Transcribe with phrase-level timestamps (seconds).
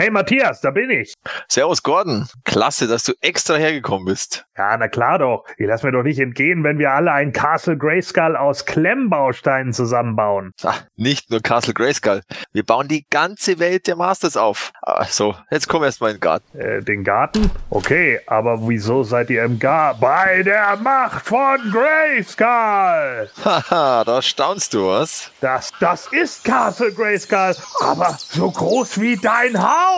[0.00, 1.12] Hey Matthias, da bin ich.
[1.46, 2.26] Servus Gordon.
[2.44, 4.46] Klasse, dass du extra hergekommen bist.
[4.56, 5.44] Ja, na klar doch.
[5.58, 10.52] Ich lass mir doch nicht entgehen, wenn wir alle ein Castle Grayskull aus Klemmbausteinen zusammenbauen.
[10.64, 12.22] Ach, nicht nur Castle Grayskull.
[12.54, 14.72] Wir bauen die ganze Welt der Masters auf.
[15.10, 16.58] So, jetzt komm erst mal in den Garten.
[16.58, 17.50] Äh, den Garten?
[17.68, 20.00] Okay, aber wieso seid ihr im Garten?
[20.00, 23.28] Bei der Macht von Grayskull!
[23.44, 25.30] Haha, da staunst du was?
[25.42, 29.89] Das, das ist Castle Grayskull, aber so groß wie dein Haus.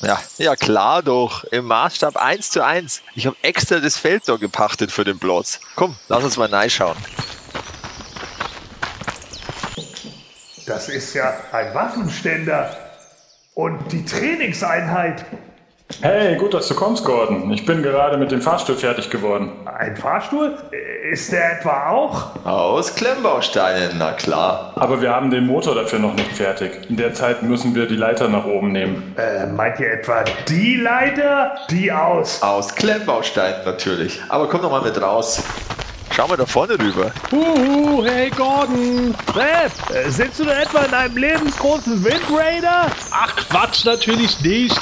[0.00, 1.44] Ja, ja klar doch.
[1.44, 3.02] Im Maßstab 1 zu 1.
[3.14, 5.60] Ich habe extra das Feld da gepachtet für den Platz.
[5.74, 6.96] Komm, lass uns mal reinschauen.
[10.66, 12.76] Das ist ja ein Waffenständer.
[13.54, 15.24] Und die Trainingseinheit.
[16.00, 17.50] Hey, gut, dass du kommst, Gordon.
[17.50, 19.50] Ich bin gerade mit dem Fahrstuhl fertig geworden.
[19.64, 20.54] Ein Fahrstuhl?
[21.10, 22.44] Ist der etwa auch?
[22.44, 24.72] Aus Klemmbausteinen, na klar.
[24.76, 26.88] Aber wir haben den Motor dafür noch nicht fertig.
[26.88, 29.14] In der Zeit müssen wir die Leiter nach oben nehmen.
[29.16, 31.56] Äh, meint ihr etwa die Leiter?
[31.70, 32.42] Die aus?
[32.42, 34.20] Aus Klemmbausteinen natürlich.
[34.28, 35.42] Aber komm doch mal mit raus.
[36.14, 37.10] Schau mal da vorne rüber.
[37.32, 39.14] Huhu, hey Gordon.
[39.34, 42.86] Red, äh, sitzt du da etwa in einem lebensgroßen Wind Raider?
[43.10, 44.78] Ach Quatsch, natürlich nicht.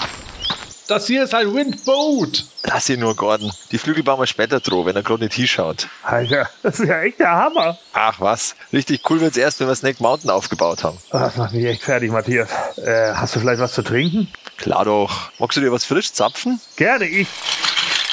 [0.89, 2.45] Das hier ist ein Windboot.
[2.63, 3.53] Lass ihn nur, Gordon.
[3.73, 5.89] Die Flügel bauen wir später droh, wenn er gerade nicht hinschaut.
[6.05, 7.77] Alter, das ist ja echt der Hammer.
[7.93, 10.99] Ach was, richtig cool wird's erst, wenn wir Snake Mountain aufgebaut haben.
[11.11, 12.49] Oh, das macht mich echt fertig, Matthias.
[12.77, 14.29] Äh, hast du vielleicht was zu trinken?
[14.59, 15.31] Klar doch.
[15.41, 16.61] Magst du dir was frisch zapfen?
[16.77, 17.29] Gerne ich.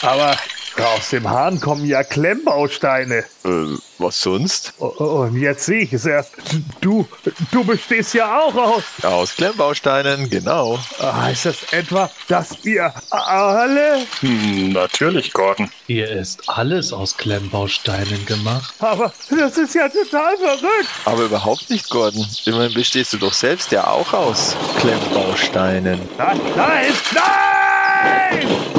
[0.01, 0.35] Aber
[0.81, 3.25] aus dem Hahn kommen ja Klemmbausteine.
[3.45, 4.73] Äh, was sonst?
[4.79, 6.31] Und jetzt sehe ich es erst.
[6.81, 7.07] Du,
[7.51, 8.83] du bestehst ja auch aus.
[9.03, 10.79] Aus Klemmbausteinen, genau.
[10.99, 14.05] Heißt das etwa, dass ihr alle?
[14.21, 15.69] Hm, natürlich, Gordon.
[15.87, 18.73] Hier ist alles aus Klemmbausteinen gemacht.
[18.79, 20.89] Aber das ist ja total verrückt.
[21.05, 22.25] Aber überhaupt nicht, Gordon.
[22.45, 26.01] Immerhin bestehst du doch selbst ja auch aus Klemmbausteinen.
[26.17, 28.72] Nein, nein, nein!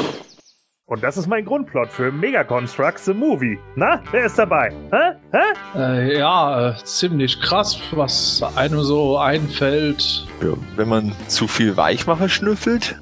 [0.87, 3.57] Und das ist mein Grundplot für Mega Constructs the Movie.
[3.75, 4.71] Na, wer ist dabei?
[4.91, 5.15] Hä?
[5.31, 5.79] Hä?
[5.79, 10.27] Äh, ja, äh, ziemlich krass, was einem so einfällt.
[10.43, 12.99] Ja, wenn man zu viel Weichmacher schnüffelt?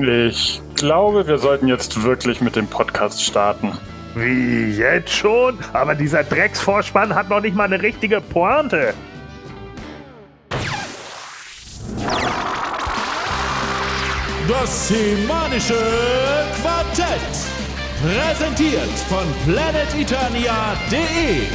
[0.00, 3.78] Ich glaube, wir sollten jetzt wirklich mit dem Podcast starten.
[4.16, 5.56] Wie, jetzt schon?
[5.72, 8.92] Aber dieser Drecksvorspann hat noch nicht mal eine richtige Pointe.
[14.48, 15.76] Das semanische
[16.60, 17.06] Quartett.
[18.02, 21.46] Präsentiert von planeteternia.de.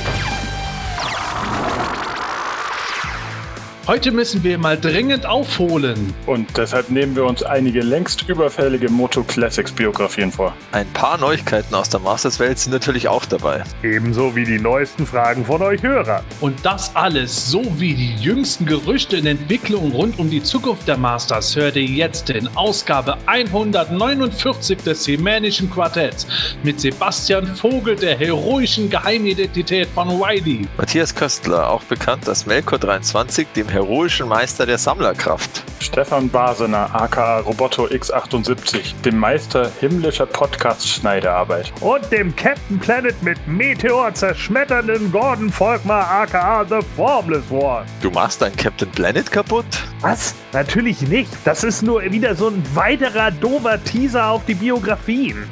[3.87, 6.11] Heute müssen wir mal dringend aufholen.
[6.25, 10.55] Und deshalb nehmen wir uns einige längst überfällige Moto Classics Biografien vor.
[10.71, 13.63] Ein paar Neuigkeiten aus der Masters-Welt sind natürlich auch dabei.
[13.83, 16.23] Ebenso wie die neuesten Fragen von euch Hörern.
[16.41, 21.55] Und das alles sowie die jüngsten Gerüchte in Entwicklung rund um die Zukunft der Masters
[21.55, 26.25] hört ihr jetzt in Ausgabe 149 des Hemänischen Quartetts
[26.63, 30.67] mit Sebastian Vogel, der heroischen Geheimidentität von Wiley.
[30.75, 35.63] Matthias Köstler, auch bekannt als Melkor 23, dem heroischen Meister der Sammlerkraft.
[35.81, 41.73] Stefan Basener, aka Roboto X78, dem Meister himmlischer Podcast-Schneidearbeit.
[41.81, 47.85] Und dem Captain Planet mit Meteor zerschmetternden Gordon Volkmar, aka The Formless One.
[48.01, 49.65] Du machst dein Captain Planet kaputt?
[49.99, 50.33] Was?
[50.53, 51.29] Natürlich nicht.
[51.43, 55.49] Das ist nur wieder so ein weiterer dover Teaser auf die Biografien.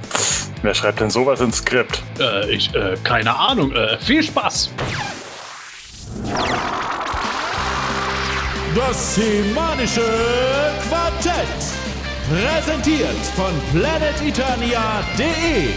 [0.61, 2.01] Wer schreibt denn sowas ins Skript?
[2.19, 3.73] Äh, ich, äh, keine Ahnung.
[3.73, 4.69] Äh, viel Spaß.
[8.75, 10.01] Das semanische
[10.89, 11.47] Quartett.
[12.27, 15.75] Präsentiert von planeteternia.de.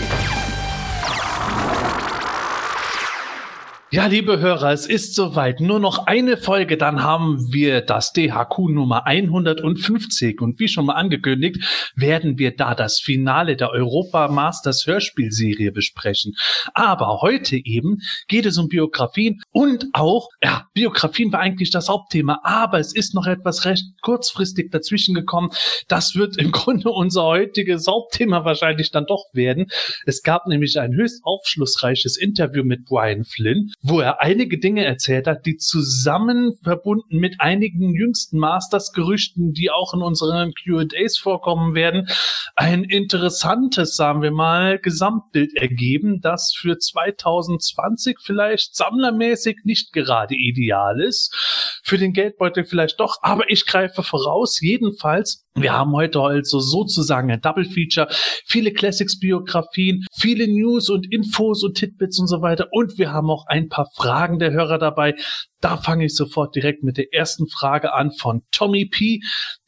[3.96, 5.60] Ja, liebe Hörer, es ist soweit.
[5.60, 10.42] Nur noch eine Folge, dann haben wir das DHQ Nummer 150.
[10.42, 16.34] Und wie schon mal angekündigt, werden wir da das Finale der Europa Masters Hörspielserie besprechen.
[16.74, 22.40] Aber heute eben geht es um Biografien und auch, ja, Biografien war eigentlich das Hauptthema,
[22.42, 25.48] aber es ist noch etwas recht kurzfristig dazwischen gekommen.
[25.88, 29.68] Das wird im Grunde unser heutiges Hauptthema wahrscheinlich dann doch werden.
[30.04, 35.26] Es gab nämlich ein höchst aufschlussreiches Interview mit Brian Flynn, wo er einige Dinge erzählt
[35.26, 42.08] hat, die zusammen verbunden mit einigen jüngsten Masters-Gerüchten, die auch in unseren Q&As vorkommen werden,
[42.56, 51.00] ein interessantes, sagen wir mal, Gesamtbild ergeben, das für 2020 vielleicht sammlermäßig nicht gerade ideal
[51.00, 56.60] ist, für den Geldbeutel vielleicht doch, aber ich greife voraus, jedenfalls wir haben heute also
[56.60, 58.08] sozusagen ein Double Feature,
[58.44, 62.68] viele Classics-Biografien, viele News und Infos und Titbits und so weiter.
[62.72, 65.14] Und wir haben auch ein paar Fragen der Hörer dabei.
[65.60, 69.20] Da fange ich sofort direkt mit der ersten Frage an von Tommy P.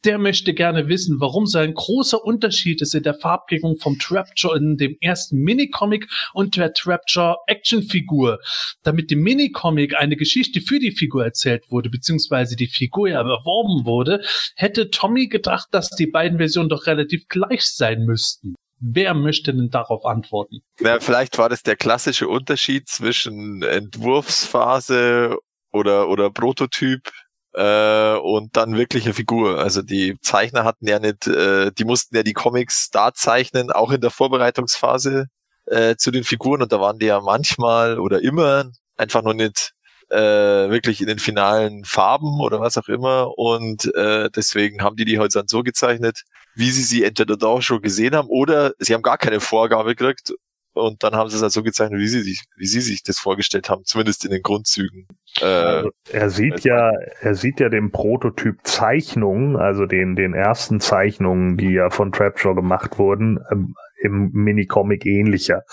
[0.05, 4.55] Der möchte gerne wissen, warum so ein großer Unterschied ist in der Farbgebung vom Trapjaw
[4.55, 8.39] in dem ersten Minicomic und der Trapjaw Actionfigur.
[8.83, 13.85] Damit im Minicomic eine Geschichte für die Figur erzählt wurde, beziehungsweise die Figur ja erworben
[13.85, 14.21] wurde,
[14.55, 18.55] hätte Tommy gedacht, dass die beiden Versionen doch relativ gleich sein müssten.
[18.79, 20.61] Wer möchte denn darauf antworten?
[20.79, 25.37] Na, vielleicht war das der klassische Unterschied zwischen Entwurfsphase
[25.71, 27.11] oder, oder Prototyp
[27.53, 29.59] äh, und dann wirkliche Figur.
[29.59, 33.91] Also die Zeichner hatten ja nicht, äh, die mussten ja die Comics da zeichnen, auch
[33.91, 35.27] in der Vorbereitungsphase
[35.65, 39.73] äh, zu den Figuren und da waren die ja manchmal oder immer einfach noch nicht
[40.09, 43.37] äh, wirklich in den finalen Farben oder was auch immer.
[43.37, 46.23] Und äh, deswegen haben die die heute dann so gezeichnet,
[46.55, 50.33] wie sie sie entweder da schon gesehen haben oder sie haben gar keine Vorgabe gekriegt.
[50.73, 53.17] Und dann haben sie es halt so gezeichnet, wie sie sich, wie sie sich das
[53.17, 55.07] vorgestellt haben, zumindest in den Grundzügen.
[55.41, 56.91] Äh, Also er sieht ja,
[57.21, 62.55] er sieht ja den Prototyp Zeichnungen, also den, den ersten Zeichnungen, die ja von Trapjaw
[62.55, 65.63] gemacht wurden, ähm, im Minicomic ähnlicher.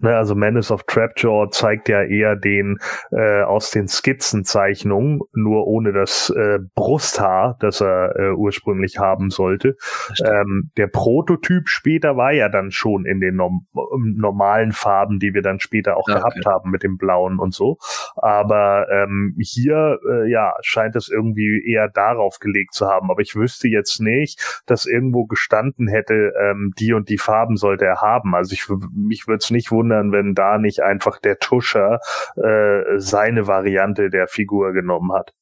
[0.00, 2.78] Ne, also Menace of Trapjaw zeigt ja eher den
[3.10, 9.76] äh, aus den Skizzenzeichnungen, nur ohne das äh, Brusthaar, das er äh, ursprünglich haben sollte.
[10.24, 15.42] Ähm, der Prototyp später war ja dann schon in den norm normalen Farben, die wir
[15.42, 16.50] dann später auch gehabt okay.
[16.50, 17.78] haben mit dem Blauen und so.
[18.16, 23.10] Aber ähm, hier, äh, ja, scheint es irgendwie eher darauf gelegt zu haben.
[23.10, 27.84] Aber ich wüsste jetzt nicht, dass irgendwo gestanden hätte, ähm, die und die Farben sollte
[27.84, 28.34] er haben.
[28.34, 32.00] Also ich, mich würde es nicht wundern, wenn da nicht einfach der Tuscher
[32.36, 35.34] äh, seine Variante der Figur genommen hat.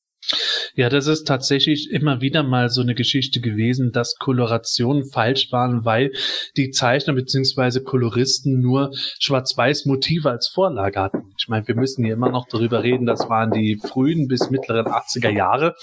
[0.75, 5.85] Ja, das ist tatsächlich immer wieder mal so eine Geschichte gewesen, dass Kolorationen falsch waren,
[5.85, 6.13] weil
[6.57, 8.91] die Zeichner beziehungsweise Koloristen nur
[9.21, 11.33] schwarz-weiß Motive als Vorlage hatten.
[11.39, 14.87] Ich meine, wir müssen hier immer noch darüber reden, das waren die frühen bis mittleren
[14.87, 15.75] 80er Jahre,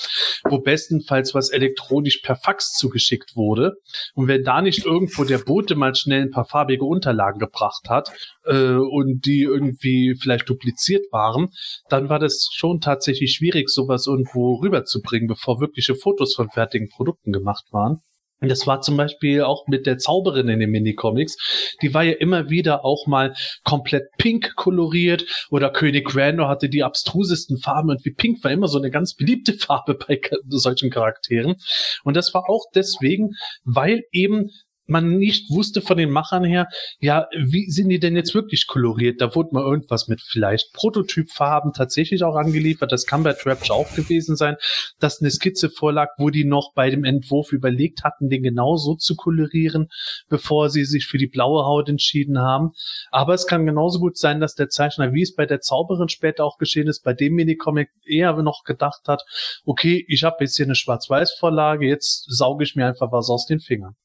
[0.44, 3.78] wo bestenfalls was elektronisch per Fax zugeschickt wurde.
[4.14, 8.12] Und wenn da nicht irgendwo der Bote mal schnell ein paar farbige Unterlagen gebracht hat
[8.46, 11.50] äh, und die irgendwie vielleicht dupliziert waren,
[11.90, 17.32] dann war das schon tatsächlich schwierig, sowas irgendwo rüberzubringen, bevor wirkliche Fotos von fertigen Produkten
[17.32, 18.02] gemacht waren.
[18.40, 21.76] Und das war zum Beispiel auch mit der Zauberin in den Minicomics.
[21.84, 26.84] Die war ja immer wieder auch mal komplett pink koloriert oder König Randor hatte die
[26.84, 30.20] abstrusesten Farben und wie pink war immer so eine ganz beliebte Farbe bei
[30.50, 31.56] solchen Charakteren.
[32.04, 33.30] Und das war auch deswegen,
[33.64, 34.50] weil eben
[34.92, 36.68] man nicht wusste von den Machern her,
[37.00, 39.22] ja, wie sind die denn jetzt wirklich koloriert?
[39.22, 42.92] Da wurde mal irgendwas mit vielleicht Prototypfarben tatsächlich auch angeliefert.
[42.92, 44.58] Das kann bei Trapjaw auch gewesen sein,
[45.00, 48.96] dass eine Skizze vorlag, wo die noch bei dem Entwurf überlegt hatten, den genau so
[48.96, 49.88] zu kolorieren,
[50.30, 52.72] bevor sie sich für die blaue Haut entschieden haben.
[53.12, 56.44] Aber es kann genauso gut sein, dass der Zeichner, wie es bei der Zauberin später
[56.44, 59.24] auch geschehen ist, bei dem Minicomic eher noch gedacht hat,
[59.66, 63.60] okay, ich habe jetzt hier eine Schwarz-Weiß-Vorlage, jetzt sauge ich mir einfach was aus den
[63.60, 63.96] Fingern.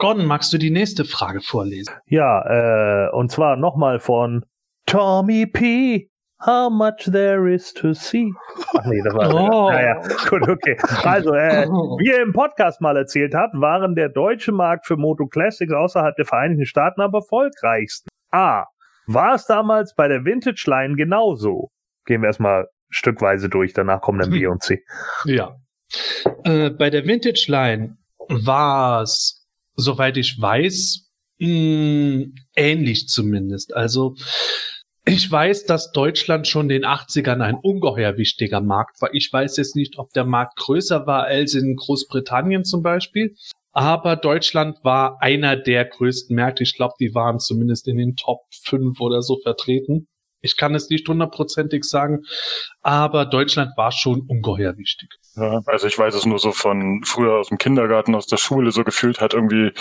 [0.00, 1.94] Gordon, magst du die nächste Frage vorlesen?
[2.06, 4.46] Ja, äh, und zwar nochmal von
[4.86, 6.08] Tommy P.
[6.46, 8.32] How much there is to see.
[8.78, 9.34] Ach nee, das war.
[9.34, 9.70] Oh.
[9.70, 10.00] Naja,
[10.30, 10.78] gut, okay.
[11.04, 15.26] Also, äh, wie ihr im Podcast mal erzählt habt, waren der deutsche Markt für Moto
[15.26, 18.08] Classics außerhalb der Vereinigten Staaten am erfolgreichsten.
[18.30, 18.64] A.
[19.06, 21.68] War es damals bei der Vintage Line genauso?
[22.06, 24.82] Gehen wir erstmal stückweise durch, danach kommen dann B und C.
[25.26, 25.56] Ja.
[26.44, 29.39] Äh, bei der Vintage Line war es,
[29.80, 33.74] soweit ich weiß, mh, ähnlich zumindest.
[33.74, 34.14] Also
[35.06, 39.12] ich weiß, dass Deutschland schon in den 80ern ein ungeheuer wichtiger Markt war.
[39.14, 43.34] Ich weiß jetzt nicht, ob der Markt größer war als in Großbritannien zum Beispiel.
[43.72, 46.64] Aber Deutschland war einer der größten Märkte.
[46.64, 50.06] Ich glaube, die waren zumindest in den Top 5 oder so vertreten.
[50.40, 52.24] Ich kann es nicht hundertprozentig sagen,
[52.82, 55.10] aber Deutschland war schon ungeheuer wichtig.
[55.36, 58.72] Ja, also ich weiß es nur so von früher aus dem Kindergarten, aus der Schule,
[58.72, 59.72] so gefühlt hat irgendwie,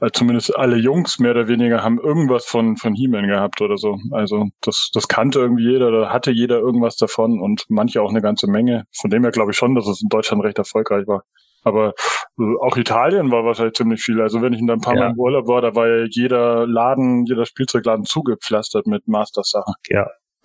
[0.00, 3.98] äh, zumindest alle Jungs mehr oder weniger haben irgendwas von, von He-Man gehabt oder so.
[4.10, 8.20] Also das, das kannte irgendwie jeder, da hatte jeder irgendwas davon und manche auch eine
[8.20, 8.84] ganze Menge.
[8.92, 11.24] Von dem her glaube ich schon, dass es in Deutschland recht erfolgreich war.
[11.64, 11.94] Aber
[12.38, 14.20] äh, auch Italien war wahrscheinlich ziemlich viel.
[14.20, 15.00] Also wenn ich da ein paar Ja.
[15.06, 19.74] Mal im Urlaub war, da war ja jeder Laden, jeder Spielzeugladen zugepflastert mit Master-Sachen.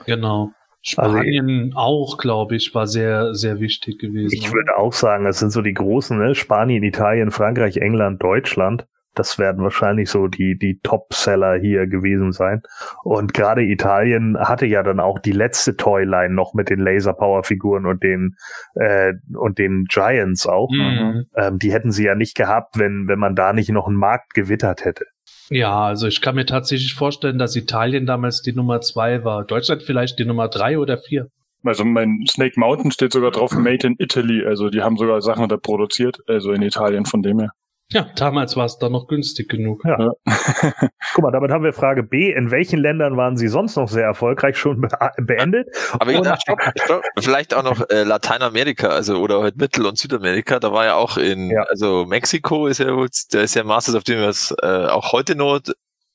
[0.05, 0.51] Genau.
[0.98, 4.34] Also- Spanien auch, glaube ich, war sehr, sehr wichtig gewesen.
[4.36, 6.36] Ich würde auch sagen, das sind so die großen, ne?
[6.36, 8.86] Spanien, Italien, Frankreich, England, Deutschland.
[9.15, 12.62] Das werden wahrscheinlich so die, die Top-Seller hier gewesen sein.
[13.03, 18.03] Und gerade Italien hatte ja dann auch die letzte Toyline noch mit den Laser-Power-Figuren und
[18.03, 18.36] den,
[18.75, 20.70] äh, und den Giants auch.
[20.72, 21.25] Mhm.
[21.36, 24.34] Ähm, die hätten sie ja nicht gehabt, wenn, wenn man da nicht noch einen Markt
[24.34, 25.05] gewittert hätte.
[25.50, 29.46] Ja, also ich kann mir tatsächlich vorstellen, dass Italien damals die Nummer zwei war.
[29.46, 31.27] Deutschland vielleicht die Nummer drei oder vier.
[31.63, 34.46] Also mein Snake Mountain steht sogar drauf, Made in Italy.
[34.46, 37.51] Also die haben sogar Sachen da produziert, also in Italien von dem her.
[37.94, 39.84] Ja, damals war es da noch günstig genug.
[39.86, 40.12] Ja.
[41.14, 42.32] Guck mal, damit haben wir Frage B.
[42.32, 45.68] In welchen Ländern waren Sie sonst noch sehr erfolgreich schon be beendet?
[46.00, 49.98] Aber ich dachte, stopp, stopp, vielleicht auch noch äh, Lateinamerika, also oder halt Mittel- und
[49.98, 50.60] Südamerika.
[50.60, 51.64] Da war ja auch in, Ja.
[51.70, 55.36] also Mexiko ist ja wohl, der ist ja Masters of the Universe äh, auch heute
[55.36, 55.60] noch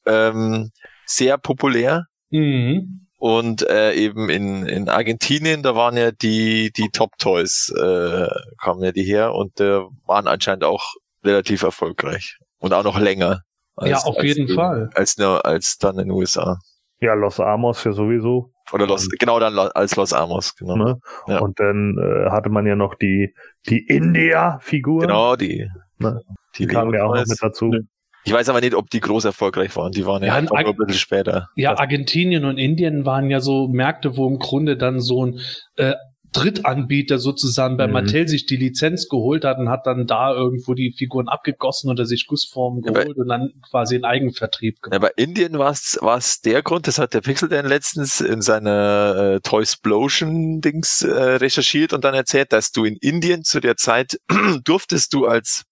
[0.06, 0.70] ähm,
[1.06, 2.06] sehr populär.
[2.30, 3.06] Mhm.
[3.20, 8.28] Und äh, eben in, in Argentinien, da waren ja die, die Top Toys, äh,
[8.62, 10.94] kamen ja die her und äh, waren anscheinend auch
[11.28, 12.38] relativ erfolgreich.
[12.58, 13.42] Und auch noch länger.
[13.80, 14.90] Ja, auf jeden in, Fall.
[14.94, 16.58] Als, nur, als dann in den USA.
[17.00, 18.50] Ja, Los Amos ja sowieso.
[18.72, 20.74] Oder Los, genau dann als Los Amos, genau.
[20.74, 20.98] Ne?
[21.28, 21.38] Ja.
[21.38, 23.32] Und dann äh, hatte man ja noch die,
[23.68, 25.02] die India-Figur.
[25.02, 25.68] Genau, die,
[26.00, 26.20] Ne.
[26.56, 27.66] die Die kamen ja auch noch mit dazu.
[27.66, 27.80] Ne.
[28.24, 29.92] Ich weiß aber nicht, ob die groß erfolgreich waren.
[29.92, 31.48] Die waren ja, Ja, ein bisschen später.
[31.56, 35.40] Ja, Argentinien und Indien waren ja so Märkte, wo im Grunde dann so ein
[35.76, 35.94] äh,
[36.32, 37.92] Drittanbieter sozusagen bei Mhm.
[37.94, 42.04] Mattel sich die Lizenz geholt hat und hat dann da irgendwo die Figuren abgegossen oder
[42.04, 45.00] sich Gussformen Ja, aber- geholt und dann quasi in Eigenvertrieb Ja, gemacht.
[45.16, 49.40] bei Indien war es der Grund, das hat der Pixel Dan letztens in seiner äh,
[49.40, 54.18] Toysplosion-Dings äh, recherchiert und dann erzählt, dass du in Indien zu der Zeit
[54.64, 55.64] durftest du als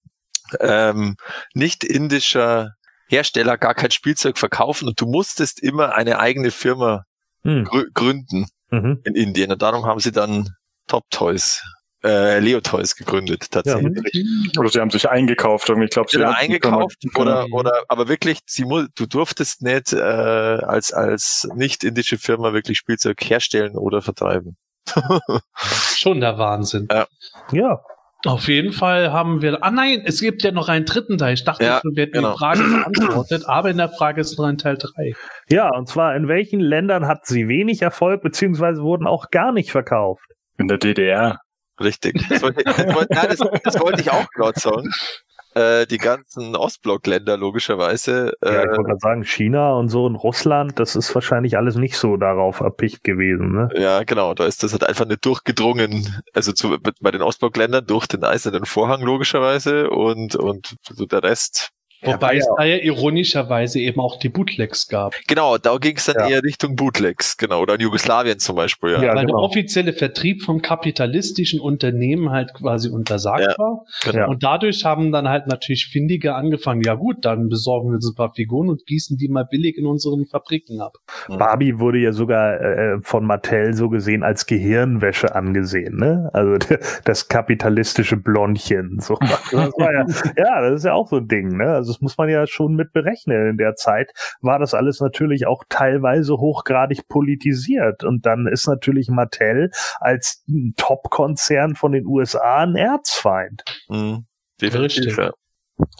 [0.60, 1.16] ähm,
[1.54, 2.72] nicht indischer
[3.08, 7.04] Hersteller gar kein Spielzeug verkaufen und du musstest immer eine eigene Firma
[7.44, 7.64] Hm.
[7.64, 9.00] grü gründen Mhm.
[9.04, 10.48] in Indien und darum haben sie dann
[10.88, 11.62] Top Toys,
[12.04, 14.24] äh, Leo Toys gegründet tatsächlich.
[14.58, 15.68] Oder sie haben sich eingekauft.
[15.68, 15.86] Irgendwie.
[15.86, 17.20] Ich glaube, sie Oder haben- eingekauft Genau.
[17.20, 22.78] oder oder aber wirklich, sie du durftest nicht äh, als als nicht indische Firma wirklich
[22.78, 24.56] Spielzeug herstellen oder vertreiben.
[25.96, 26.86] Schon der Wahnsinn.
[27.52, 27.80] Ja,
[28.26, 29.62] Auf jeden Fall haben wir.
[29.62, 31.34] Ah nein, es gibt ja noch einen dritten Teil.
[31.34, 32.32] Ich dachte Ja, schon, wir hätten genau.
[32.32, 35.14] die Frage beantwortet, aber in der Frage ist noch ein Teil 3.
[35.48, 39.70] ja, und zwar in welchen Ländern hat sie wenig Erfolg, beziehungsweise wurden auch gar nicht
[39.70, 40.24] verkauft?
[40.58, 41.38] In der DDR.
[41.80, 42.24] Richtig.
[42.28, 44.90] Das wollte, das wollte, nein, das, das wollte ich auch gerade sagen.
[45.56, 48.34] Äh, die ganzen Ostblockländer logischerweise.
[48.44, 51.76] Ja, ich Äh, wollte gerade sagen, China und so und Russland, das ist wahrscheinlich alles
[51.76, 53.52] nicht so darauf erpicht gewesen.
[53.52, 53.68] Ne?
[53.74, 54.34] ja, genau.
[54.34, 56.22] Da ist das halt einfach nicht durchgedrungen.
[56.34, 61.70] Also zu, bei den Ostblockländern durch den eisernen Vorhang logischerweise und und so der Rest.
[62.06, 65.14] Wobei es da ja ironischerweise eben auch die Bootlegs gab.
[65.26, 66.28] Genau, da ging es dann Ja.
[66.36, 67.60] eher Richtung Bootlegs, genau.
[67.62, 68.90] Oder in Jugoslawien zum Beispiel.
[68.92, 69.38] Ja, Ja, weil genau.
[69.38, 73.54] der offizielle Vertrieb vom kapitalistischen Unternehmen halt quasi untersagt Ja.
[73.58, 73.84] war.
[74.04, 74.30] genau.
[74.30, 78.14] Und dadurch haben dann halt natürlich Findige angefangen, ja gut, dann besorgen wir uns ein
[78.14, 80.94] paar Figuren und gießen die mal billig in unseren Fabriken ab.
[81.28, 81.38] Mhm.
[81.38, 86.30] Barbie wurde ja sogar äh, von Mattel so gesehen als Gehirnwäsche angesehen, ne?
[86.32, 86.56] Also
[87.04, 88.98] das kapitalistische Blondchen.
[89.00, 89.18] So.
[89.52, 91.66] Das war ja, ja, das ist ja auch so ein Ding, ne?
[91.66, 93.50] Also das muss man ja schon mit berechnen.
[93.50, 98.04] In der Zeit war das alles natürlich auch teilweise hochgradig politisiert.
[98.04, 100.44] Und dann ist natürlich Mattel als
[100.76, 103.62] Top-Konzern von den USA ein Erzfeind.
[103.88, 104.26] Mhm.
[104.60, 105.16] Definitiv, Richtig.
[105.16, 105.32] ja.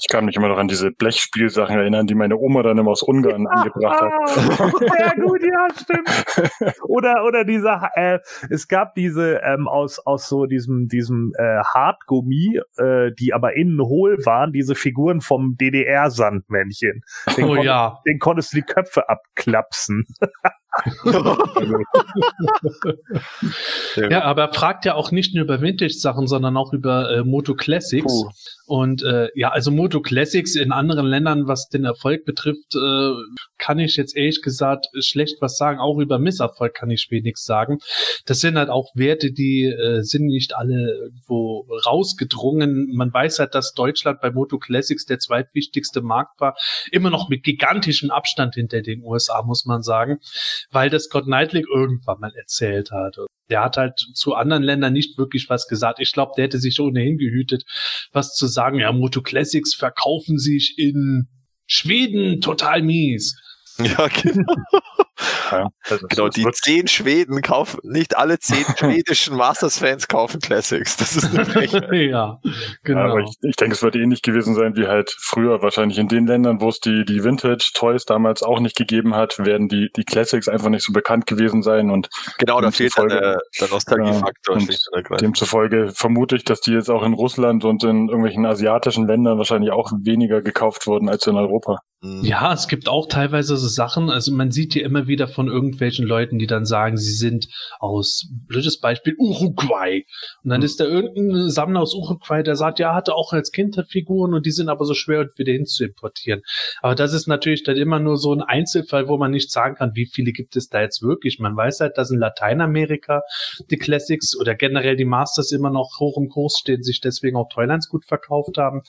[0.01, 3.03] Ich kann mich immer noch an diese Blechspielsachen erinnern, die meine Oma dann immer aus
[3.03, 4.29] Ungarn angebracht hat.
[4.79, 6.77] Sehr gut, ja, stimmt.
[6.89, 8.19] Oder oder dieser, äh,
[8.51, 13.81] es gab diese ähm, aus aus so diesem diesem äh, Hartgummi, äh, die aber innen
[13.81, 17.03] hohl waren, diese Figuren vom DDR-Sandmännchen.
[17.37, 17.99] Den, Oh konntest- ja.
[18.07, 20.05] den konntest du die Köpfe abklapsen.
[23.97, 27.55] Ja, aber er fragt ja auch nicht nur über Vintage-Sachen, sondern auch über äh, Moto
[27.55, 28.13] Classics.
[28.13, 28.31] Puh.
[28.67, 33.11] Und äh, ja, also Moto Classics in anderen Ländern, was den Erfolg betrifft, äh,
[33.59, 35.79] kann ich jetzt ehrlich gesagt schlecht was sagen.
[35.79, 37.79] Auch über Misserfolg kann ich wenig sagen.
[38.27, 42.93] Das sind halt auch Werte, die äh, sind nicht alle irgendwo rausgedrungen.
[42.95, 46.57] Man weiß halt, dass Deutschland bei Moto Classics der zweitwichtigste Markt war.
[46.91, 50.19] Immer noch mit gigantischem Abstand hinter den USA, muss man sagen,
[50.71, 53.17] weil das Scott Knightley irgendwann mal erzählt hat.
[53.49, 56.01] Der hat halt zu anderen Ländern nicht wirklich was gesagt.
[56.01, 57.65] Ich glaube, der hätte sich ohnehin gehütet,
[58.13, 58.81] was zu sagen.
[58.81, 61.29] Ja, Moto Classics verkaufen sich in
[61.67, 63.41] Schweden total mies.
[63.79, 64.55] Ja, genau.
[65.51, 70.97] Ja, also genau die zehn Schweden kaufen, nicht alle zehn schwedischen Masters-Fans kaufen Classics.
[70.97, 72.41] Das ist eine ja, Ja,
[72.83, 73.01] genau.
[73.01, 76.27] aber ich, ich denke, es wird ähnlich gewesen sein wie halt früher wahrscheinlich in den
[76.27, 80.49] Ländern, wo es die, die Vintage-Toys damals auch nicht gegeben hat, werden die, die Classics
[80.49, 82.09] einfach nicht so bekannt gewesen sein und
[82.39, 84.59] Genau, da fehlt dann Demzufolge- der, der Nostalgiefaktor.
[84.59, 89.39] Ja, demzufolge vermute ich, dass die jetzt auch in Russland und in irgendwelchen asiatischen Ländern
[89.39, 91.79] wahrscheinlich auch weniger gekauft wurden als in Europa.
[92.03, 92.25] Mhm.
[92.25, 96.07] Ja, es gibt auch teilweise so Sachen, also man sieht hier immer wieder von irgendwelchen
[96.07, 97.49] Leuten, die dann sagen, sie sind
[97.79, 100.05] aus, blödes Beispiel, Uruguay.
[100.43, 100.65] Und dann Mhm.
[100.65, 104.47] ist da irgendein Sammler aus Uruguay, der sagt, ja, hatte auch als Kind Figuren und
[104.47, 106.43] die sind aber so schwer wieder hin zu importieren.
[106.81, 109.93] Aber das ist natürlich dann immer nur so ein Einzelfall, wo man nicht sagen kann,
[109.95, 111.39] wie viele gibt es da jetzt wirklich.
[111.39, 113.23] Man weiß halt, dass in Lateinamerika
[113.71, 117.49] die Classics oder generell die Masters immer noch hoch im Kurs stehen, sich deswegen auch
[117.49, 118.83] Toylands gut verkauft haben.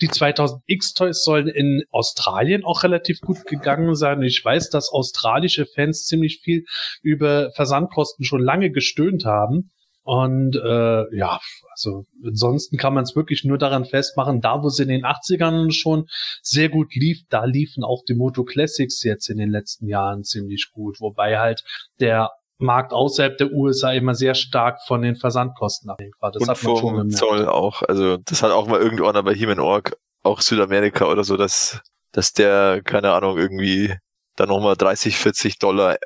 [0.00, 4.18] Die 2000 X-Toys sollen in Australien auch relativ gut gegangen sein.
[4.18, 6.64] Und ich weiß, dass australische Fans ziemlich viel
[7.02, 9.70] über Versandkosten schon lange gestöhnt haben.
[10.04, 11.40] Und äh, ja,
[11.72, 15.72] also ansonsten kann man es wirklich nur daran festmachen, da wo es in den 80ern
[15.72, 16.08] schon
[16.42, 20.72] sehr gut lief, da liefen auch die Moto Classics jetzt in den letzten Jahren ziemlich
[20.72, 21.00] gut.
[21.00, 21.64] Wobei halt
[22.00, 26.32] der Markt außerhalb der USA immer sehr stark von den Versandkosten abhängt war.
[26.32, 27.16] Das und hat man schon gemerkt.
[27.16, 27.82] Zoll auch.
[27.82, 31.80] Also das hat auch mal irgendwann bei He-Man Org, auch Südamerika oder so, dass,
[32.12, 33.94] dass der, keine Ahnung, irgendwie
[34.36, 35.96] dann nochmal 30, 40 Dollar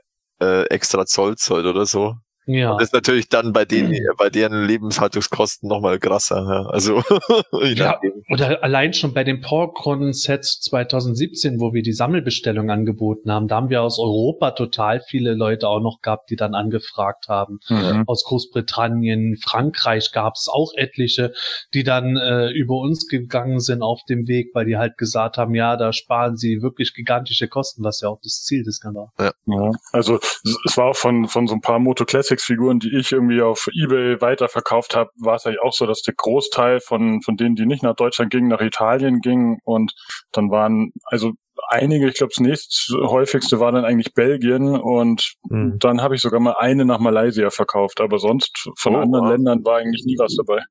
[0.40, 2.16] äh, extra Zoll zollt oder so.
[2.48, 2.72] Ja.
[2.72, 6.36] Und das ist natürlich dann bei denen, bei deren Lebenshaltungskosten nochmal krasser.
[6.36, 6.70] Ja.
[6.70, 7.02] Also
[7.74, 8.12] Ja, nachdem.
[8.30, 13.70] oder allein schon bei den PowerCon-Sets 2017, wo wir die Sammelbestellung angeboten haben, da haben
[13.70, 17.60] wir aus Europa total viele Leute auch noch gehabt, die dann angefragt haben.
[17.68, 18.04] Mhm.
[18.06, 21.32] Aus Großbritannien, Frankreich gab es auch etliche,
[21.74, 25.54] die dann äh, über uns gegangen sind auf dem Weg, weil die halt gesagt haben,
[25.54, 29.12] ja, da sparen sie wirklich gigantische Kosten, was ja auch das Ziel des Ganzen war.
[29.18, 33.12] Ja, also es war auch von, von so ein paar Moto Classics Figuren, die ich
[33.12, 37.36] irgendwie auf Ebay weiterverkauft habe, war es eigentlich auch so, dass der Großteil von, von
[37.36, 39.92] denen, die nicht nach Deutschland gingen, nach Italien gingen und
[40.32, 41.32] dann waren, also
[41.68, 45.78] einige, ich glaube, das nächst häufigste war dann eigentlich Belgien und Mhm.
[45.78, 49.32] dann habe ich sogar mal eine nach Malaysia verkauft, aber sonst von Oh, anderen wow.
[49.32, 50.62] Ländern war eigentlich nie was dabei.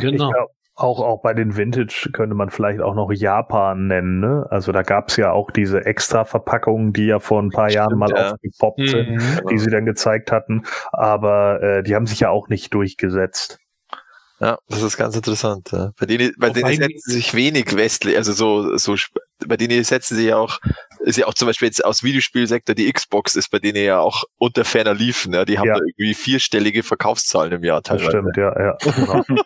[0.00, 0.28] Genau.
[0.28, 0.50] Ich glaub,
[0.80, 4.20] auch, auch bei den Vintage könnte man vielleicht auch noch Japan nennen.
[4.20, 4.46] Ne?
[4.50, 8.10] Also da gab's ja auch diese Extra-Verpackungen, die ja vor ein paar Stimmt, Jahren mal
[8.10, 8.32] ja.
[8.32, 9.40] aufgepoppt sind, Mhm.
[9.50, 10.64] die sie dann gezeigt hatten.
[10.92, 13.58] Aber äh, die haben sich ja auch nicht durchgesetzt.
[14.40, 15.70] Ja, das ist ganz interessant.
[15.70, 15.90] Ja.
[16.00, 18.94] Bei denen, bei denen setzen sich wenig westlich, also so, so,
[19.46, 20.58] bei denen setzen sie ja auch,
[21.00, 24.24] ist ja auch zum Beispiel jetzt aus Videospielsektor, die Xbox ist bei denen ja auch
[24.38, 25.44] unter ferner liefen, ja.
[25.44, 25.74] Die haben Ja.
[25.74, 28.08] da irgendwie vierstellige Verkaufszahlen im Jahr Das teilweise.
[28.10, 28.76] stimmt, ja, ja.
[28.80, 29.24] Genau.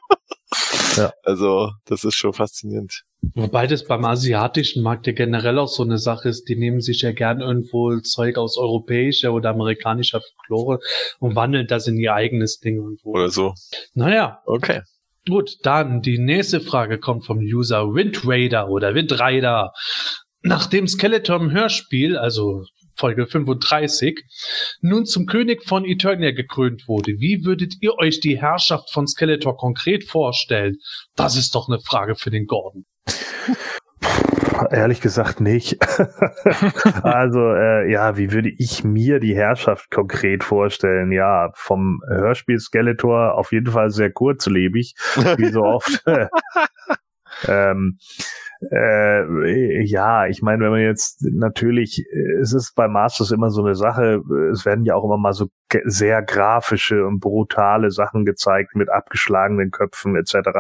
[1.23, 3.03] Also, das ist schon faszinierend.
[3.35, 7.01] Wobei das beim asiatischen Markt ja generell auch so eine Sache ist, die nehmen sich
[7.03, 10.81] ja gern irgendwo Zeug aus europäischer oder amerikanischer Folklore
[11.21, 13.13] und wandeln das in ihr eigenes Ding irgendwo.
[13.13, 13.55] Oder so.
[13.95, 14.83] Naja, Okay.
[15.27, 19.73] gut, dann die nächste Frage kommt vom User Windraider oder Windrider.
[20.43, 22.65] Nachdem Skeletor im Hörspiel, also
[22.97, 24.23] Folge 35,
[24.81, 29.57] nun zum König von Eternia gekrönt wurde, wie würdet ihr euch die Herrschaft von Skeletor
[29.57, 30.77] konkret vorstellen?
[31.17, 32.85] Das ist doch eine Frage für den Gordon.
[34.71, 35.79] Ehrlich gesagt nicht.
[37.03, 41.13] also äh, ja, wie würde ich mir die Herrschaft konkret vorstellen?
[41.13, 44.95] Ja, vom Hörspiel Skeletor auf jeden Fall sehr kurzlebig,
[45.37, 46.03] wie so oft.
[47.49, 47.99] ähm,
[48.71, 53.63] äh, ja, ich meine, wenn man jetzt natürlich, äh, es ist bei Masters immer so
[53.65, 55.47] eine Sache, äh, es werden ja auch immer mal so
[55.85, 60.51] sehr grafische und brutale Sachen gezeigt mit abgeschlagenen Köpfen etc.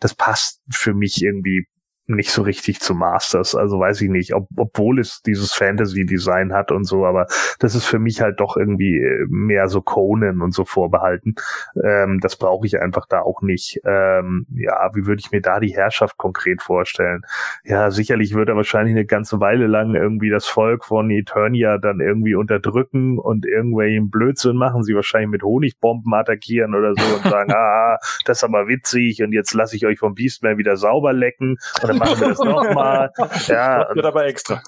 [0.00, 1.66] Das passt für mich irgendwie
[2.14, 3.54] nicht so richtig zu Masters.
[3.54, 7.26] Also weiß ich nicht, ob, obwohl es dieses Fantasy-Design hat und so, aber
[7.58, 11.34] das ist für mich halt doch irgendwie äh, mehr so Conan und so vorbehalten.
[11.82, 13.80] Ähm, das brauche ich einfach da auch nicht.
[13.84, 17.22] Ähm, ja, wie würde ich mir da die Herrschaft konkret vorstellen?
[17.64, 22.00] Ja, sicherlich wird er wahrscheinlich eine ganze Weile lang irgendwie das Volk von Eternia dann
[22.00, 27.52] irgendwie unterdrücken und irgendwelchen Blödsinn machen, sie wahrscheinlich mit Honigbomben attackieren oder so und sagen,
[27.54, 31.56] ah, das ist aber witzig und jetzt lasse ich euch vom Beastman wieder sauber lecken
[31.82, 33.10] und dann machen wir das nochmal.
[33.46, 34.60] Ja, Das wird aber extra.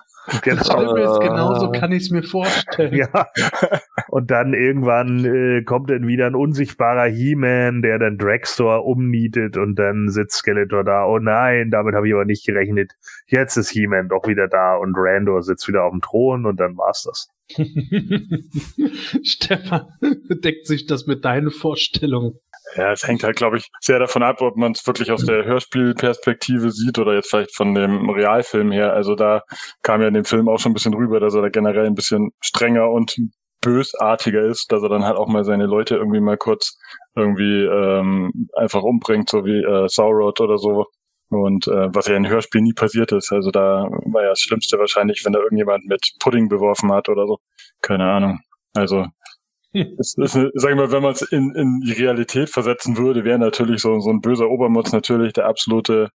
[0.42, 0.94] genau.
[0.94, 2.94] Ist, genauso kann ich es mir vorstellen.
[2.94, 3.08] Ja.
[4.08, 9.74] Und dann irgendwann äh, kommt dann wieder ein unsichtbarer He-Man, der dann Dragstore umnietet und
[9.76, 11.06] dann sitzt Skeletor da.
[11.06, 12.92] Oh nein, damit habe ich aber nicht gerechnet.
[13.26, 16.76] Jetzt ist He-Man doch wieder da und Randor sitzt wieder auf dem Thron und dann
[16.76, 17.28] war's das.
[19.24, 19.86] Stefan,
[20.30, 22.38] deckt sich das mit deinen Vorstellungen?
[22.76, 25.44] Ja, es hängt halt, glaube ich, sehr davon ab, ob man es wirklich aus der
[25.44, 28.94] Hörspielperspektive sieht oder jetzt vielleicht von dem Realfilm her.
[28.94, 29.42] Also da
[29.82, 31.94] kam ja in dem Film auch schon ein bisschen rüber, dass er da generell ein
[31.94, 33.16] bisschen strenger und
[33.60, 36.78] bösartiger ist, dass er dann halt auch mal seine Leute irgendwie mal kurz
[37.14, 40.86] irgendwie ähm, einfach umbringt, so wie äh, Saurod oder so.
[41.28, 43.32] Und äh, was ja in Hörspielen nie passiert ist.
[43.32, 47.26] Also da war ja das Schlimmste wahrscheinlich, wenn da irgendjemand mit Pudding beworfen hat oder
[47.26, 47.38] so.
[47.80, 48.40] Keine Ahnung.
[48.74, 49.06] Also
[49.72, 53.24] es ist, eine- sag ich mal, wenn man es in, in die Realität versetzen würde,
[53.24, 56.10] wäre natürlich so, so ein böser Obermutz natürlich der absolute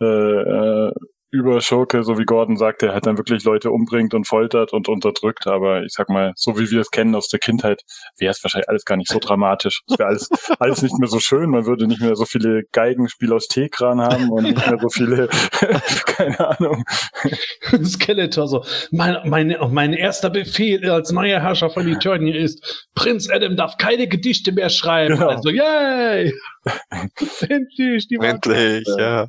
[0.00, 0.92] äh, äh,
[1.30, 5.46] Überschurke, so wie Gordon sagt, der halt dann wirklich Leute umbringt und foltert und unterdrückt.
[5.46, 7.82] Aber ich sag mal, so wie wir es kennen aus der Kindheit,
[8.18, 9.82] wäre es wahrscheinlich alles gar nicht so dramatisch.
[9.88, 11.50] Es wäre alles, alles nicht mehr so schön.
[11.50, 15.28] Man würde nicht mehr so viele Geigenspiele aus Tekran haben und nicht mehr so viele,
[16.06, 16.84] keine Ahnung.
[17.84, 23.56] Skeletor so, mein, mein, mein erster Befehl als neuer Herrscher von Eternia ist, Prinz Adam
[23.56, 25.14] darf keine Gedichte mehr schreiben.
[25.14, 25.28] Genau.
[25.28, 26.32] Also, yay!
[27.48, 29.00] Endlich, die Endlich, Mannschaft.
[29.00, 29.26] ja.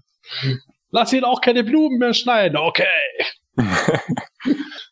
[0.92, 2.58] Lass ihn auch keine Blumen mehr schneiden.
[2.58, 2.86] Okay.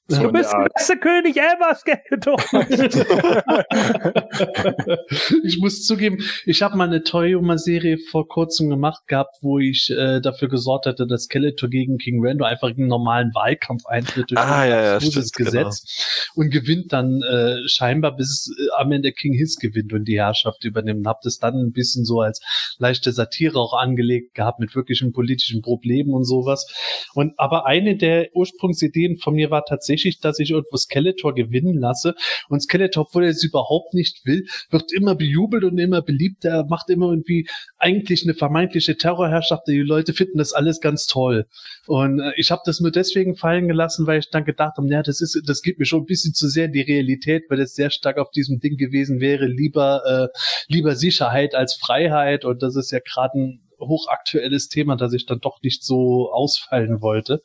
[0.09, 2.37] So Du bist der beste König ever, Skeletor.
[5.43, 10.21] ich muss zugeben, ich habe mal eine Toyoma-Serie vor kurzem gemacht gehabt, wo ich äh,
[10.21, 14.61] dafür gesorgt hatte, dass Skeletor gegen King Rando einfach einen normalen Wahlkampf eintritt durch Ah,
[14.61, 19.33] ein ja, ja, stimmt, Gesetz und gewinnt dann äh, scheinbar bis äh, am Ende King
[19.33, 21.05] Hiss gewinnt und die Herrschaft übernimmt.
[21.05, 22.41] Hab das dann ein bisschen so als
[22.77, 26.65] leichte Satire auch angelegt gehabt mit wirklichen politischen Problemen und sowas.
[27.13, 32.15] Und aber eine der Ursprungsideen von mir war tatsächlich, dass ich irgendwo Skeletor gewinnen lasse.
[32.49, 36.43] Und Skeletor, obwohl er es überhaupt nicht will, wird immer bejubelt und immer beliebt.
[36.43, 37.47] Er macht immer irgendwie
[37.77, 39.67] eigentlich eine vermeintliche Terrorherrschaft.
[39.67, 41.45] Die Leute finden das alles ganz toll.
[41.85, 45.03] Und äh, ich habe das nur deswegen fallen gelassen, weil ich dann gedacht habe, ja,
[45.03, 47.75] das ist, das geht mir schon ein bisschen zu sehr in die Realität, weil es
[47.75, 50.01] sehr stark auf diesem Ding gewesen wäre, lieber,
[50.33, 52.43] äh, lieber Sicherheit als Freiheit.
[52.43, 57.01] Und das ist ja gerade ein hochaktuelles Thema, das ich dann doch nicht so ausfallen
[57.01, 57.41] wollte.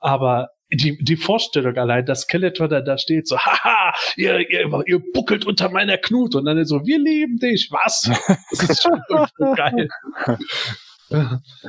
[0.00, 5.02] Aber die, die Vorstellung allein, dass Skeletor da, da steht, so, haha, ihr, ihr, ihr
[5.12, 8.10] buckelt unter meiner Knut und dann so, wir lieben dich, was?
[8.50, 9.00] Das ist schon
[9.56, 9.88] geil.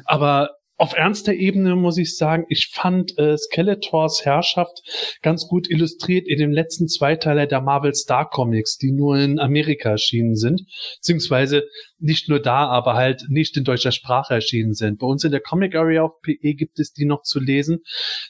[0.06, 4.82] Aber auf ernster Ebene muss ich sagen, ich fand äh, Skeletors Herrschaft
[5.22, 9.92] ganz gut illustriert in dem letzten Zweiteiler der Marvel Star Comics, die nur in Amerika
[9.92, 10.64] erschienen sind,
[10.98, 11.64] beziehungsweise
[12.00, 15.00] nicht nur da, aber halt nicht in deutscher Sprache erschienen sind.
[15.00, 17.80] Bei uns in der Comic Area auf PE gibt es die noch zu lesen.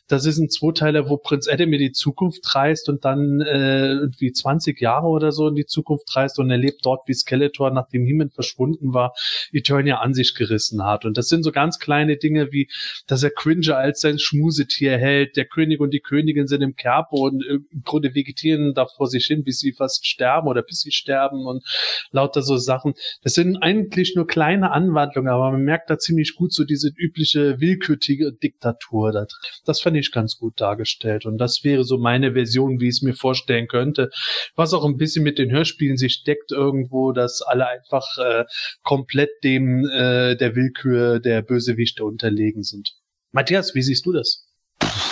[0.07, 4.31] Das ist ein Zweiteiler, wo Prinz Adam in die Zukunft reist und dann äh, irgendwie
[4.31, 8.29] 20 Jahre oder so in die Zukunft reist und erlebt dort, wie Skeletor, nachdem He-Man
[8.29, 9.13] verschwunden war,
[9.51, 11.05] Eternia an sich gerissen hat.
[11.05, 12.69] Und das sind so ganz kleine Dinge wie,
[13.07, 17.13] dass er Cringer als sein Schmusetier hält, der König und die Königin sind im Kerker
[17.13, 20.91] und im Grunde vegetieren da vor sich hin, bis sie fast sterben oder bis sie
[20.91, 21.63] sterben und
[22.11, 22.93] lauter so Sachen.
[23.23, 27.59] Das sind eigentlich nur kleine Anwandlungen, aber man merkt da ziemlich gut so diese übliche
[27.59, 29.51] willkürtige Diktatur da drin.
[29.65, 33.13] Das fand ich ganz gut dargestellt und das wäre so meine Version, wie es mir
[33.13, 34.09] vorstellen könnte.
[34.55, 38.45] Was auch ein bisschen mit den Hörspielen sich deckt irgendwo, dass alle einfach äh,
[38.83, 42.91] komplett dem äh, der Willkür der Bösewichte unterlegen sind.
[43.31, 44.45] Matthias, wie siehst du das?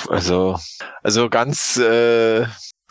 [0.10, 0.58] Also,
[1.02, 2.46] also ganz äh,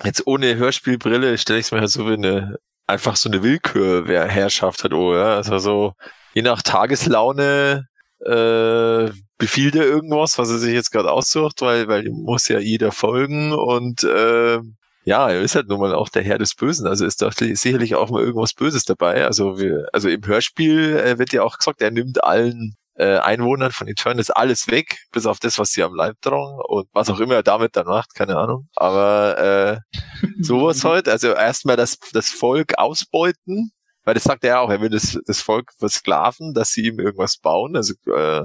[0.04, 2.56] jetzt ohne Hörspielbrille stelle ich es mir halt so wie eine
[2.86, 5.36] einfach so eine Willkürherrschaft hat, oh, ja.
[5.36, 5.92] Also so,
[6.34, 7.86] je nach Tageslaune
[8.20, 12.92] äh, befiehlt er irgendwas, was er sich jetzt gerade aussucht, weil, weil muss ja jeder
[12.92, 14.58] folgen und äh,
[15.04, 17.96] ja, er ist halt nun mal auch der Herr des Bösen, also ist da sicherlich
[17.96, 19.24] auch mal irgendwas Böses dabei.
[19.24, 23.72] Also wir, also im Hörspiel äh, wird ja auch gesagt, er nimmt allen äh, Einwohnern
[23.72, 27.20] von Eternus alles weg, bis auf das, was sie am Leib tragen und was auch
[27.20, 28.68] immer er damit dann macht, keine Ahnung.
[28.76, 29.78] Aber äh,
[30.40, 33.72] sowas halt, also erstmal das, das Volk ausbeuten,
[34.04, 36.98] weil das sagt er ja auch, er will das, das Volk versklaven, dass sie ihm
[36.98, 38.42] irgendwas bauen, also äh,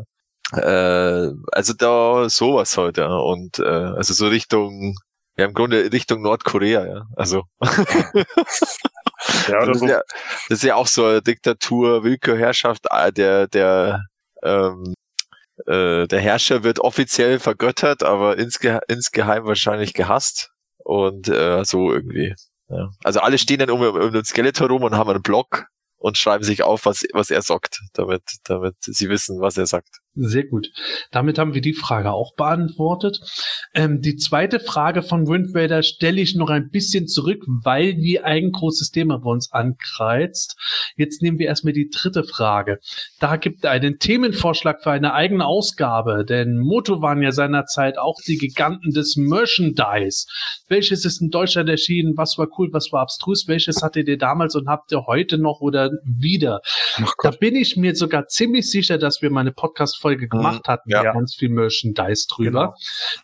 [0.54, 3.14] äh, also da sowas halt, ja.
[3.16, 4.96] Und äh, also so Richtung,
[5.38, 7.06] ja im Grunde Richtung Nordkorea, ja.
[7.16, 7.44] Also
[9.48, 10.02] Ja, das, ist ja,
[10.50, 14.04] das ist ja auch so eine Diktatur, Willkürherrschaft, äh, der, der,
[14.44, 14.94] ähm,
[15.66, 20.52] äh, der Herrscher wird offiziell vergöttert, aber insge insgeheim wahrscheinlich gehasst.
[20.84, 22.36] Und äh, so irgendwie.
[22.70, 22.90] Ja.
[23.04, 25.66] Also alle stehen dann um, um den Skeletor rum und haben einen Block
[25.98, 30.00] und schreiben sich auf, was, was er sagt, damit, damit sie wissen, was er sagt.
[30.20, 30.72] Sehr gut.
[31.12, 33.20] Damit haben wir die Frage auch beantwortet.
[33.76, 38.20] Ähm, die zweite Frage von Wind Raider stelle ich noch ein bisschen zurück, weil die
[38.20, 40.58] ein großes Thema bei uns ankreizt.
[40.96, 42.80] Jetzt nehmen wir erstmal die dritte Frage.
[43.20, 48.18] Da gibt er einen Themenvorschlag für eine eigene Ausgabe, denn Moto waren ja seinerzeit auch
[48.26, 50.26] die Giganten des Merchandise.
[50.68, 52.18] Welches ist in Deutschland erschienen?
[52.18, 52.70] Was war cool?
[52.72, 53.48] Was war abstrus?
[53.48, 56.62] Welches hattet ihr damals und habt ihr heute noch oder wieder?
[57.22, 59.52] Da bin ich mir sogar ziemlich sicher, dass wir mal eine
[60.08, 61.04] Podcast-Folge gemacht hatten, ja.
[61.04, 61.14] ja.
[61.14, 62.76] ganz viel Merchandise drüber.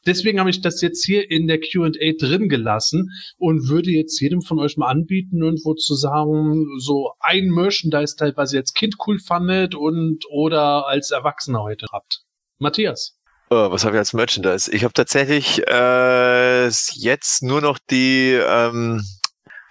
[0.06, 4.41] Deswegen habe ich das jetzt hier in der Q&A drin gelassen und würde jetzt jedem
[4.41, 9.19] von euch mal anbieten, irgendwo zu sagen, so ein Merchandise-Teil, was ihr als Kind cool
[9.19, 12.24] fandet und oder als Erwachsener heute habt.
[12.60, 13.17] Matthias.
[13.50, 14.72] Oh, was habe ich als Merchandise?
[14.72, 19.04] Ich habe tatsächlich äh, jetzt nur noch die ähm,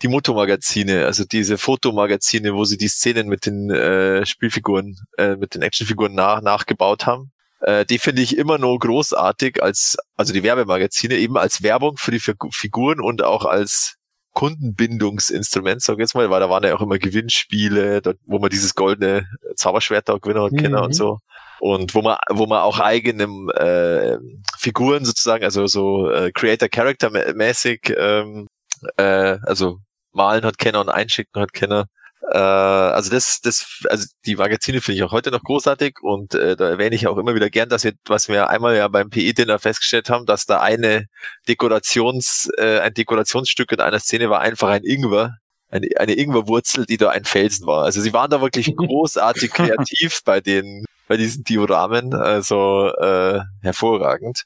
[0.03, 5.55] die Motomagazine, also diese Fotomagazine, wo sie die Szenen mit den äh, Spielfiguren, äh, mit
[5.55, 7.31] den Actionfiguren nach, nachgebaut haben.
[7.61, 12.11] Äh, die finde ich immer nur großartig als, also die Werbemagazine eben als Werbung für
[12.11, 13.97] die Figuren und auch als
[14.33, 18.51] Kundenbindungsinstrument, sag ich jetzt mal, weil da waren ja auch immer Gewinnspiele, dort, wo man
[18.51, 20.75] dieses goldene Zauberschwert da gewinnen hat, mhm.
[20.75, 21.19] und so.
[21.61, 24.19] Und wo man, wo man auch eigene äh,
[24.59, 28.49] Figuren sozusagen, also so äh, Creator-Character-mäßig, ähm,
[28.97, 29.79] äh, also
[30.13, 31.87] malen hat Kenner und einschicken hat Kenner.
[32.31, 36.57] Äh, also das, das, also die Magazine finde ich auch heute noch großartig und äh,
[36.57, 39.59] da erwähne ich auch immer wieder gern, dass wir, was wir einmal ja beim PE-Dinner
[39.59, 41.07] festgestellt haben, dass da eine
[41.49, 45.37] Dekorations, äh, ein Dekorationsstück in einer Szene war einfach ein Ingwer,
[45.69, 47.85] eine, eine Ingwerwurzel, die da ein Felsen war.
[47.85, 54.45] Also sie waren da wirklich großartig kreativ bei den, bei diesen Dioramen, also äh, hervorragend.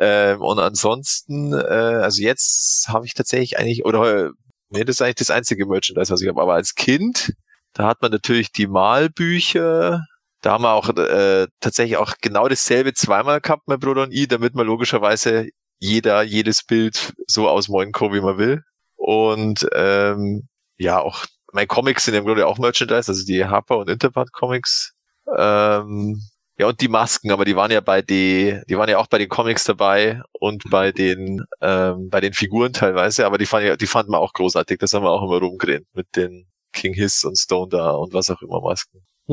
[0.00, 4.32] Ähm, und ansonsten, äh, also jetzt habe ich tatsächlich eigentlich, oder
[4.70, 6.40] Nee, das ist eigentlich das einzige Merchandise, was ich habe.
[6.40, 7.32] Aber als Kind,
[7.72, 10.04] da hat man natürlich die Malbücher.
[10.42, 14.28] Da haben wir auch äh, tatsächlich auch genau dasselbe zweimal gehabt, mein Bruder und ich,
[14.28, 15.48] damit man logischerweise
[15.80, 18.62] jeder jedes Bild so ausmalen kann, wie man will.
[18.96, 23.88] Und ähm, ja, auch meine Comics sind im Grunde auch Merchandise, also die Harper und
[23.88, 24.92] Interpart Comics.
[25.36, 26.22] Ähm,
[26.58, 29.18] ja, und die Masken, aber die waren ja bei die, die waren ja auch bei
[29.18, 33.86] den Comics dabei und bei den, ähm, bei den Figuren teilweise, aber die fanden, die
[33.86, 34.78] fanden wir auch großartig.
[34.78, 38.30] Das haben wir auch immer rumgedreht mit den King Hiss und Stone da und was
[38.30, 39.02] auch immer Masken.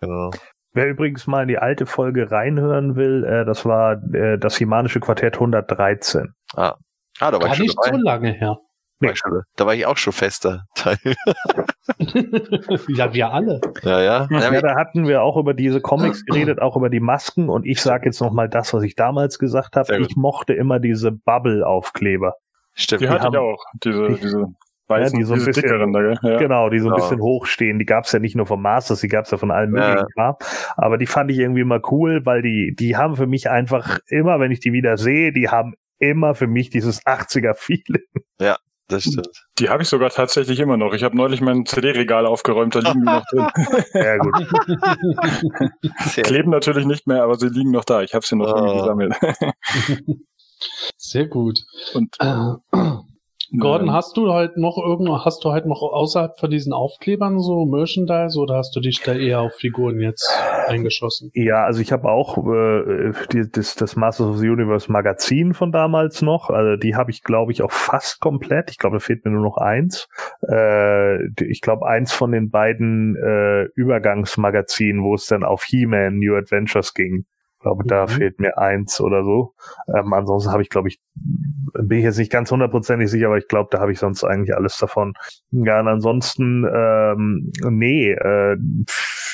[0.00, 0.30] genau.
[0.72, 5.00] Wer übrigens mal in die alte Folge reinhören will, äh, das war äh, das Himanische
[5.00, 6.32] Quartett 113.
[6.54, 6.76] Ah,
[7.20, 7.96] ah da war Gar ich nicht dabei.
[7.96, 8.58] so lange her.
[9.00, 9.12] Nee.
[9.54, 10.98] Da war ich auch schon fester Teil.
[12.88, 13.60] ja, wir alle.
[13.82, 14.28] Ja, ja.
[14.30, 17.48] Ja, da hatten wir auch über diese Comics geredet, auch über die Masken.
[17.48, 19.98] Und ich sage jetzt nochmal das, was ich damals gesagt habe.
[19.98, 22.34] Ich mochte immer diese Bubble-Aufkleber.
[22.74, 23.02] Stimmt.
[23.02, 23.64] Die, die hatte ich auch.
[23.84, 24.46] Diese, die, diese
[24.88, 26.38] weißen, ja, die so ein bisschen, dickeren da, ja.
[26.38, 26.96] Genau, die so ein ja.
[26.96, 27.78] bisschen hochstehen.
[27.78, 30.36] Die gab's ja nicht nur vom Masters, die gab's ja von allen möglichen ja.
[30.76, 34.40] Aber die fand ich irgendwie immer cool, weil die, die haben für mich einfach immer,
[34.40, 38.06] wenn ich die wieder sehe, die haben immer für mich dieses 80er-Feeling.
[38.40, 38.56] Ja,
[38.88, 39.28] das stimmt.
[39.58, 40.94] Die habe ich sogar tatsächlich immer noch.
[40.94, 43.46] Ich habe neulich mein CD-Regal aufgeräumt, da liegen die noch drin.
[43.94, 44.34] Ja, gut.
[46.24, 48.02] Kleben natürlich nicht mehr, aber sie liegen noch da.
[48.02, 48.80] Ich habe sie noch oh.
[48.80, 49.14] gesammelt.
[50.96, 51.60] Sehr gut.
[51.94, 52.54] Und äh,
[53.56, 57.64] Gordon, hast du halt noch irgendwo, hast du halt noch außerhalb von diesen Aufklebern so
[57.64, 60.30] Merchandise oder hast du dich da eher auf Figuren jetzt
[60.66, 61.30] eingeschossen?
[61.34, 65.72] Ja, also ich habe auch äh, die, das, das Masters of the Universe Magazin von
[65.72, 66.50] damals noch.
[66.50, 68.70] Also die habe ich, glaube ich, auch fast komplett.
[68.70, 70.08] Ich glaube, da fehlt mir nur noch eins.
[70.46, 76.36] Äh, ich glaube, eins von den beiden äh, Übergangsmagazinen, wo es dann auf He-Man New
[76.36, 77.24] Adventures ging.
[77.68, 78.08] Ich glaube, da mhm.
[78.08, 79.54] fehlt mir eins oder so.
[79.94, 83.48] Ähm, ansonsten habe ich, glaube ich, bin ich jetzt nicht ganz hundertprozentig sicher, aber ich
[83.48, 85.14] glaube, da habe ich sonst eigentlich alles davon.
[85.50, 88.56] Ja, und ansonsten, ähm, nee, äh,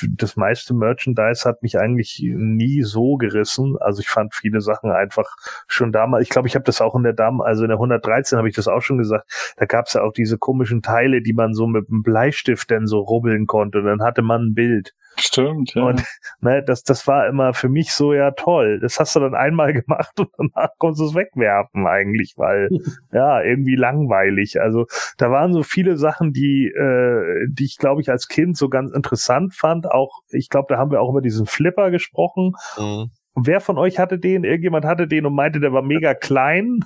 [0.09, 3.77] das meiste Merchandise hat mich eigentlich nie so gerissen.
[3.79, 5.35] Also ich fand viele Sachen einfach
[5.67, 8.37] schon damals, ich glaube, ich habe das auch in der Dam, also in der 113
[8.37, 11.33] habe ich das auch schon gesagt, da gab es ja auch diese komischen Teile, die
[11.33, 14.93] man so mit einem Bleistift dann so rubbeln konnte dann hatte man ein Bild.
[15.17, 15.83] Stimmt, ja.
[15.83, 16.03] Und
[16.41, 18.79] ne, das, das war immer für mich so, ja toll.
[18.79, 22.69] Das hast du dann einmal gemacht und danach konntest du es wegwerfen eigentlich, weil
[23.11, 24.59] ja, irgendwie langweilig.
[24.61, 24.85] Also
[25.17, 28.91] da waren so viele Sachen, die, äh, die ich, glaube ich, als Kind so ganz
[28.91, 29.89] interessant fand.
[29.89, 32.53] Auch, ich glaube, da haben wir auch über diesen Flipper gesprochen.
[32.77, 33.11] Mhm.
[33.35, 34.45] Wer von euch hatte den?
[34.45, 36.79] Irgendjemand hatte den und meinte, der war mega klein.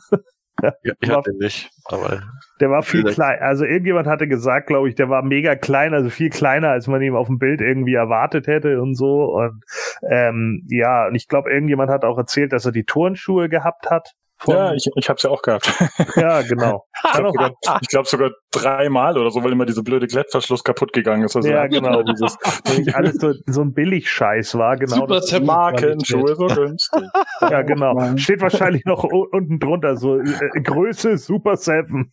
[0.62, 2.22] Ja, ich hatte nicht, aber.
[2.60, 3.40] Der war viel klein.
[3.40, 7.02] Also irgendjemand hatte gesagt, glaube ich, der war mega klein, also viel kleiner, als man
[7.02, 9.34] ihm auf dem Bild irgendwie erwartet hätte und so.
[9.34, 9.64] Und
[10.10, 14.14] ähm, ja, und ich glaube, irgendjemand hat auch erzählt, dass er die Turnschuhe gehabt hat.
[14.48, 15.70] Ja, ich, ich habe es ja auch gehabt.
[16.16, 16.86] Ja, genau.
[17.82, 21.36] ich glaube sogar dreimal oder so, weil immer diese blöde Klettverschluss kaputt gegangen ist.
[21.36, 22.04] Also ja, genau.
[22.04, 25.08] Dieses, wenn alles so, so ein Billigscheiß war, genau.
[25.08, 27.04] Super Markenschuhe, so günstig.
[27.42, 28.18] ja, genau.
[28.18, 32.12] Steht wahrscheinlich noch unten drunter so äh, Größe Super Seven.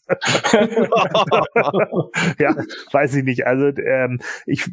[2.39, 2.55] ja,
[2.93, 3.47] weiß ich nicht.
[3.47, 4.69] Also ähm, ich,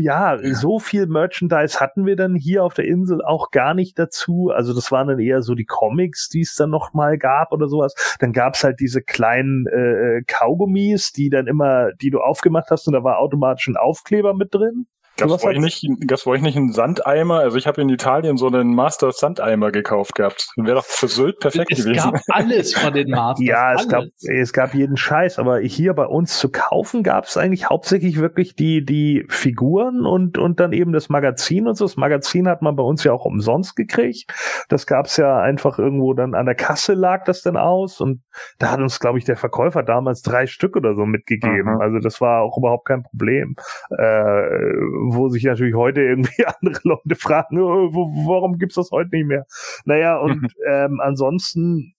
[0.00, 4.50] ja, so viel Merchandise hatten wir dann hier auf der Insel auch gar nicht dazu.
[4.54, 7.68] Also das waren dann eher so die Comics, die es dann noch mal gab oder
[7.68, 7.94] sowas.
[8.18, 12.94] Dann gab's halt diese kleinen äh, Kaugummis, die dann immer, die du aufgemacht hast und
[12.94, 14.86] da war automatisch ein Aufkleber mit drin.
[15.16, 17.40] Gab's bei, euch nicht, gab's bei euch nicht einen Sandeimer?
[17.40, 20.48] Also ich habe in Italien so einen Masters Sandeimer gekauft gehabt.
[20.56, 22.12] Wäre doch für Sylt perfekt es gewesen.
[22.14, 23.46] Es gab alles von den Masters.
[23.46, 27.36] ja, es gab, es gab jeden Scheiß, aber hier bei uns zu kaufen gab es
[27.36, 31.84] eigentlich hauptsächlich wirklich die, die Figuren und, und dann eben das Magazin und so.
[31.84, 34.32] Das Magazin hat man bei uns ja auch umsonst gekriegt.
[34.68, 38.22] Das gab's ja einfach irgendwo dann an der Kasse lag das dann aus und
[38.58, 41.74] da hat uns, glaube ich, der Verkäufer damals drei Stück oder so mitgegeben.
[41.74, 41.80] Mhm.
[41.80, 43.56] Also das war auch überhaupt kein Problem.
[43.90, 44.72] Äh,
[45.10, 47.90] wo sich natürlich heute irgendwie andere Leute fragen, oh,
[48.26, 49.46] warum gibt's das heute nicht mehr?
[49.84, 51.94] Naja, und ähm, ansonsten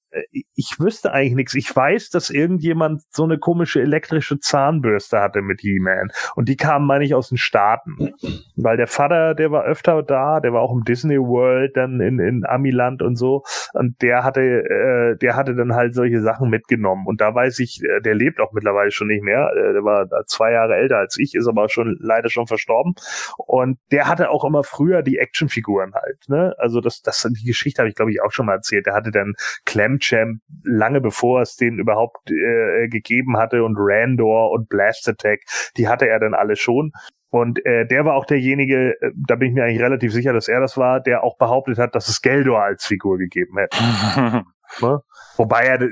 [0.55, 1.55] ich wüsste eigentlich nichts.
[1.55, 6.11] Ich weiß, dass irgendjemand so eine komische elektrische Zahnbürste hatte mit He-Man.
[6.35, 8.13] Und die kamen, meine ich, aus den Staaten.
[8.55, 12.19] Weil der Vater, der war öfter da, der war auch im Disney World, dann in,
[12.19, 13.43] in Amiland und so.
[13.73, 17.07] Und der hatte, äh, der hatte dann halt solche Sachen mitgenommen.
[17.07, 19.51] Und da weiß ich, äh, der lebt auch mittlerweile schon nicht mehr.
[19.55, 22.93] Äh, der war zwei Jahre älter als ich, ist aber schon leider schon verstorben.
[23.37, 26.19] Und der hatte auch immer früher die Actionfiguren halt.
[26.27, 26.53] Ne?
[26.57, 28.85] Also das, das, die Geschichte habe ich, glaube ich, auch schon mal erzählt.
[28.85, 29.33] Der hatte dann
[29.65, 35.41] Clem Champ lange bevor es den überhaupt äh, gegeben hatte und Randor und Blast Attack,
[35.77, 36.91] die hatte er dann alle schon.
[37.29, 40.47] Und äh, der war auch derjenige, äh, da bin ich mir eigentlich relativ sicher, dass
[40.47, 43.77] er das war, der auch behauptet hat, dass es Geldor als Figur gegeben hätte.
[44.81, 44.99] ne?
[45.37, 45.89] Wobei er,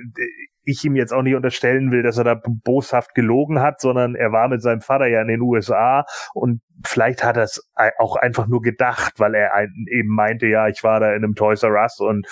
[0.63, 4.31] ich ihm jetzt auch nicht unterstellen will, dass er da boshaft gelogen hat, sondern er
[4.31, 7.67] war mit seinem Vater ja in den USA und vielleicht hat er es
[7.97, 9.51] auch einfach nur gedacht, weil er
[9.89, 12.27] eben meinte, ja, ich war da in einem Toys R Us und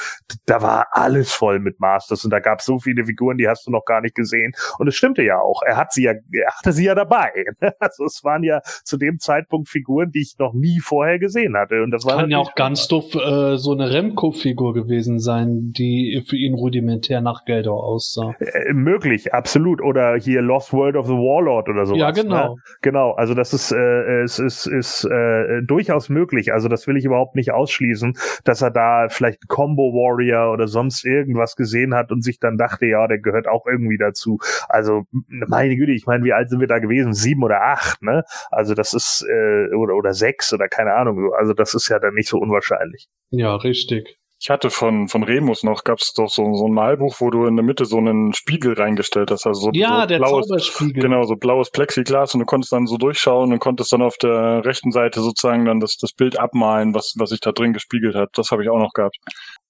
[0.45, 3.65] da war alles voll mit Masters und da gab es so viele Figuren, die hast
[3.67, 4.53] du noch gar nicht gesehen.
[4.77, 5.61] Und es stimmte ja auch.
[5.63, 7.31] Er hat sie ja, er hatte sie ja dabei.
[7.79, 11.81] Also es waren ja zu dem Zeitpunkt Figuren, die ich noch nie vorher gesehen hatte.
[11.81, 16.23] Und das war kann ja auch ganz doof äh, so eine Remco-Figur gewesen sein, die
[16.27, 18.35] für ihn rudimentär nach Geldor aussah.
[18.39, 19.81] Äh, möglich, absolut.
[19.81, 21.99] Oder hier Lost World of the Warlord oder sowas.
[21.99, 22.55] Ja, genau.
[22.55, 22.61] Ne?
[22.81, 23.11] Genau.
[23.11, 26.53] Also das ist äh, ist, ist äh, durchaus möglich.
[26.53, 31.05] Also das will ich überhaupt nicht ausschließen, dass er da vielleicht Combo Warrior oder sonst
[31.05, 34.39] irgendwas gesehen hat und sich dann dachte, ja, der gehört auch irgendwie dazu.
[34.67, 35.03] Also
[35.47, 37.13] meine Güte, ich meine, wie alt sind wir da gewesen?
[37.13, 38.23] Sieben oder acht, ne?
[38.51, 41.31] Also das ist äh, oder oder sechs oder keine Ahnung.
[41.37, 43.07] Also das ist ja dann nicht so unwahrscheinlich.
[43.29, 44.17] Ja, richtig.
[44.41, 47.45] Ich hatte von, von Remus noch, gab es doch so, so ein Malbuch, wo du
[47.45, 49.45] in der Mitte so einen Spiegel reingestellt hast.
[49.45, 51.03] Also so, ja, so der blaues, Zauberspiegel.
[51.03, 54.63] Genau, so blaues Plexiglas und du konntest dann so durchschauen und konntest dann auf der
[54.63, 58.29] rechten Seite sozusagen dann das, das Bild abmalen, was, was sich da drin gespiegelt hat.
[58.33, 59.17] Das habe ich auch noch gehabt.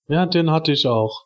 [0.07, 1.25] Ja, den hatte ich auch.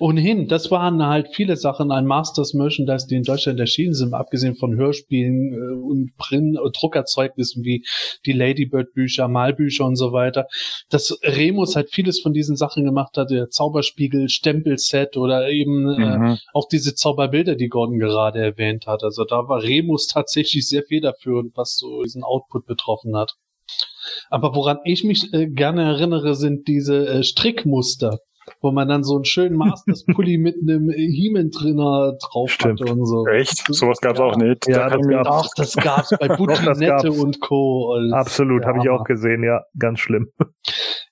[0.00, 4.56] Ohnehin, das waren halt viele Sachen an Masters Merchandise, die in Deutschland erschienen sind, abgesehen
[4.56, 7.84] von Hörspielen äh, und Print und Druckerzeugnissen wie
[8.26, 10.46] die Ladybird Bücher, Malbücher und so weiter.
[10.88, 16.18] Dass Remus halt vieles von diesen Sachen gemacht hat, der Zauberspiegel, Stempelset oder eben äh,
[16.18, 16.26] mhm.
[16.26, 19.02] äh, auch diese Zauberbilder, die Gordon gerade erwähnt hat.
[19.02, 23.34] Also da war Remus tatsächlich sehr federführend, was so diesen Output betroffen hat.
[24.30, 28.18] Aber woran ich mich äh, gerne erinnere, sind diese äh, Strickmuster
[28.60, 32.80] wo man dann so einen schönen Masters-Pulli mit einem He-Man-Trainer drauf Stimmt.
[32.80, 33.26] hatte und so.
[33.26, 33.64] Echt?
[33.68, 34.24] Sowas gab's ja.
[34.24, 34.68] auch nicht.
[34.68, 35.28] Ja, das gab's.
[35.30, 37.94] Ach, das gab's bei Butinette und Co.
[37.94, 38.68] Als, Absolut, ja.
[38.68, 40.32] habe ich auch gesehen, ja, ganz schlimm.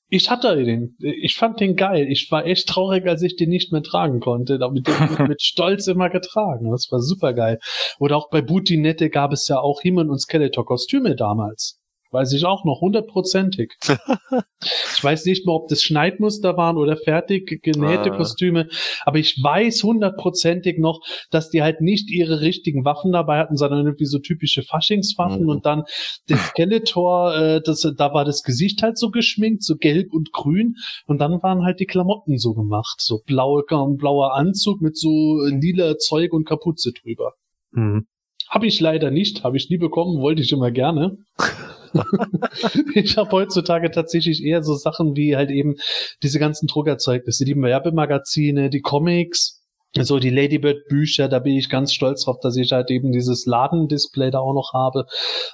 [0.09, 2.07] Ich hatte den, ich fand den geil.
[2.09, 4.59] Ich war echt traurig, als ich den nicht mehr tragen konnte.
[4.71, 6.71] Mit dem mit Stolz immer getragen.
[6.71, 7.59] Das war super geil.
[7.99, 11.81] Oder auch bei Butinette gab es ja auch He-Man und Skeletor-Kostüme damals.
[12.17, 13.75] Weiß ich auch noch, hundertprozentig.
[13.83, 18.17] ich weiß nicht mehr, ob das Schneidmuster waren oder fertig genähte ah.
[18.17, 18.69] Kostüme,
[19.05, 23.85] aber ich weiß hundertprozentig noch, dass die halt nicht ihre richtigen Waffen dabei hatten, sondern
[23.85, 25.51] irgendwie so typische Faschingswaffen mhm.
[25.51, 25.85] und dann
[26.31, 30.77] der Skeletor, äh, das, da war das Gesicht halt so geschminkt, so gelb und grün
[31.05, 35.99] und dann waren halt die Klamotten so gemacht, so blaue, blauer Anzug mit so lila
[35.99, 37.35] Zeug und Kapuze drüber.
[37.73, 38.07] Mhm.
[38.49, 41.19] Habe ich leider nicht, habe ich nie bekommen, wollte ich immer gerne.
[42.95, 45.77] ich habe heutzutage tatsächlich eher so Sachen wie halt eben
[46.23, 49.63] diese ganzen Druckerzeugnisse, die Werbemagazine, die Comics,
[49.95, 53.47] so die Ladybird Bücher, da bin ich ganz stolz drauf, dass ich halt eben dieses
[53.47, 55.07] Ladendisplay da auch noch habe.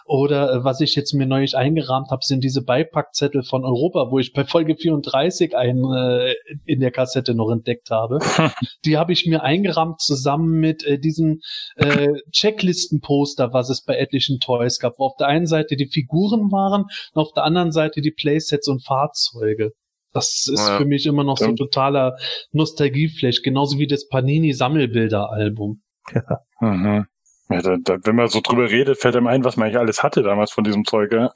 [0.04, 4.18] Oder äh, was ich jetzt mir neulich eingerahmt habe, sind diese Beipackzettel von Europa, wo
[4.18, 8.18] ich bei Folge 34 einen äh, in der Kassette noch entdeckt habe.
[8.84, 11.40] die habe ich mir eingerahmt zusammen mit äh, diesem
[11.76, 16.50] äh, Checklistenposter, was es bei etlichen Toys gab, wo auf der einen Seite die Figuren
[16.50, 19.72] waren und auf der anderen Seite die Playsets und Fahrzeuge.
[20.12, 20.78] Das ist ja.
[20.78, 22.16] für mich immer noch so ein totaler
[22.52, 25.82] Nostalgieflash, genauso wie das Panini Sammelbilder-Album.
[26.14, 26.22] Ja.
[26.62, 27.06] Mhm.
[27.52, 30.02] Ja, da, da, wenn man so drüber redet, fällt einem ein, was man eigentlich alles
[30.02, 31.12] hatte damals von diesem Zeug.
[31.12, 31.32] Ja?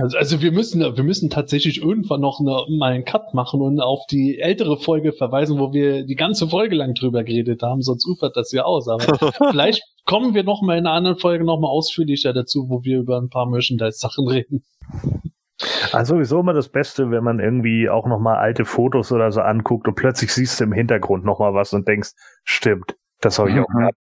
[0.00, 3.80] also, also wir müssen, wir müssen tatsächlich irgendwann noch eine, mal einen Cut machen und
[3.80, 8.06] auf die ältere Folge verweisen, wo wir die ganze Folge lang drüber geredet haben, sonst
[8.06, 8.88] ufert das ja aus.
[8.88, 9.04] Aber
[9.50, 12.98] vielleicht kommen wir noch mal in einer anderen Folge noch mal ausführlicher dazu, wo wir
[12.98, 14.64] über ein paar Merchandise-Sachen reden.
[15.92, 19.40] Also sowieso immer das Beste, wenn man irgendwie auch noch mal alte Fotos oder so
[19.40, 22.10] anguckt und plötzlich siehst du im Hintergrund noch mal was und denkst,
[22.44, 23.78] stimmt, das habe ich auch mhm.
[23.78, 23.98] gehabt.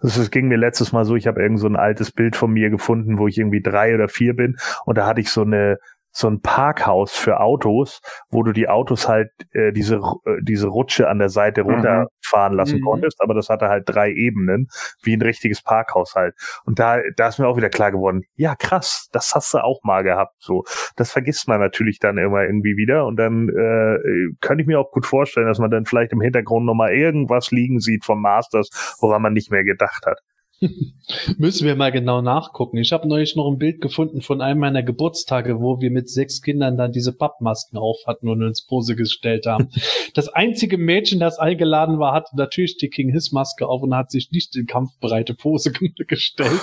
[0.00, 2.52] Das, das ging mir letztes Mal so, ich habe irgend so ein altes Bild von
[2.52, 5.78] mir gefunden, wo ich irgendwie drei oder vier bin und da hatte ich so eine
[6.12, 8.00] so ein Parkhaus für Autos,
[8.30, 11.70] wo du die Autos halt äh, diese äh, diese Rutsche an der Seite Mhm.
[11.70, 12.84] runterfahren lassen Mhm.
[12.84, 14.68] konntest, aber das hatte halt drei Ebenen,
[15.02, 16.34] wie ein richtiges Parkhaus halt.
[16.64, 19.80] Und da da ist mir auch wieder klar geworden, ja krass, das hast du auch
[19.84, 20.34] mal gehabt.
[20.38, 20.64] So,
[20.96, 23.98] das vergisst man natürlich dann immer irgendwie wieder und dann äh,
[24.40, 27.50] könnte ich mir auch gut vorstellen, dass man dann vielleicht im Hintergrund noch mal irgendwas
[27.50, 28.68] liegen sieht vom Masters,
[29.00, 30.18] woran man nicht mehr gedacht hat.
[31.38, 32.76] Müssen wir mal genau nachgucken.
[32.76, 36.40] Ich habe neulich noch ein Bild gefunden von einem meiner Geburtstage, wo wir mit sechs
[36.42, 39.68] Kindern dann diese Pappmasken auf hatten und uns Pose gestellt haben.
[40.14, 44.10] das einzige Mädchen, das eingeladen war, hatte natürlich die King His Maske auf und hat
[44.10, 46.60] sich nicht in kampfbereite Pose ge- gestellt.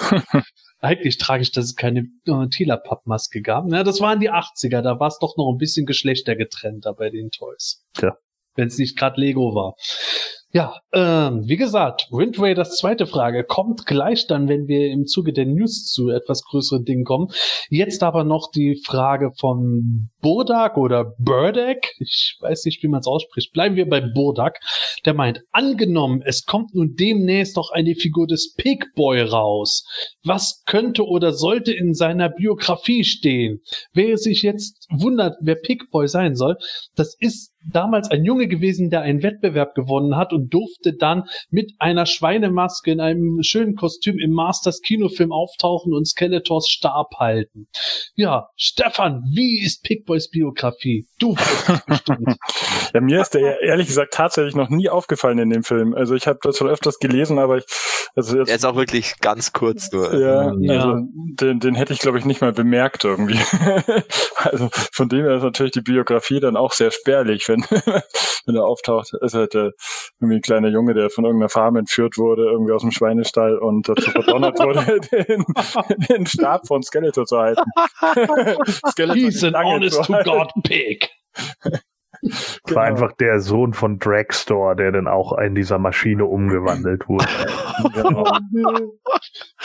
[0.80, 3.66] Eigentlich tragisch, dass es keine äh, Tila Pappmaske gab.
[3.68, 7.32] Na, das waren die 80er, da war es doch noch ein bisschen geschlechtergetrennter bei den
[7.32, 7.84] Toys.
[7.94, 8.18] Tja.
[8.56, 9.76] Wenn es nicht gerade Lego war.
[10.52, 15.32] Ja, ähm, wie gesagt, Wind Raiders zweite Frage kommt gleich dann, wenn wir im Zuge
[15.32, 17.28] der News zu etwas größeren Dingen kommen.
[17.70, 21.88] Jetzt aber noch die Frage von Burdak oder Burdak.
[22.00, 23.54] Ich weiß nicht, wie man es ausspricht.
[23.54, 24.60] Bleiben wir bei Burdak.
[25.06, 29.86] Der meint, angenommen, es kommt nun demnächst noch eine Figur des Pig Boy raus.
[30.24, 33.62] Was könnte oder sollte in seiner Biografie stehen?
[33.94, 36.58] Wer sich jetzt wundert, wer Pig Boy sein soll,
[36.96, 41.74] das ist damals ein Junge gewesen, der einen Wettbewerb gewonnen hat und durfte dann mit
[41.80, 47.68] einer Schweinemaske in einem schönen Kostüm im Masters Kinofilm auftauchen und Skeletors Stab halten.
[48.16, 51.08] Ja, Stefan, wie ist Pigboys Biografie?
[51.20, 51.36] Du
[51.86, 52.38] bestimmt.
[52.92, 55.94] Ja, mir ist der ehrlich gesagt tatsächlich noch nie aufgefallen in dem Film.
[55.94, 57.66] Also ich habe das schon öfters gelesen, aber ich,
[58.16, 60.12] also jetzt Er ist auch wirklich ganz kurz nur.
[60.16, 60.74] Ja, Ja.
[60.74, 63.38] also den, den hätte ich, glaube ich, nicht mal bemerkt irgendwie.
[64.38, 67.62] also von dem her ist natürlich die Biografie dann auch sehr spärlich, wenn,
[68.46, 69.14] wenn er auftaucht.
[69.22, 69.72] Ist halt äh,
[70.20, 73.88] irgendwie ein kleiner Junge, der von irgendeiner Farm entführt wurde, irgendwie aus dem Schweinestall und
[73.88, 75.46] dazu verdonnert wurde, den,
[76.10, 77.62] den Stab von Skeletor zu halten.
[78.90, 80.24] Skeletor He's die an honest to.
[80.24, 81.08] God pig.
[82.32, 82.80] war Genau.
[82.82, 87.26] einfach der Sohn von Dragstore, der dann auch in dieser Maschine umgewandelt wurde.
[87.94, 88.26] Genau.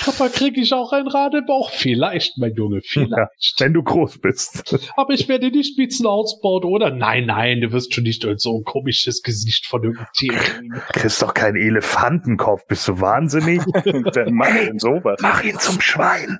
[0.04, 1.70] Papa, krieg ich auch ein Radebauch?
[1.72, 3.58] Vielleicht, mein Junge, vielleicht.
[3.58, 4.72] Wenn du groß bist.
[4.96, 6.90] Aber ich werde nicht Spitzen ausbauen, oder?
[6.90, 10.74] Nein, nein, du wirst schon nicht so ein komisches Gesicht von irgendeinem Tier kriegen.
[10.92, 12.66] Kriegst doch keinen Elefantenkopf.
[12.68, 13.60] Bist du wahnsinnig?
[13.82, 15.18] Wer macht denn sowas?
[15.20, 16.38] Mach ihn zum Schwein.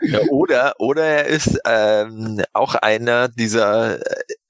[0.00, 4.00] Ja, oder, oder er ist ähm, auch einer dieser, äh,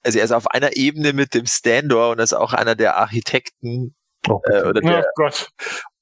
[0.05, 2.97] also er ist auf einer Ebene mit dem Standor und er ist auch einer der
[2.97, 3.95] Architekten
[4.29, 5.49] Oh, äh, oder Oh der, Gott.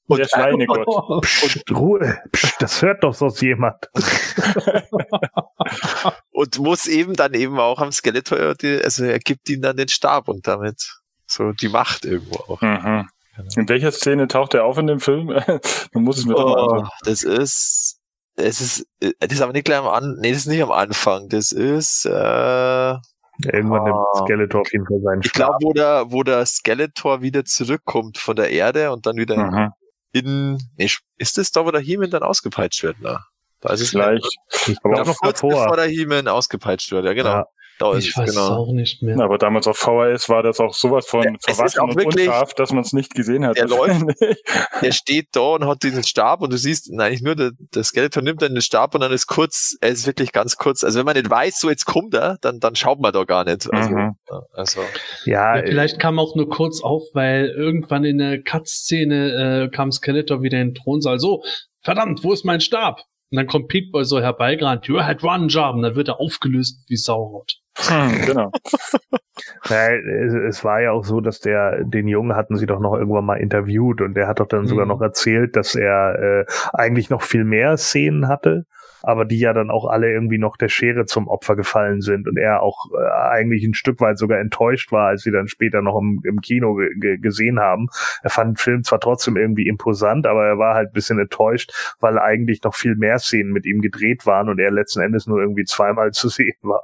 [0.07, 0.85] Und- der Schweinegott.
[1.23, 2.17] Psst, Ruhe.
[2.31, 3.89] Psst, das hört doch sonst jemand.
[6.31, 9.87] und muss eben dann eben auch am Skeletor, die, also er gibt ihm dann den
[9.87, 10.81] Stab und damit
[11.25, 12.61] so die Macht irgendwo auch.
[12.61, 13.07] Mhm.
[13.55, 15.27] In welcher Szene taucht er auf in dem Film?
[15.93, 16.89] Man muss es mir doch mal Oh, anschauen.
[17.03, 17.97] das ist,
[18.35, 20.71] es ist, äh, das ist aber nicht gleich am Anfang, nee, das ist nicht am
[20.71, 22.95] Anfang, das ist, äh,
[23.45, 24.23] Irgendwann nimmt Ah.
[24.23, 28.35] Skeletor auf jeden Fall seinen ich glaube, wo der, wo der Skeletor wieder zurückkommt von
[28.35, 29.71] der Erde und dann wieder Mhm.
[30.11, 33.19] in, nee, ist das da, wo der He-Man dann ausgepeitscht wird, ne?
[33.59, 34.23] Da ist es Vielleicht.
[34.83, 35.77] Noch kurz bevor davor.
[35.77, 37.29] der He-Man ausgepeitscht wird, ja genau.
[37.29, 37.45] Ja.
[37.79, 38.55] Da ist Ich weiß es genau.
[38.57, 39.19] auch nicht mehr.
[39.19, 42.71] Aber damals auf VHS war das auch sowas von Ja, verwaschen und wirklich- unscharf, dass
[42.71, 43.57] man es nicht gesehen hat.
[43.57, 44.43] Der läuft- wahrscheinlich.
[44.81, 47.83] Er steht da und hat diesen Stab und du siehst, nein, eigentlich nur der, der
[47.83, 50.83] Skeletor nimmt dann den Stab und dann ist kurz, er ist wirklich ganz kurz.
[50.83, 53.43] Also wenn man nicht weiß, so jetzt kommt er, dann, dann schaut man da gar
[53.43, 53.71] nicht.
[53.73, 54.15] Also, Mhm.
[54.29, 54.81] ja, also
[55.25, 59.91] Ja, Ja, vielleicht kam auch nur kurz auf, weil irgendwann in der Cut-Szene äh, kam
[59.91, 61.19] Skeletor wieder in den Thronsaal.
[61.19, 61.43] So,
[61.81, 63.01] verdammt, wo ist mein Stab?
[63.31, 64.85] Und dann kommt Pete Boy so herbeigerannt.
[64.87, 65.75] You had one job.
[65.75, 67.53] Und dann wird er aufgelöst wie Sauerot.
[67.77, 68.51] Hm, genau.
[69.67, 72.95] Weil es, es war ja auch so, dass der, den Jungen hatten sie doch noch
[72.95, 74.89] irgendwann mal interviewt und der hat doch dann sogar Mhm.
[74.91, 78.65] noch erzählt, dass er äh, eigentlich noch viel mehr Szenen hatte,
[79.01, 82.37] aber die ja dann auch alle irgendwie noch der Schere zum Opfer gefallen sind und
[82.37, 85.99] er auch äh, eigentlich ein Stück weit sogar enttäuscht war, als sie dann später noch
[85.99, 87.87] im, im Kino ge ge gesehen haben.
[88.21, 91.71] Er fand den Film zwar trotzdem irgendwie imposant, aber er war halt ein bisschen enttäuscht,
[91.99, 95.39] weil eigentlich noch viel mehr Szenen mit ihm gedreht waren und er letzten Endes nur
[95.41, 96.83] irgendwie zweimal zu sehen war.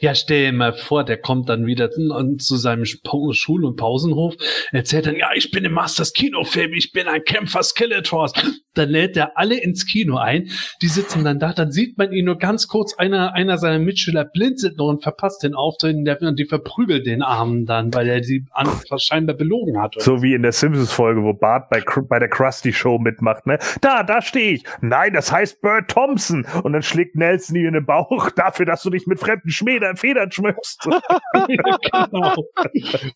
[0.00, 4.34] Ja, stell dir mal vor, der kommt dann wieder zu seinem Schul- und Pausenhof,
[4.72, 8.32] erzählt dann, ja, ich bin im Masters Kinofilm, ich bin ein Kämpfer Skeletors.
[8.74, 10.48] Dann lädt er alle ins Kino ein,
[10.80, 14.24] die sitzen dann da, dann sieht man ihn nur ganz kurz, einer, einer seiner Mitschüler
[14.24, 18.46] blinzelt noch und verpasst den Auftritt und die verprügelt den Armen dann, weil er sie
[18.50, 19.94] an, scheinbar belogen hat.
[19.98, 23.58] So wie in der Simpsons-Folge, wo Bart bei, bei der Krusty Show mitmacht, ne?
[23.80, 24.64] Da, da stehe ich.
[24.80, 26.46] Nein, das heißt Bert Thompson.
[26.62, 29.96] Und dann schlägt Nelson ihm in den Bauch dafür, dass du dich mit fremden Schmedern,
[29.96, 30.82] Federn schmückst.
[31.32, 32.34] genau.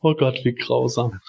[0.02, 1.20] Oh Gott, wie grausam.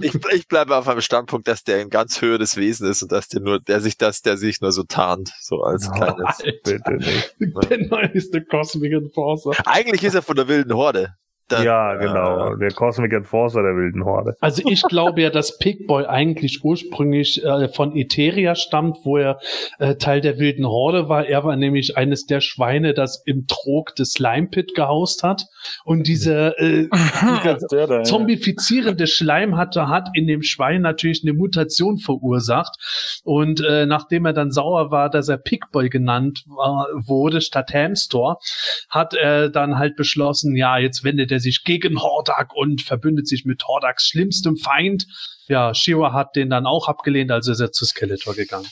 [0.00, 3.28] Ich, ich bleibe auf einem Standpunkt, dass der ein ganz höheres Wesen ist und dass
[3.28, 6.38] der nur, der sich das, der sich nur so tarnt, so als Oh, kleines.
[6.64, 7.34] Bitte nicht.
[7.70, 9.52] Der neueste Cosmic Enforcer.
[9.66, 11.14] Eigentlich ist er von der wilden Horde.
[11.48, 12.56] Dann, ja, äh, genau.
[12.56, 14.34] Der Cosmic Enforcer der wilden Horde.
[14.40, 19.38] Also ich glaube ja, dass Pigboy eigentlich ursprünglich äh, von Etheria stammt, wo er
[19.78, 21.24] äh, Teil der wilden Horde war.
[21.26, 25.44] Er war nämlich eines der Schweine, das im Trog des Slime Pit gehaust hat.
[25.84, 28.02] Und dieser, äh, dieser der da, ja.
[28.02, 33.22] zombifizierende Schleim hatte, hat in dem Schwein natürlich eine Mutation verursacht.
[33.22, 38.40] Und äh, nachdem er dann sauer war, dass er Pigboy genannt äh, wurde statt Hamstor,
[38.88, 43.44] hat er dann halt beschlossen, ja, jetzt wendet er sich gegen Hordak und verbündet sich
[43.44, 45.06] mit Hordaks schlimmstem Feind.
[45.48, 48.66] Ja, Shira hat den dann auch abgelehnt, also ist er zu Skeletor gegangen.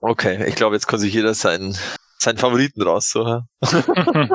[0.00, 1.76] Okay, ich glaube, jetzt kann sich jeder seinen,
[2.18, 3.48] seinen Favoriten raussuchen.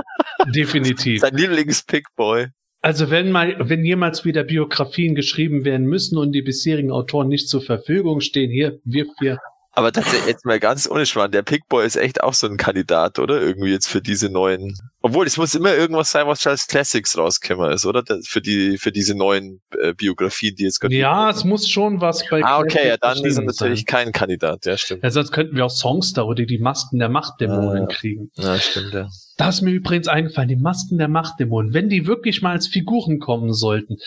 [0.47, 1.21] Definitiv.
[1.21, 2.47] Sein Lieblings-Pickboy.
[2.81, 7.47] Also wenn mal, wenn jemals wieder Biografien geschrieben werden müssen und die bisherigen Autoren nicht
[7.47, 9.39] zur Verfügung stehen, hier, wir vier.
[9.75, 13.17] Aber tatsächlich jetzt mal ganz ohne Schwan, der Pickboy ist echt auch so ein Kandidat,
[13.17, 13.41] oder?
[13.41, 14.77] Irgendwie jetzt für diese neuen.
[15.01, 18.03] Obwohl, es muss immer irgendwas sein, was als Classics rausgekommen ist, oder?
[18.03, 20.93] Das- Für die, für diese neuen äh, Biografien, die jetzt gerade.
[20.95, 23.85] Ja, es muss schon was bei Ah, okay, ja, dann ist er natürlich sein.
[23.87, 25.01] kein Kandidat, ja, stimmt.
[25.03, 27.85] Ja, sonst könnten wir auch Songs da oder die Masken der Machtdämonen Ah, ja.
[27.87, 28.29] kriegen.
[28.35, 29.07] Ja, stimmt, ja.
[29.43, 33.19] Da ist mir übrigens eingefallen, die Masken der Machtdämonen, wenn die wirklich mal als Figuren
[33.19, 33.97] kommen sollten,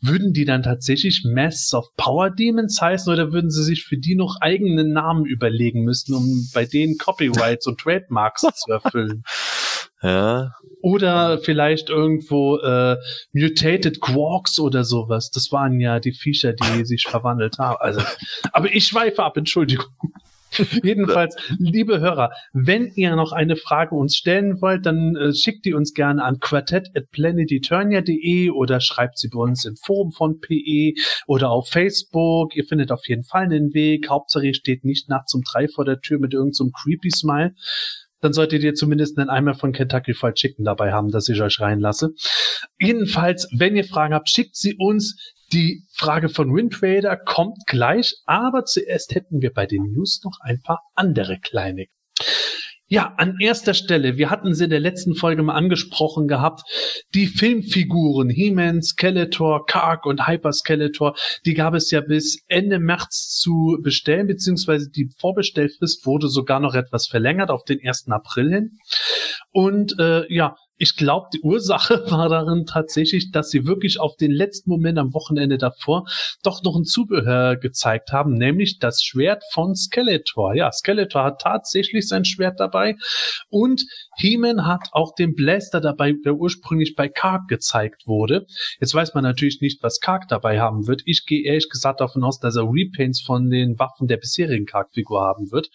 [0.00, 4.14] würden die dann tatsächlich Masks of Power Demons heißen oder würden sie sich für die
[4.14, 9.24] noch eigenen Namen überlegen müssen, um bei denen Copyrights und Trademarks zu erfüllen?
[10.00, 12.96] Ja, Oder vielleicht irgendwo äh,
[13.32, 15.32] Mutated Quarks oder sowas.
[15.32, 17.78] Das waren ja die Viecher, die sich verwandelt haben.
[17.80, 18.00] Also,
[18.52, 19.88] aber ich schweife ab, Entschuldigung.
[20.82, 25.72] Jedenfalls, liebe Hörer, wenn ihr noch eine Frage uns stellen wollt, dann äh, schickt die
[25.74, 30.94] uns gerne an quartett.planeteturnia.de oder schreibt sie bei uns im Forum von PE
[31.26, 32.54] oder auf Facebook.
[32.56, 34.08] Ihr findet auf jeden Fall einen Weg.
[34.08, 37.54] Hauptsache, ihr steht nicht nachts um drei vor der Tür mit irgendeinem so creepy Smile
[38.24, 41.60] dann solltet ihr zumindest einen Eimer von Kentucky Fried Chicken dabei haben, dass ich euch
[41.60, 42.14] reinlasse.
[42.78, 45.33] Jedenfalls, wenn ihr Fragen habt, schickt sie uns.
[45.52, 50.38] Die Frage von Wind Raider kommt gleich, aber zuerst hätten wir bei den News noch
[50.40, 51.86] ein paar andere kleine.
[52.86, 56.62] Ja, an erster Stelle, wir hatten sie in der letzten Folge mal angesprochen gehabt,
[57.14, 61.16] die Filmfiguren He-Man, Skeletor, Kark und Hyper Skeletor,
[61.46, 66.74] die gab es ja bis Ende März zu bestellen, beziehungsweise die Vorbestellfrist wurde sogar noch
[66.74, 68.08] etwas verlängert auf den 1.
[68.10, 68.78] April hin.
[69.50, 74.30] Und äh, ja, ich glaube, die Ursache war darin tatsächlich, dass sie wirklich auf den
[74.30, 76.04] letzten Moment am Wochenende davor
[76.42, 80.54] doch noch ein Zubehör gezeigt haben, nämlich das Schwert von Skeletor.
[80.54, 82.96] Ja, Skeletor hat tatsächlich sein Schwert dabei
[83.48, 83.84] und
[84.16, 88.46] He-Man hat auch den Blaster dabei, der ursprünglich bei Kark gezeigt wurde.
[88.80, 91.02] Jetzt weiß man natürlich nicht, was Kark dabei haben wird.
[91.04, 95.20] Ich gehe ehrlich gesagt davon aus, dass er Repaints von den Waffen der bisherigen Kark-Figur
[95.20, 95.70] haben wird.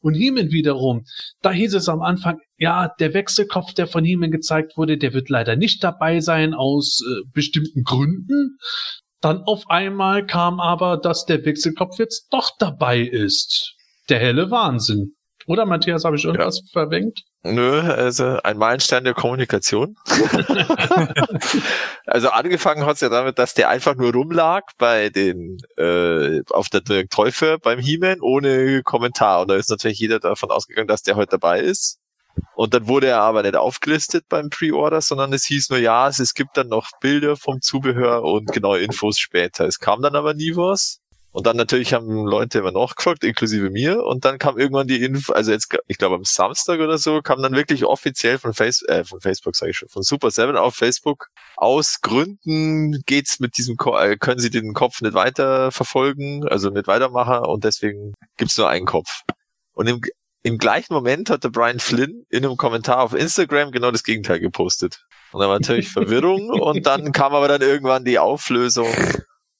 [0.00, 1.04] Und He-Man wiederum,
[1.40, 5.28] da hieß es am Anfang, ja, der Wechselkopf, der von He-Man gezeigt wurde, der wird
[5.28, 8.56] leider nicht dabei sein aus äh, bestimmten Gründen.
[9.20, 13.74] Dann auf einmal kam aber, dass der Wechselkopf jetzt doch dabei ist.
[14.08, 15.16] Der helle Wahnsinn.
[15.48, 17.22] Oder Matthias, habe ich irgendwas verwenkt?
[17.42, 19.96] Nö, also ein Meilenstein der Kommunikation.
[22.06, 26.82] also angefangen hat's ja damit, dass der einfach nur rumlag bei den äh, auf der
[26.82, 29.40] Dirk Teufel beim He-Man ohne Kommentar.
[29.40, 31.98] Und da ist natürlich jeder davon ausgegangen, dass der heute dabei ist.
[32.54, 36.18] Und dann wurde er aber nicht aufgelistet beim Pre-Order, sondern es hieß nur, ja, es,
[36.18, 39.66] es gibt dann noch Bilder vom Zubehör und genaue Infos später.
[39.66, 41.02] Es kam dann aber nie was.
[41.32, 44.04] Und dann natürlich haben Leute immer nachgefragt, inklusive mir.
[44.04, 47.40] Und dann kam irgendwann die Info, also jetzt, ich glaube am Samstag oder so, kam
[47.40, 50.74] dann wirklich offiziell von, Face, äh, von Facebook, sage ich schon, von Super 7 auf
[50.74, 51.28] Facebook.
[51.56, 56.68] Aus Gründen geht's mit diesem, Ko äh, können sie den Kopf nicht weiter verfolgen, also
[56.68, 59.22] nicht weitermachen und deswegen gibt's nur einen Kopf.
[59.72, 60.02] Und im,
[60.42, 64.40] im gleichen Moment hat der Brian Flynn in einem Kommentar auf Instagram genau das Gegenteil
[64.40, 65.04] gepostet.
[65.32, 68.88] Und da war natürlich Verwirrung und dann kam aber dann irgendwann die Auflösung.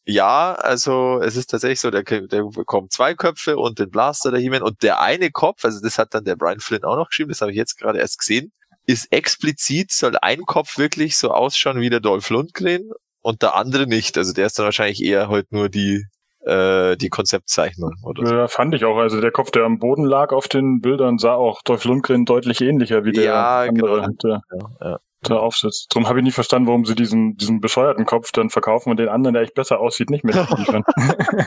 [0.04, 4.40] Ja, also es ist tatsächlich so, der, der bekommt zwei Köpfe und den Blaster der
[4.40, 7.28] he und der eine Kopf, also das hat dann der Brian Flynn auch noch geschrieben,
[7.28, 8.50] das habe ich jetzt gerade erst gesehen,
[8.84, 13.86] ist explizit, soll ein Kopf wirklich so ausschauen wie der Dolph Lundgren und der andere
[13.86, 14.18] nicht.
[14.18, 16.04] Also der ist dann wahrscheinlich eher heute nur die
[16.42, 18.34] äh, die Konzeptzeichnung oder so.
[18.34, 18.96] Ja, fand ich auch.
[18.96, 22.60] Also der Kopf, der am Boden lag auf den Bildern, sah auch Dolph Lundgren deutlich
[22.60, 24.16] ähnlicher wie der Ja, andere, genau.
[24.22, 24.42] der,
[24.80, 25.86] Ja, der aufsitzt.
[25.90, 29.08] Darum habe ich nicht verstanden, warum sie diesen, diesen bescheuerten Kopf dann verkaufen und den
[29.08, 30.84] anderen, der echt besser aussieht, nicht mehr liefern.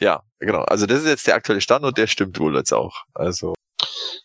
[0.00, 0.62] ja, genau.
[0.62, 3.04] Also das ist jetzt der aktuelle Stand und der stimmt wohl jetzt auch.
[3.14, 3.54] Also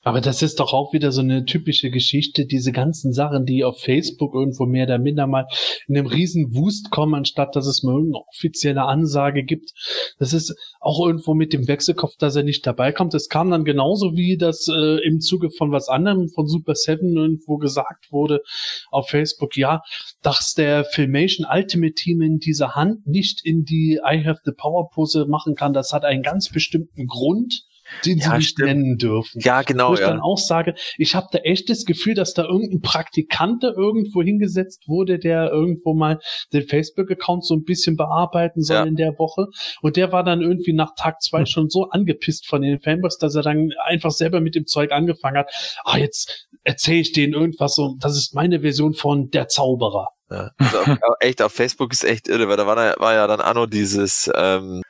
[0.03, 3.79] Aber das ist doch auch wieder so eine typische Geschichte, diese ganzen Sachen, die auf
[3.79, 5.47] Facebook irgendwo mehr oder minder mal
[5.88, 9.71] in einem riesen Wust kommen, anstatt dass es mal irgendeine offizielle Ansage gibt.
[10.19, 13.13] Das ist auch irgendwo mit dem Wechselkopf, dass er nicht dabei kommt.
[13.13, 17.15] Das kam dann genauso wie das äh, im Zuge von was anderem von Super Seven
[17.15, 18.41] irgendwo gesagt wurde
[18.89, 19.82] auf Facebook, ja,
[20.21, 24.89] dass der Filmation Ultimate Team in dieser Hand nicht in die I have the Power
[24.89, 25.73] Pose machen kann.
[25.73, 27.65] Das hat einen ganz bestimmten Grund
[28.06, 28.68] den Ja, sie nicht stimmt.
[28.70, 29.42] nennen dürfen.
[29.44, 30.08] Ja, genau, Wo ich ja.
[30.10, 34.22] dann auch sage, ich habe da echt das Gefühl, dass da irgendein Praktikant da irgendwo
[34.22, 36.20] hingesetzt wurde, der irgendwo mal
[36.54, 38.84] den Facebook-Account so ein bisschen bearbeiten soll Ja.
[38.84, 39.48] in der Woche.
[39.82, 41.46] Und der war dann irgendwie nach Tag zwei Hm.
[41.46, 45.38] schon so angepisst von den Fanboys, dass er dann einfach selber mit dem Zeug angefangen
[45.38, 45.52] hat.
[45.84, 50.10] Ah, jetzt erzähle ich denen irgendwas so, das ist meine Version von der Zauberer.
[50.30, 50.52] Ja.
[50.58, 53.42] Also auf, echt, auf Facebook ist echt irre, weil da war, da war ja dann
[53.42, 54.82] Anno dieses, ähm, äh,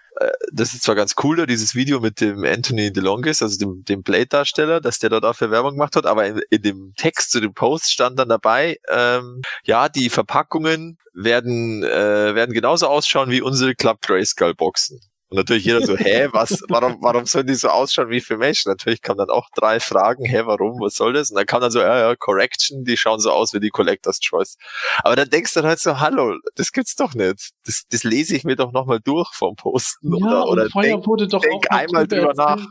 [0.52, 4.82] das ist zwar ganz cool, dieses Video mit dem Anthony DeLongis, also dem, dem Blade-Darsteller,
[4.82, 7.92] dass der da dafür Werbung gemacht hat, aber in, in dem Text zu dem Post
[7.92, 14.02] stand dann dabei, ähm, ja, die Verpackungen werden, äh, werden genauso ausschauen wie unsere Club
[14.02, 15.00] Grayskull Boxen.
[15.32, 18.70] Und natürlich jeder so, hä, was, warum, warum sollen die so ausschauen wie Filmation?
[18.70, 21.32] Natürlich kamen dann auch drei Fragen, hä, warum, was soll das?
[21.32, 24.20] Und dann kam dann so, ja, ja, Correction, die schauen so aus wie die Collector's
[24.20, 24.58] Choice.
[25.04, 27.52] Aber dann denkst du halt so, hallo, das gibt's doch nicht.
[27.66, 30.96] Das, das lese ich mir doch nochmal durch vom Posten ja, oder, oder und vorher
[30.96, 32.60] denk, wurde doch denk auch noch einmal drüber erzählt.
[32.60, 32.68] nach.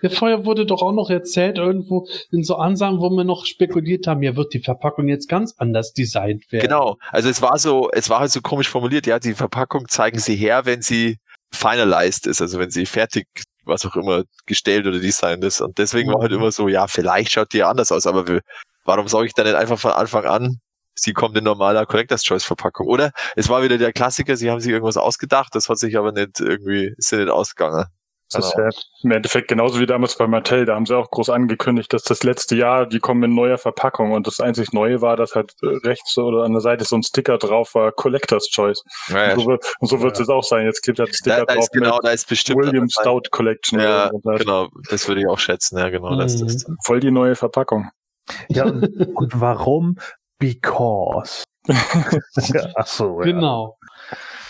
[0.00, 4.06] Ja, vorher wurde doch auch noch erzählt, irgendwo in so Ansagen, wo wir noch spekuliert
[4.06, 6.68] haben, ja, wird die Verpackung jetzt ganz anders designt werden.
[6.68, 6.96] Genau.
[7.10, 10.36] Also es war so, es war halt so komisch formuliert, ja, die Verpackung zeigen sie
[10.36, 11.18] her, wenn sie
[11.52, 13.26] finalized ist, also wenn sie fertig,
[13.64, 15.60] was auch immer, gestellt oder designt ist.
[15.60, 16.38] Und deswegen war halt Mhm.
[16.38, 18.40] immer so, ja, vielleicht schaut die ja anders aus, aber wir-
[18.84, 20.60] warum sage ich dann nicht einfach von Anfang an,
[20.94, 22.86] sie kommt in normaler Collector's Choice Verpackung?
[22.88, 26.12] Oder es war wieder der Klassiker, sie haben sich irgendwas ausgedacht, das hat sich aber
[26.12, 27.86] nicht irgendwie, ist ja nicht ausgegangen.
[28.30, 28.68] Das ist Genau.
[28.68, 32.02] ja Im Endeffekt genauso wie damals bei Mattel, da haben sie auch groß angekündigt, dass
[32.02, 35.54] das letzte Jahr, die kommen in neuer Verpackung und das einzig Neue war, dass halt
[35.62, 38.82] äh, rechts oder an der Seite so ein Sticker drauf war, Collector's Choice.
[39.08, 40.66] Ja, ja, Und so, wird- und so wird es jetzt auch sein.
[40.66, 42.88] Jetzt klebt halt ein Sticker da, da drauf ist genau, mit da ist bestimmt William
[42.88, 43.80] Stout Collection.
[43.80, 46.14] Ja, genau, das würde ich auch schätzen, ja, genau.
[46.16, 47.88] Das, das, Voll die neue Verpackung.
[48.48, 48.64] Ja,
[49.14, 49.96] und, warum?
[50.38, 51.44] Because.
[52.76, 53.26] ach so, ja.
[53.26, 53.76] Genau.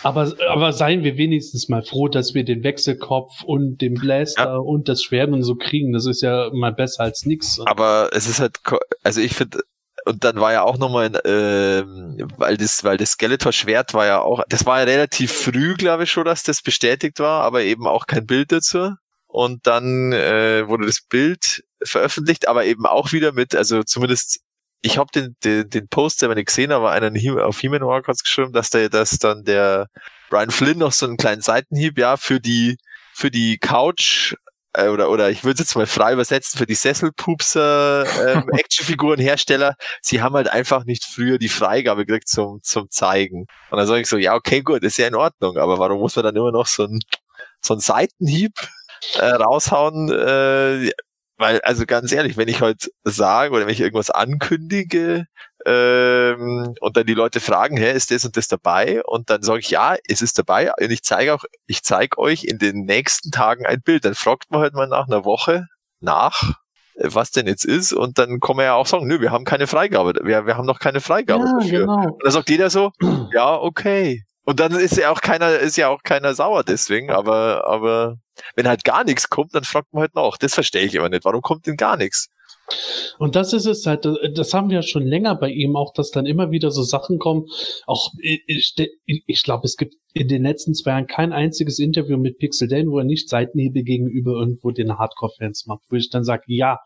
[0.03, 4.89] Aber, aber seien wir wenigstens mal froh, dass wir den Wechselkopf und den Blaster und
[4.89, 5.93] das Schwert und so kriegen.
[5.93, 7.61] Das ist ja mal besser als nichts.
[7.65, 8.59] aber es ist halt,
[9.03, 9.61] also ich finde,
[10.05, 14.43] und dann war ja auch nochmal, ähm, weil das, weil das Skeletor-Schwert war ja auch,
[14.49, 18.07] das war ja relativ früh, glaube ich schon, dass das bestätigt war, aber eben auch
[18.07, 18.93] kein Bild dazu.
[19.27, 24.41] Und dann äh, wurde das Bild veröffentlicht, aber eben auch wieder mit, also zumindest,
[24.81, 28.53] ich habe den, den, den Post, der nicht gesehen, aber einen auf He-Man Warcraft geschrieben,
[28.53, 29.89] dass der, dass dann der
[30.31, 32.77] Brian Flynn noch so einen kleinen Seitenhieb, ja, für die,
[33.13, 34.35] für die Couch
[34.75, 39.75] äh, oder oder ich würde es jetzt mal frei übersetzen für die Sesselpupser ähm, Actionfigurenhersteller,
[40.03, 43.47] sie haben halt einfach nicht früher die Freigabe gekriegt zum zum zeigen.
[43.71, 46.17] Und dann sage ich so, ja okay gut, ist ja in Ordnung, aber warum muss
[46.17, 47.01] man dann immer noch so ein
[47.61, 48.53] so ein Seitenhieb
[49.19, 50.11] äh, raushauen?
[50.11, 50.91] Äh,
[51.39, 55.27] weil also ganz ehrlich, wenn ich heute sage oder wenn ich irgendwas ankündige
[55.65, 59.03] ähm, und dann die Leute fragen, hä, ist das und das dabei?
[59.05, 60.73] Und dann sage ich, ja, es ist dabei.
[60.81, 64.05] Und ich zeige auch, ich zeige euch in den nächsten Tagen ein Bild.
[64.05, 65.67] Dann fragt man halt mal nach einer Woche
[66.01, 66.55] nach,
[66.97, 67.93] äh, was denn jetzt ist.
[67.93, 70.15] Und dann kann man ja auch sagen, nö, wir haben keine Freigabe.
[70.25, 71.81] Wir, wir haben noch keine Freigabe ja, dafür.
[71.81, 72.15] genau.
[72.15, 72.91] Und dann sagt jeder so,
[73.33, 74.25] ja, okay.
[74.45, 78.17] Und dann ist ja auch keiner, ist ja auch keiner sauer deswegen, aber, aber
[78.57, 80.37] wenn halt gar nichts kommt, dann fragt man halt nach.
[80.39, 81.25] Das verstehe ich aber nicht.
[81.25, 82.29] Warum kommt denn gar nichts?
[83.19, 86.11] Und das ist es halt, das haben wir ja schon länger bei ihm auch, dass
[86.11, 87.47] dann immer wieder so Sachen kommen.
[87.87, 88.75] Auch ich,
[89.07, 92.69] ich, ich glaube, es gibt in den letzten zwei Jahren kein einziges Interview mit Pixel
[92.69, 96.79] Dan, wo er nicht Seitenhiebe gegenüber irgendwo den Hardcore-Fans macht, wo ich dann sage, ja,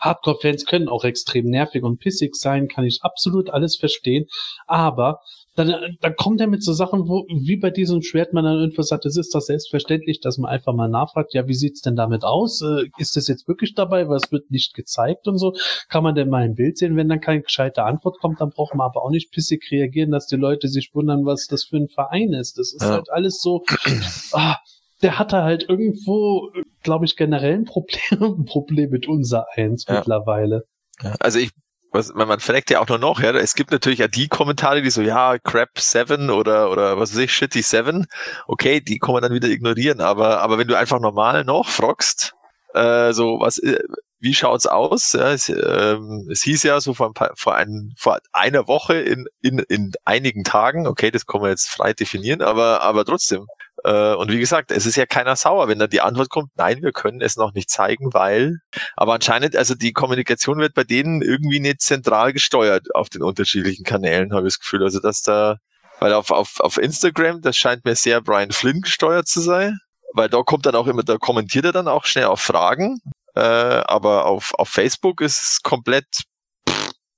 [0.00, 4.26] Hardcore-Fans können auch extrem nervig und pissig sein, kann ich absolut alles verstehen,
[4.66, 5.20] aber
[5.56, 8.82] dann, dann kommt er mit so Sachen, wo, wie bei diesem Schwert, man dann irgendwo
[8.82, 12.24] sagt, es ist doch selbstverständlich, dass man einfach mal nachfragt, ja, wie sieht's denn damit
[12.24, 12.62] aus?
[12.62, 14.02] Äh, ist das jetzt wirklich dabei?
[14.02, 15.54] Es wird nicht gezeigt und so.
[15.88, 16.96] Kann man denn mal ein Bild sehen?
[16.96, 20.26] Wenn dann keine gescheite Antwort kommt, dann braucht man aber auch nicht pissig reagieren, dass
[20.26, 22.56] die Leute sich wundern, was das für ein Verein ist.
[22.58, 22.92] Das ist Ja.
[22.92, 23.64] halt alles so,
[24.32, 24.56] ah,
[25.02, 26.50] der hatte halt irgendwo,
[26.82, 28.00] glaube ich, generell ein Problem,
[28.40, 29.96] ein Problem mit unser Eins Ja.
[29.96, 30.64] mittlerweile.
[31.02, 31.50] Ja, Also ich,
[31.92, 34.82] was, man man fragt ja auch nur noch, ja, es gibt natürlich ja die Kommentare,
[34.82, 38.06] die so, ja, Crap 7 oder, oder was weiß ich, Shitty 7,
[38.46, 42.34] okay, die kann man dann wieder ignorieren, aber, aber wenn du einfach normal noch fragst,
[42.74, 43.78] äh, so, was, äh,
[44.20, 45.12] wie schaut's aus?
[45.14, 48.94] Ja, es, ähm, es hieß ja so vor, ein paar, vor, ein, vor einer Woche
[49.00, 53.46] in, in, in einigen Tagen, okay, das kann man jetzt frei definieren, aber, aber trotzdem,
[53.84, 56.82] Äh, und wie gesagt, es ist ja keiner sauer, wenn da die Antwort kommt, nein,
[56.82, 58.58] wir können es noch nicht zeigen, weil.
[58.96, 63.84] Aber anscheinend, also die Kommunikation wird bei denen irgendwie nicht zentral gesteuert auf den unterschiedlichen
[63.84, 64.82] Kanälen, habe ich das Gefühl.
[64.82, 65.56] Also dass da,
[65.98, 69.78] weil auf, auf, auf Instagram, das scheint mir sehr Brian Flynn gesteuert zu sein,
[70.14, 73.00] weil da kommt dann auch immer, da kommentiert er dann auch schnell auf Fragen.
[73.34, 76.06] Äh, aber auf, auf Facebook ist es komplett,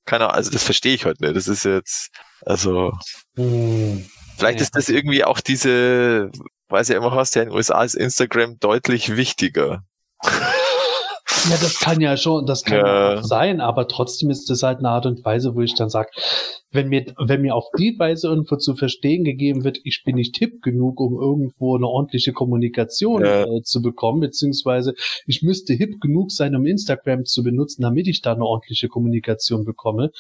[0.04, 1.36] keine Ahnung, also das verstehe ich heute nicht.
[1.36, 2.10] Das ist jetzt,
[2.44, 2.92] also.
[3.34, 4.06] Hm.
[4.37, 4.62] Vielleicht Ja.
[4.64, 6.30] ist das irgendwie auch diese,
[6.68, 9.85] weiß ja immer was, ja in den USA ist Instagram deutlich wichtiger.
[11.51, 13.12] Ja, das kann ja schon, das kann Ja.
[13.14, 13.18] ja.
[13.18, 16.11] auch sein, aber trotzdem ist das halt eine Art und Weise, wo ich dann sage,
[16.72, 20.37] wenn mir, wenn mir auf die Weise irgendwo zu verstehen gegeben wird, ich bin nicht
[20.39, 23.45] hip genug, um irgendwo eine ordentliche Kommunikation Ja.
[23.45, 24.95] äh, zu bekommen, beziehungsweise
[25.26, 29.64] ich müsste hip genug sein, um Instagram zu benutzen, damit ich da eine ordentliche Kommunikation
[29.64, 30.11] bekomme,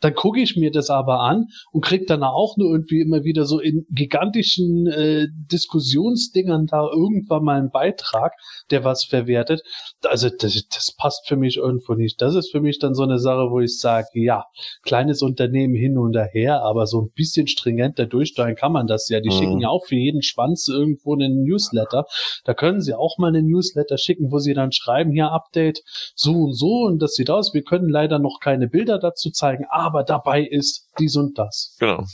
[0.00, 3.46] dann gucke ich mir das aber an und krieg dann auch nur irgendwie immer wieder
[3.46, 8.32] so in gigantischen äh, Diskussionsdingern da irgendwann mal einen Beitrag,
[8.70, 9.62] der was verwertet.
[10.04, 12.20] Also das, das passt für mich irgendwo nicht.
[12.20, 14.44] Das ist für mich dann so eine Sache, wo ich sage, ja,
[14.82, 19.20] kleines Unternehmen hin und her, aber so ein bisschen stringenter durchsteuern kann man das ja.
[19.20, 19.32] Die Mhm.
[19.32, 22.04] schicken ja auch für jeden Schwanz irgendwo einen Newsletter.
[22.44, 25.82] Da können sie auch mal einen Newsletter schicken, wo sie dann schreiben, hier Update
[26.14, 27.54] so und so und das sieht aus.
[27.54, 31.76] Wir können leider noch keine Bilder dazu zeigen, aber dabei ist dies und das.
[31.80, 32.04] Genau.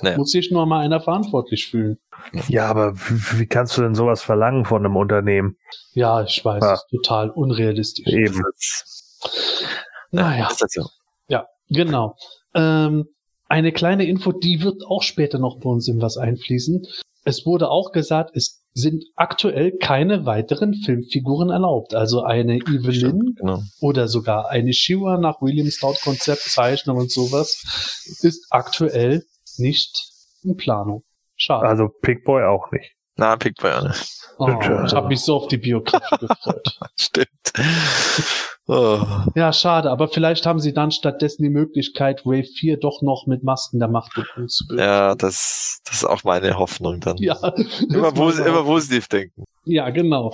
[0.00, 0.16] Naja.
[0.18, 1.98] Muss sich nur mal einer verantwortlich fühlen.
[2.48, 5.56] Ja, aber wie, kannst du denn sowas verlangen von einem Unternehmen?
[5.94, 6.74] Ja, ich weiß, Ja.
[6.74, 8.06] ist total unrealistisch.
[8.06, 8.42] Eben.
[10.10, 10.48] Naja.
[10.68, 10.86] So.
[11.28, 12.16] Ja, genau.
[12.54, 13.06] Ähm,
[13.48, 16.86] eine kleine Info, die wird auch später noch bei uns in was einfließen.
[17.24, 21.94] Es wurde auch gesagt, es sind aktuell keine weiteren Filmfiguren erlaubt.
[21.94, 23.60] Also eine Evelyn Genau.
[23.80, 29.24] oder sogar eine Shiva nach Williams Stout Konzept, Zeichnung und sowas ist aktuell
[29.58, 30.10] nicht
[30.42, 31.04] in Planung.
[31.36, 31.66] Schade.
[31.66, 32.92] Also Pickboy auch nicht.
[33.16, 34.18] Na, Pickboy auch nicht.
[34.38, 36.78] oh, ich habe mich so auf die Biografie gefreut.
[36.98, 37.28] Stimmt.
[38.66, 39.04] Oh.
[39.34, 43.42] Ja, schade, aber vielleicht haben sie dann stattdessen die Möglichkeit, Wave 4 doch noch mit
[43.42, 44.12] Masken der Macht
[44.46, 44.78] zu bilden.
[44.78, 47.16] Ja, das, das ist auch meine Hoffnung dann.
[47.18, 47.36] Ja,
[47.92, 49.44] Immer, posi immer positiv denken.
[49.64, 50.32] Ja, genau.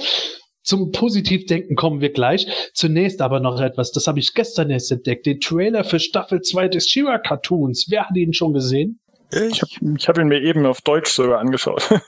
[0.62, 2.47] Zum Positivdenken kommen wir gleich.
[2.75, 5.25] Zunächst aber noch etwas, das habe ich gestern erst entdeckt.
[5.25, 7.87] Den Trailer für Staffel 2 des Shira Cartoons.
[7.89, 9.01] Wer hat ihn schon gesehen?
[9.31, 11.89] Ich habe ich hab ihn mir eben auf Deutsch sogar angeschaut.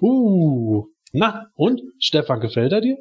[0.00, 0.86] Uh.
[1.12, 1.80] Na, und?
[2.00, 2.96] Stefan, gefällt er dir?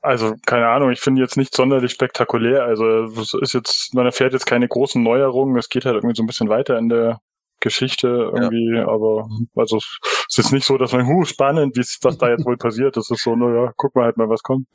[0.00, 2.62] Also, keine Ahnung, ich finde jetzt nicht sonderlich spektakulär.
[2.62, 2.86] Also,
[3.20, 5.58] es ist jetzt, man erfährt jetzt keine großen Neuerungen.
[5.58, 7.20] Es geht halt irgendwie so ein bisschen weiter in der
[7.64, 9.98] Geschichte irgendwie, aber also es
[10.28, 12.96] ist jetzt nicht so, dass man, huh, spannend, wie's, was da jetzt wohl passiert.
[12.96, 14.66] Das ist so, naja, guck mal halt mal, was kommt.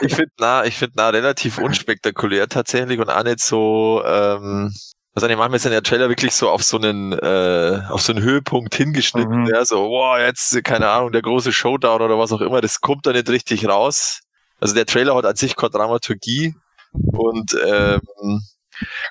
[0.00, 4.74] Ich finde na, ich finde na relativ unspektakulär tatsächlich und auch nicht so, ähm,
[5.16, 8.22] was eigentlich manchmal sind ja Trailer wirklich so auf so einen, äh, auf so einen
[8.22, 9.46] Höhepunkt hingeschnitten, Mhm.
[9.46, 13.06] ja, so, wow, jetzt, keine Ahnung, der große Showdown oder was auch immer, das kommt
[13.06, 14.20] da nicht richtig raus.
[14.60, 16.54] Also der Trailer hat an sich keine Dramaturgie
[16.92, 18.42] und, ähm,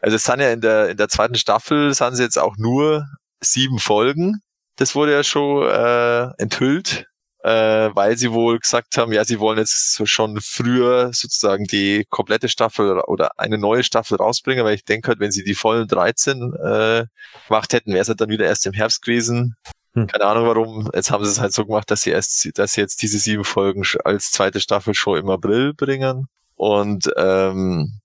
[0.02, 3.06] also es sind ja in der, in der zweiten Staffel sind sie jetzt auch nur
[3.42, 4.42] sieben Folgen.
[4.76, 7.08] Das wurde ja schon äh, enthüllt
[7.46, 12.50] äh, weil sie wohl gesagt haben, ja, sie wollen jetzt schon früher sozusagen die komplette
[12.50, 16.54] Staffel oder eine neue Staffel rausbringen, weil ich denke halt, wenn sie die vollen 13
[16.56, 17.06] äh,
[17.48, 19.56] gemacht hätten, wäre es halt dann wieder erst im Herbst gewesen.
[19.94, 20.08] Hm.
[20.08, 20.90] Keine Ahnung warum.
[20.96, 23.44] Jetzt haben sie es halt so gemacht, dass sie erst, dass sie jetzt diese sieben
[23.44, 26.28] Folgen als zweite Staffel schon im April bringen.
[26.56, 28.00] Und ähm,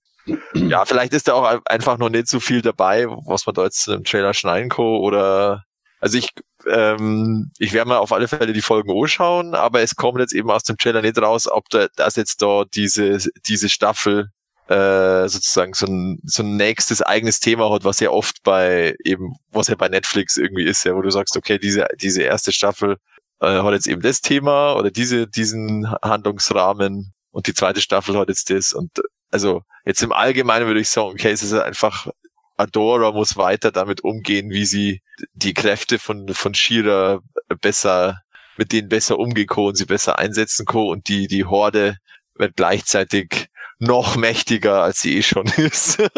[0.53, 3.63] ja, vielleicht ist da auch ein- einfach noch nicht so viel dabei, was man da
[3.63, 5.63] jetzt im Trailer schneiden kann oder
[5.99, 6.29] also ich
[6.67, 10.51] ähm, ich werde mal auf alle Fälle die Folgen anschauen, aber es kommt jetzt eben
[10.51, 14.29] aus dem Trailer nicht raus, ob da das jetzt da diese diese Staffel
[14.71, 19.35] äh, sozusagen so ein, so ein nächstes eigenes Thema hat, was ja oft bei eben,
[19.51, 22.95] was ja bei Netflix irgendwie ist, ja, wo du sagst, okay, diese, diese erste Staffel
[23.41, 28.29] äh, hat jetzt eben das Thema oder diese, diesen Handlungsrahmen und die zweite Staffel hat
[28.29, 28.91] jetzt das und
[29.29, 32.07] also jetzt im Allgemeinen würde ich sagen, okay, es ist einfach
[32.61, 35.01] Adora muss weiter damit umgehen, wie sie
[35.33, 37.21] die Kräfte von, von Shira
[37.61, 38.21] besser,
[38.57, 41.97] mit denen besser umgehen kann und sie besser einsetzen kann und die, die Horde
[42.35, 43.40] wird gleichzeitig
[43.81, 46.01] noch mächtiger, als sie eh schon ist.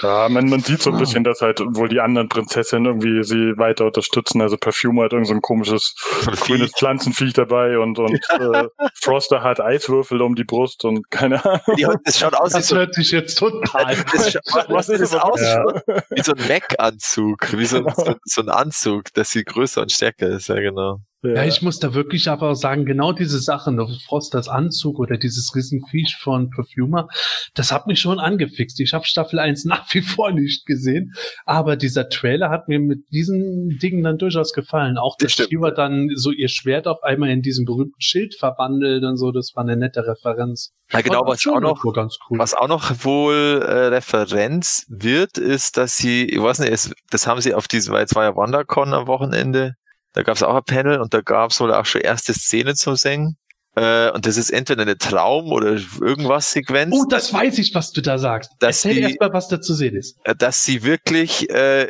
[0.00, 3.58] Ja, man, man sieht so ein bisschen, dass halt wohl die anderen Prinzessinnen irgendwie sie
[3.58, 4.40] weiter unterstützen.
[4.40, 5.94] Also Perfume hat irgend so ein komisches
[6.40, 11.76] grünes Pflanzenviech dabei und, und äh, Froster hat Eiswürfel um die Brust und keine Ahnung.
[11.76, 13.96] Die, das schaut aus wie Das so, hört sich jetzt total.
[14.12, 14.38] das,
[14.68, 15.40] was ist das aus?
[15.42, 15.62] Ja.
[16.10, 19.92] Wie so ein Mac-Anzug, wie so ein, so, so ein Anzug, das sie größer und
[19.92, 21.00] stärker ist, ja genau.
[21.24, 26.16] Ja, ich muss da wirklich aber sagen, genau diese Sachen, Frosters Anzug oder dieses Riesenviech
[26.18, 27.06] von Perfumer,
[27.54, 28.80] das hat mich schon angefixt.
[28.80, 31.14] Ich habe Staffel 1 nach wie vor nicht gesehen,
[31.44, 34.98] aber dieser Trailer hat mir mit diesen Dingen dann durchaus gefallen.
[34.98, 39.16] Auch dass Shiva dann so ihr Schwert auf einmal in diesem berühmten Schild verwandelt und
[39.16, 40.72] so, das war eine nette Referenz.
[40.90, 42.38] Ja, genau, was auch noch, cool.
[42.38, 47.26] was auch noch wohl äh, Referenz wird, ist, dass sie, ich weiß nicht, es, das
[47.26, 49.76] haben sie auf diesem, weil es war ja WandaCon am Wochenende,
[50.12, 52.74] da gab es auch ein Panel und da gab es wohl auch schon erste Szene
[52.74, 53.36] zum Singen.
[53.74, 56.94] Äh, und das ist entweder eine Traum- oder irgendwas Sequenz.
[56.94, 58.50] Oh, das weiß ich, was du da sagst.
[58.60, 60.18] Dass Erzähl die- erst mal, was da zu sehen ist.
[60.24, 61.84] Äh, dass sie wirklich, äh,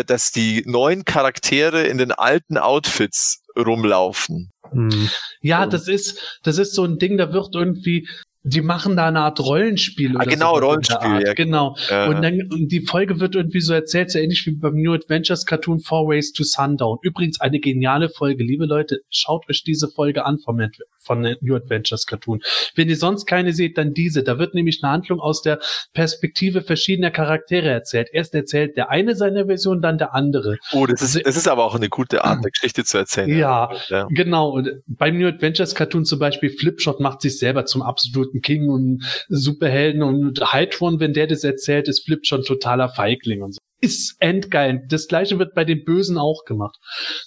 [0.00, 4.50] äh, dass die neuen Charaktere in den alten Outfits rumlaufen.
[4.70, 5.08] Hm.
[5.40, 8.08] Ja, das ist, das ist so ein Ding, da wird irgendwie,
[8.48, 10.16] die machen da eine Art Rollenspiel.
[10.16, 11.34] Ah, oder genau, der Rollenspiel, ja.
[11.34, 11.76] Genau.
[11.90, 14.92] Äh, Und dann, und die Folge wird irgendwie so erzählt, so ähnlich wie beim New
[14.92, 16.98] Adventures Cartoon Four Ways to Sundown.
[17.02, 18.42] Übrigens eine geniale Folge.
[18.42, 20.60] Liebe Leute, schaut euch diese Folge an vom,
[20.98, 22.40] von New Adventures Cartoon.
[22.74, 24.22] Wenn ihr sonst keine seht, dann diese.
[24.22, 25.58] Da wird nämlich eine Handlung aus der
[25.92, 28.08] Perspektive verschiedener Charaktere erzählt.
[28.12, 30.56] Erst erzählt der eine seine Version, dann der andere.
[30.72, 33.36] oh, das ist, das ist aber auch eine gute Art, eine Geschichte zu erzählen.
[33.36, 34.06] Ja, ja.
[34.10, 38.68] Genau, und beim New Adventures Cartoon zum Beispiel, Flipshot macht sich selber zum absoluten King
[38.68, 43.58] und Superhelden und Hydron, wenn der das erzählt, ist Flipshot totaler Feigling und so.
[43.80, 44.84] Ist endgeil.
[44.88, 46.76] Das gleiche wird bei den Bösen auch gemacht.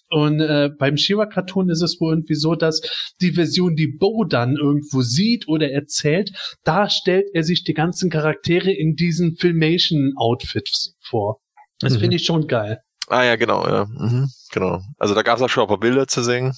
[0.10, 2.82] Und äh, beim Shiva Cartoon ist es wohl irgendwie so, dass
[3.22, 6.32] die Version, die Bo dann irgendwo sieht oder erzählt,
[6.66, 11.40] da stellt er sich die ganzen Charaktere in diesen Filmation-Outfits vor.
[11.80, 12.00] Das Mhm.
[12.00, 12.80] finde ich schon geil.
[13.08, 13.86] Ah ja, genau, ja.
[13.86, 14.82] Mhm, genau.
[14.98, 16.54] Also da gab es auch schon ein paar Bilder zu singen.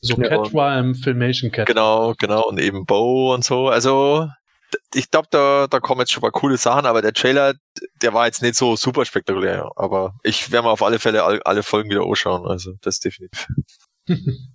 [0.00, 0.28] So Ja.
[0.28, 1.66] Cat war im Filmation Cat.
[1.66, 2.48] Genau, genau.
[2.48, 3.68] Und eben Bo und so.
[3.68, 4.28] Also
[4.94, 7.54] ich glaube, da, da kommen jetzt schon paar coole Sachen, aber der Trailer,
[8.02, 9.70] der war jetzt nicht so super spektakulär.
[9.76, 12.46] Aber ich werde mir auf alle Fälle all, alle Folgen wieder anschauen.
[12.46, 13.46] Also das definitiv.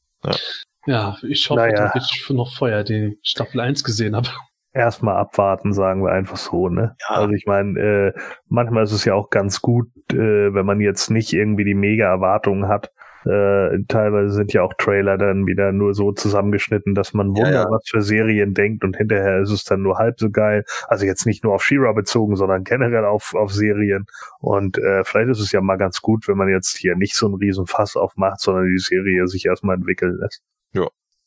[0.87, 1.91] Ja, ich hoffe, Naja.
[1.93, 4.29] dass ich noch vorher die Staffel 1 gesehen habe.
[4.71, 6.95] Erstmal abwarten, sagen wir einfach so, ne?
[7.09, 7.15] Ja.
[7.15, 11.09] Also ich meine, äh, manchmal ist es ja auch ganz gut, äh, wenn man jetzt
[11.09, 12.91] nicht irgendwie die mega Erwartungen hat.
[13.25, 17.51] Äh, teilweise sind ja auch Trailer dann wieder nur so zusammengeschnitten, dass man Ja, wunder
[17.51, 17.65] ja.
[17.69, 20.63] was für Serien denkt und hinterher ist es dann nur halb so geil.
[20.87, 24.05] Also jetzt nicht nur auf She-Ra bezogen, sondern generell auf, auf Serien.
[24.39, 27.25] Und äh, vielleicht ist es ja mal ganz gut, wenn man jetzt hier nicht so
[27.25, 30.43] einen riesen Fass aufmacht, sondern die Serie sich erstmal entwickeln lässt.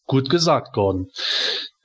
[0.08, 1.10] Gut gesagt, Gordon.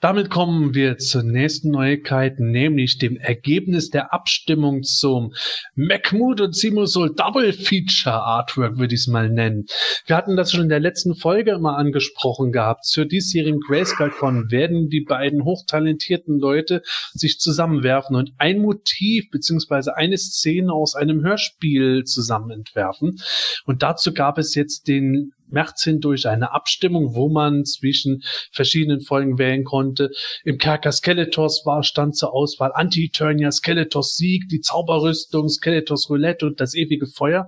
[0.04, 5.32] Damit kommen wir zur nächsten Neuigkeit, nämlich dem Ergebnis der Abstimmung zum
[5.76, 9.66] Mahmood und Simusol Double Feature Artwork, würde ich es mal nennen.
[10.06, 12.84] Wir hatten das schon in der letzten Folge immer angesprochen gehabt.
[12.84, 16.82] Zur diesjährigen GrayscaleCon werden die beiden hochtalentierten Leute
[17.14, 23.22] sich zusammenwerfen und ein Motiv beziehungsweise eine Szene aus einem Hörspiel zusammen entwerfen.
[23.66, 29.38] Und dazu gab es jetzt den März hindurch eine Abstimmung, wo man zwischen verschiedenen Folgen
[29.38, 30.12] wählen konnte.
[30.44, 36.60] Im Kerker Skeletors war stand zur Auswahl Anti-Eternia, Skeletors Sieg, die Zauberrüstung, Skeletors Roulette und
[36.60, 37.48] das ewige Feuer.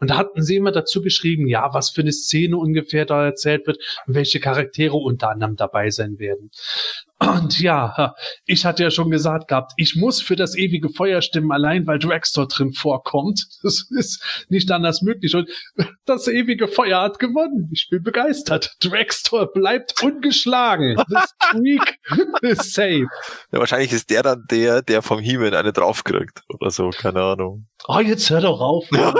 [0.00, 3.66] Und da hatten sie immer dazu geschrieben, ja, was für eine Szene ungefähr da erzählt
[3.66, 6.50] wird und welche Charaktere unter anderem dabei sein werden.
[7.18, 8.14] Und ja,
[8.44, 11.98] ich hatte ja schon gesagt gehabt, ich muss für das ewige Feuer stimmen, allein weil
[11.98, 13.44] Dragstore drin vorkommt.
[13.66, 15.34] Das ist nicht anders möglich.
[15.34, 15.48] Und
[16.04, 17.68] das ewige Feuer hat gewonnen.
[17.72, 18.76] Ich bin begeistert.
[18.80, 20.96] Dragstore bleibt ungeschlagen.
[21.08, 21.98] The streak
[22.42, 23.06] is safe.
[23.50, 27.66] Ja, wahrscheinlich ist der dann der, der vom He-Man eine draufkriegt oder so, keine Ahnung.
[27.88, 28.90] Oh, jetzt hör doch auf.
[28.90, 29.14] Mann.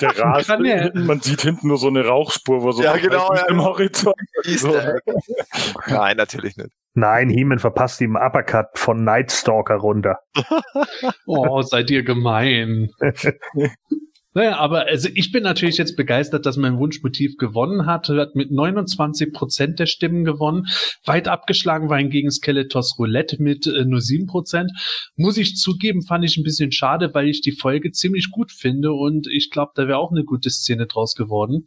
[0.00, 0.48] Der Rast,
[0.94, 3.46] man sieht hinten nur so eine Rauchspur, wo so Ja, genau, ja.
[3.48, 4.14] im Horizont.
[4.44, 5.00] Egg.
[5.86, 6.70] Nein, natürlich nicht.
[6.98, 10.18] Nein, Heeman verpasst ihm einen Uppercut von Nightstalker runter.
[11.26, 12.90] Oh, seid ihr gemein.
[14.34, 18.08] Naja, aber also ich bin natürlich jetzt begeistert, dass mein Wunschmotiv gewonnen hat.
[18.08, 20.66] Hat mit 29 Prozent der Stimmen gewonnen.
[21.04, 24.70] Weit abgeschlagen war hingegen Skeletors Roulette mit äh, nur 7 Prozent.
[25.16, 28.92] Muss ich zugeben, fand ich ein bisschen schade, weil ich die Folge ziemlich gut finde
[28.92, 31.66] und ich glaube, da wäre auch eine gute Szene draus geworden.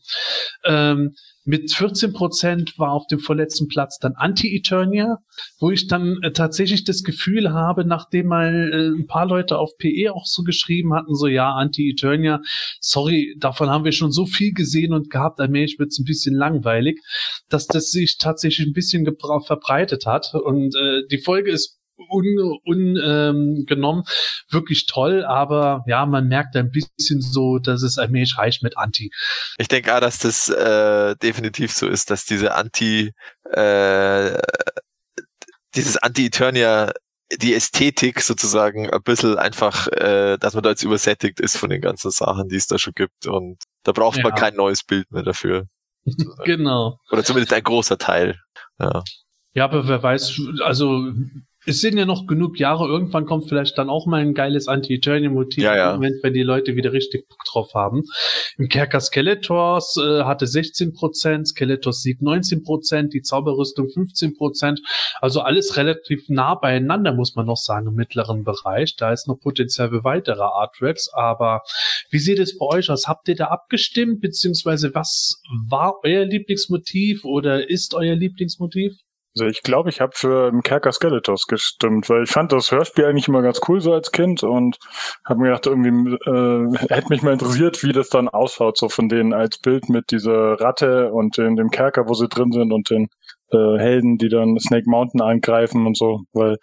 [0.64, 5.18] Ähm, mit 14 Prozent war auf dem vorletzten Platz dann Anti-Eternia,
[5.60, 9.72] wo ich dann äh, tatsächlich das Gefühl habe, nachdem mal äh, ein paar Leute auf
[9.78, 12.42] PE auch so geschrieben hatten, so ja, Anti-Eternia,
[12.80, 16.36] sorry, davon haben wir schon so viel gesehen und gehabt, allmählich wird es ein bisschen
[16.36, 17.00] langweilig,
[17.50, 19.06] dass das sich tatsächlich ein bisschen
[19.46, 20.34] verbreitet hat.
[20.34, 24.04] Und äh, die Folge ist ungenommen un, ähm, genommen
[24.50, 29.12] wirklich toll, aber ja, man merkt ein bisschen so, dass es allmählich reicht mit Anti.
[29.58, 33.12] Ich denke auch, dass das äh, definitiv so ist, dass diese Anti,
[33.52, 34.38] äh,
[35.76, 36.92] dieses Anti-Eternia,
[37.42, 41.80] die Ästhetik sozusagen ein bisschen einfach, äh, dass man da jetzt übersättigt ist von den
[41.80, 44.36] ganzen Sachen, die es da schon gibt und da braucht man Ja.
[44.36, 45.68] kein neues Bild mehr dafür.
[46.46, 47.00] genau.
[47.10, 48.40] Oder zumindest ein großer Teil.
[48.80, 49.04] Ja.
[49.54, 51.12] Ja, aber wer weiß, also
[51.66, 55.64] es sind ja noch genug Jahre, irgendwann kommt vielleicht dann auch mal ein geiles Anti-Eternium-Motiv,
[55.64, 55.94] Ja, ja.
[55.94, 58.02] Moment, wenn die Leute wieder richtig Bock drauf haben.
[58.58, 64.80] Im Kerker Skeletors äh, hatte 16%, Skeletors Sieg 19%, die Zauberrüstung 15%,
[65.20, 68.96] also alles relativ nah beieinander, muss man noch sagen, im mittleren Bereich.
[68.96, 71.62] Da ist noch Potenzial für weitere Artworks, aber
[72.10, 73.08] wie sieht es bei euch aus?
[73.08, 78.94] Habt ihr da abgestimmt, beziehungsweise was war euer Lieblingsmotiv oder ist euer Lieblingsmotiv?
[79.36, 83.30] Also ich glaube, ich habe für Kerker Skeletors gestimmt, weil ich fand das Hörspiel eigentlich
[83.30, 84.78] immer ganz cool so als Kind und
[85.24, 89.08] habe mir gedacht, irgendwie äh, hätte mich mal interessiert, wie das dann ausschaut, so von
[89.08, 92.90] denen als Bild mit dieser Ratte und den, dem Kerker, wo sie drin sind und
[92.90, 93.10] den
[93.54, 96.58] äh, Helden, die dann Snake Mountain angreifen und so, weil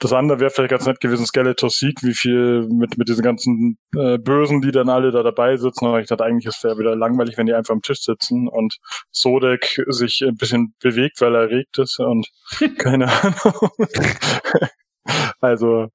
[0.00, 3.78] das andere wäre vielleicht ganz nett gewesen, Skeletors Sieg, wie viel mit, mit diesen ganzen
[3.96, 5.86] äh, Bösen, die dann alle da dabei sitzen.
[5.86, 8.48] Aber ich dachte, eigentlich ist es wäre wieder langweilig, wenn die einfach am Tisch sitzen
[8.48, 8.76] und
[9.10, 12.28] Sodek sich ein bisschen bewegt, weil er erregt ist und
[12.78, 13.70] keine Ahnung.
[15.40, 15.88] also,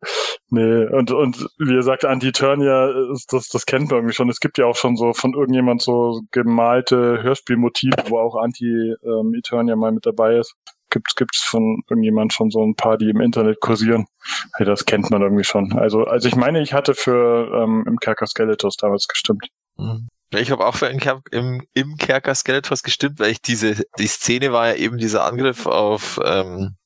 [0.50, 4.30] nee, und, und wie ihr sagt, Anti-Turnier, das, das kennt man irgendwie schon.
[4.30, 9.92] Es gibt ja auch schon so von irgendjemand so gemalte Hörspielmotive, wo auch Anti-Eternia mal
[9.92, 10.56] mit dabei ist
[10.90, 14.08] gibt's gibt's von irgendjemand schon so ein paar, die im Internet kursieren.
[14.56, 15.74] Hey, das kennt man irgendwie schon.
[15.74, 19.48] Also also ich meine, ich hatte für ähm, im Kerker Skeletors damals gestimmt.
[19.78, 20.10] Mhm.
[20.32, 21.00] Ich habe auch für im,
[21.32, 25.66] im, im Kerker Skeletors gestimmt, weil ich diese, die Szene war ja eben dieser Angriff
[25.66, 26.79] auf ähm, äh,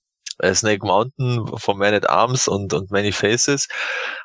[0.54, 3.68] Snake Mountain von Man at Arms und, und Many Faces.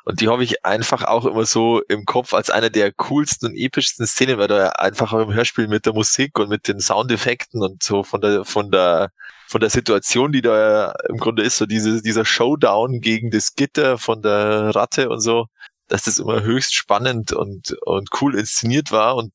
[0.05, 3.55] Und die habe ich einfach auch immer so im Kopf als eine der coolsten und
[3.55, 7.61] epischsten Szenen, weil da einfach auch im Hörspiel mit der Musik und mit den Soundeffekten
[7.61, 9.11] und so von der, von der,
[9.47, 13.97] von der Situation, die da im Grunde ist, so diese, dieser Showdown gegen das Gitter
[13.97, 15.47] von der Ratte und so,
[15.87, 19.33] dass das immer höchst spannend und, und cool inszeniert war und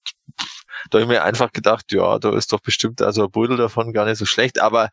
[0.91, 3.93] da habe ich mir einfach gedacht, ja, da ist doch bestimmt also ein Beutel davon
[3.93, 4.91] gar nicht so schlecht, aber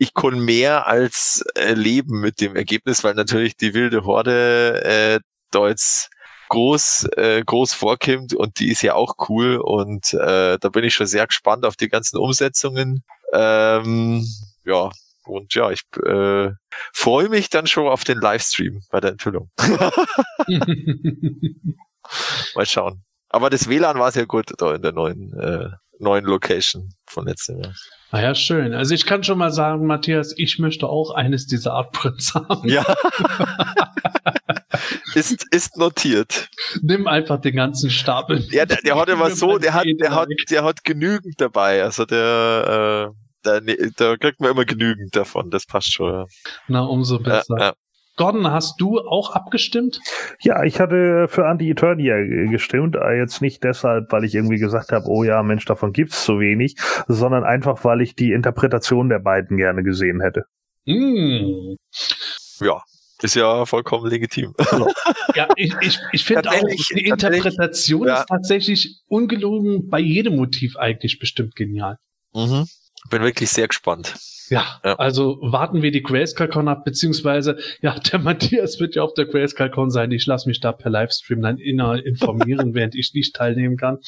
[0.00, 5.20] ich konnte mehr als äh, leben mit dem Ergebnis, weil natürlich die wilde Horde äh,
[5.50, 6.08] da jetzt
[6.48, 10.94] groß, äh, groß vorkommt und die ist ja auch cool und äh, da bin ich
[10.94, 13.04] schon sehr gespannt auf die ganzen Umsetzungen.
[13.34, 14.26] Ähm,
[14.64, 14.90] ja,
[15.26, 16.50] und ja, ich äh,
[16.94, 19.50] freue mich dann schon auf den Livestream bei der Enthüllung.
[22.54, 23.04] Mal schauen.
[23.28, 25.68] Aber das WLAN war sehr gut da in der neuen, äh,
[26.00, 27.74] neuen Location von letztem Jahr.
[28.10, 28.74] Ah ja, schön.
[28.74, 32.68] Also ich kann schon mal sagen, Matthias, ich möchte auch eines dieser Artprints haben.
[32.68, 32.84] Ja.
[35.14, 36.48] ist, ist notiert.
[36.82, 38.44] Nimm einfach den ganzen Stapel.
[38.50, 41.84] Ja, der, der hat aber so, der hat, der hat, der hat genügend dabei.
[41.84, 45.50] Also der, äh, da, da kriegt man immer genügend davon.
[45.50, 46.12] Das passt schon.
[46.12, 46.24] Ja.
[46.66, 47.56] Na, umso besser.
[47.58, 47.74] Ja, ja.
[48.20, 49.98] Gordon, hast du auch abgestimmt?
[50.42, 52.94] Ja, ich hatte für Anti-Eternia gestimmt.
[52.94, 56.38] äh, Jetzt nicht deshalb, weil ich irgendwie gesagt habe, oh ja, Mensch, davon gibt's zu
[56.38, 56.76] wenig,
[57.08, 60.44] sondern einfach, weil ich die Interpretation der beiden gerne gesehen hätte.
[60.84, 61.76] Mm.
[62.60, 62.82] Ja,
[63.22, 64.54] ist ja vollkommen legitim.
[65.36, 68.20] Ja, ich, ich, ich finde auch, die Interpretation ja.
[68.20, 71.98] ist tatsächlich ungelogen bei jedem Motiv eigentlich bestimmt genial.
[72.34, 72.66] mhm.
[73.10, 74.16] Bin wirklich sehr gespannt.
[74.50, 74.96] Ja, Ja.
[74.96, 78.18] also warten wir die Grayscale-Con ab, beziehungsweise, ja, der
[78.58, 80.10] Matthias wird ja auf der Grayscale-Con sein.
[80.10, 83.98] Ich lasse mich da per Livestream dann inner informieren, während ich nicht teilnehmen kann.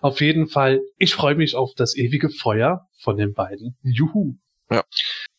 [0.00, 3.76] Auf jeden Fall, ich freue mich auf das ewige Feuer von den beiden.
[3.82, 4.36] Juhu.
[4.70, 4.84] Ja.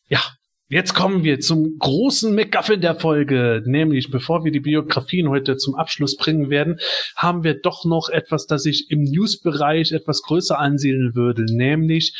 [0.07, 0.21] Ja.
[0.67, 5.75] Jetzt kommen wir zum großen McGuffin der Folge, nämlich bevor wir die Biografien heute zum
[5.75, 6.79] Abschluss bringen werden,
[7.17, 12.15] haben wir doch noch etwas, das ich im News-Bereich etwas größer ansiedeln würde, nämlich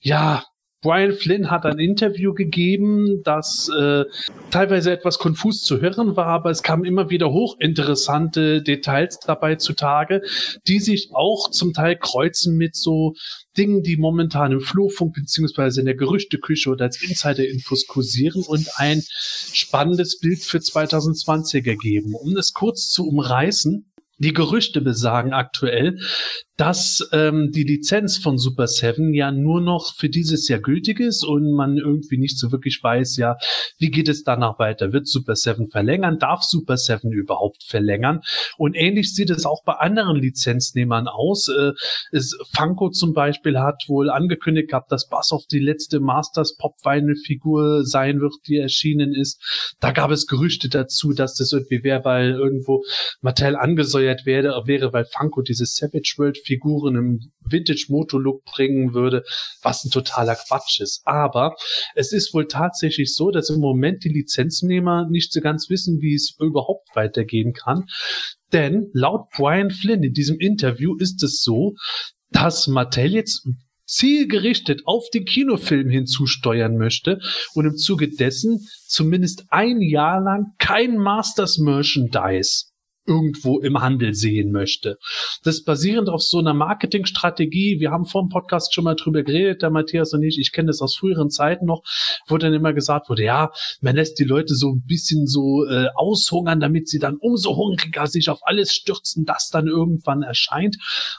[0.00, 0.42] ja,
[0.84, 4.04] Brian Flynn hat ein Interview gegeben, das äh,
[4.50, 10.20] teilweise etwas konfus zu hören war, aber es kamen immer wieder hochinteressante Details dabei zutage,
[10.68, 13.14] die sich auch zum Teil kreuzen mit so
[13.56, 19.02] Dingen, die momentan im Flurfunk beziehungsweise in der Gerüchteküche oder als Insider-Infos kursieren und ein
[19.08, 22.14] spannendes Bild für 2020 ergeben.
[22.14, 23.86] Um es kurz zu umreißen,
[24.18, 25.98] die Gerüchte besagen aktuell,
[26.56, 31.24] dass ähm, die Lizenz von Super 7 ja nur noch für dieses Jahr gültig ist
[31.24, 33.36] und man irgendwie nicht so wirklich weiß, ja,
[33.78, 34.92] wie geht es danach weiter?
[34.92, 36.18] Wird Super 7 verlängern?
[36.18, 38.20] Darf Super 7 überhaupt verlängern?
[38.56, 41.48] Und ähnlich sieht es auch bei anderen Lizenznehmern aus.
[41.48, 41.72] Äh,
[42.12, 47.16] es, Funko zum Beispiel hat wohl angekündigt gehabt, dass Bassoff die letzte Masters Pop Vinyl
[47.16, 49.74] Figur sein wird, die erschienen ist.
[49.80, 52.84] Da gab es Gerüchte dazu, dass das irgendwie wäre, weil irgendwo
[53.20, 58.94] Mattel angesäuert wäre, wäre, weil Funko diese Savage World Figuren im Vintage Moto Look bringen
[58.94, 59.24] würde,
[59.62, 61.02] was ein totaler Quatsch ist.
[61.04, 61.56] Aber
[61.94, 66.14] es ist wohl tatsächlich so, dass im Moment die Lizenznehmer nicht so ganz wissen, wie
[66.14, 67.86] es überhaupt weitergehen kann.
[68.52, 71.74] Denn laut Brian Flynn in diesem Interview ist es so,
[72.30, 73.46] dass Mattel jetzt
[73.86, 77.20] zielgerichtet auf den Kinofilm hinzusteuern möchte
[77.54, 82.66] und im Zuge dessen zumindest ein Jahr lang kein Masters Merchandise
[83.06, 84.98] irgendwo im Handel sehen möchte.
[85.42, 89.62] Das basierend auf so einer Marketingstrategie, wir haben vor dem Podcast schon mal drüber geredet,
[89.62, 91.82] der Matthias und ich, ich kenne das aus früheren Zeiten noch,
[92.26, 93.50] wo dann immer gesagt wurde, ja,
[93.80, 98.06] man lässt die Leute so ein bisschen so äh, aushungern, damit sie dann umso hungriger
[98.06, 100.76] sich auf alles stürzen, das dann irgendwann erscheint.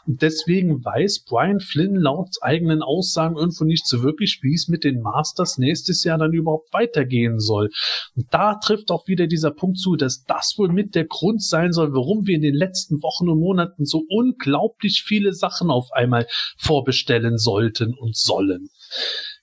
[0.07, 4.83] Und deswegen weiß Brian Flynn laut eigenen Aussagen irgendwo nicht so wirklich, wie es mit
[4.83, 7.69] den Masters nächstes Jahr dann überhaupt weitergehen soll.
[8.15, 11.73] Und da trifft auch wieder dieser Punkt zu, dass das wohl mit der Grund sein
[11.75, 16.25] soll, warum wir in den letzten Wochen und Monaten so unglaublich viele Sachen auf einmal
[16.57, 18.69] vorbestellen sollten und sollen.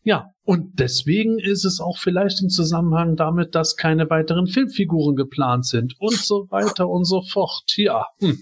[0.04, 5.66] Ja, und deswegen ist es auch vielleicht im Zusammenhang damit, dass keine weiteren Filmfiguren geplant
[5.66, 7.64] sind und so weiter und so fort.
[7.76, 8.38] Ja, hm.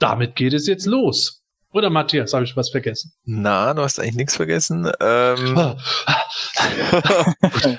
[0.00, 1.43] damit geht es jetzt los.
[1.74, 3.12] Oder Matthias, habe ich was vergessen?
[3.24, 4.88] Na, du hast eigentlich nichts vergessen.
[5.00, 5.56] Ähm,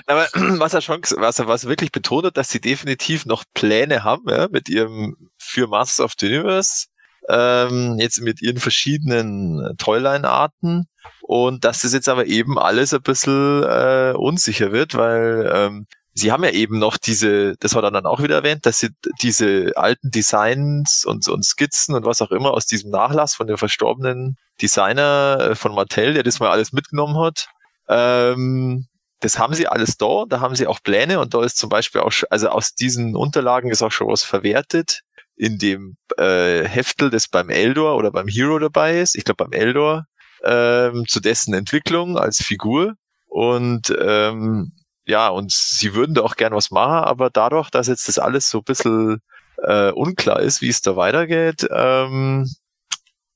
[0.06, 4.04] aber was er schon, was er was wirklich betont hat, dass sie definitiv noch Pläne
[4.04, 6.88] haben, ja, mit ihrem für Masters of the Universe,
[7.30, 10.88] ähm, jetzt mit ihren verschiedenen Toyline-Arten
[11.22, 15.86] und dass das jetzt aber eben alles ein bisschen äh, unsicher wird, weil ähm,
[16.18, 18.88] Sie haben ja eben noch diese, das hat er dann auch wieder erwähnt, dass sie
[19.20, 23.58] diese alten Designs und, und Skizzen und was auch immer aus diesem Nachlass von dem
[23.58, 27.48] verstorbenen Designer äh, von Mattel, der das mal alles mitgenommen hat,
[27.88, 28.86] ähm,
[29.20, 32.00] das haben sie alles da, da haben sie auch Pläne und da ist zum Beispiel
[32.00, 35.02] auch, also aus diesen Unterlagen ist auch schon was verwertet
[35.36, 39.52] in dem äh, Heftel, das beim Eldor oder beim Hero dabei ist, ich glaube beim
[39.52, 40.06] Eldor,
[40.44, 42.94] ähm, zu dessen Entwicklung als Figur.
[43.26, 44.72] Und ähm,
[45.06, 48.50] ja, und sie würden da auch gern was machen, aber dadurch, dass jetzt das alles
[48.50, 49.22] so ein bisschen
[49.62, 52.50] äh, unklar ist, wie es da weitergeht, ähm,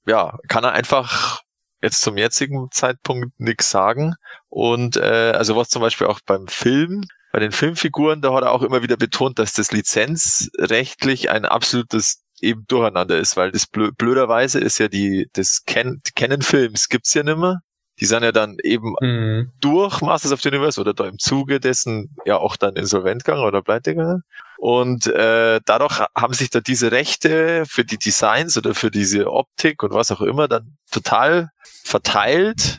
[0.06, 1.40] ja, kann er einfach
[1.82, 4.14] jetzt zum jetzigen Zeitpunkt nichts sagen.
[4.48, 8.52] Und äh, also was zum Beispiel auch beim Film, bei den Filmfiguren, da hat er
[8.52, 13.92] auch immer wieder betont, dass das lizenzrechtlich ein absolutes eben Durcheinander ist, weil das blö
[13.92, 17.60] blöderweise ist ja die, das Ken Canon Films gibt's ja nimmer
[18.00, 19.52] die sind ja dann eben mhm.
[19.60, 23.44] durch Masters of the Universe oder da im Zuge dessen ja auch dann insolvent gegangen
[23.44, 24.22] oder pleite gegangen.
[24.56, 29.82] Und äh, dadurch haben sich da diese Rechte für die Designs oder für diese Optik
[29.82, 31.50] und was auch immer dann total
[31.84, 32.78] verteilt.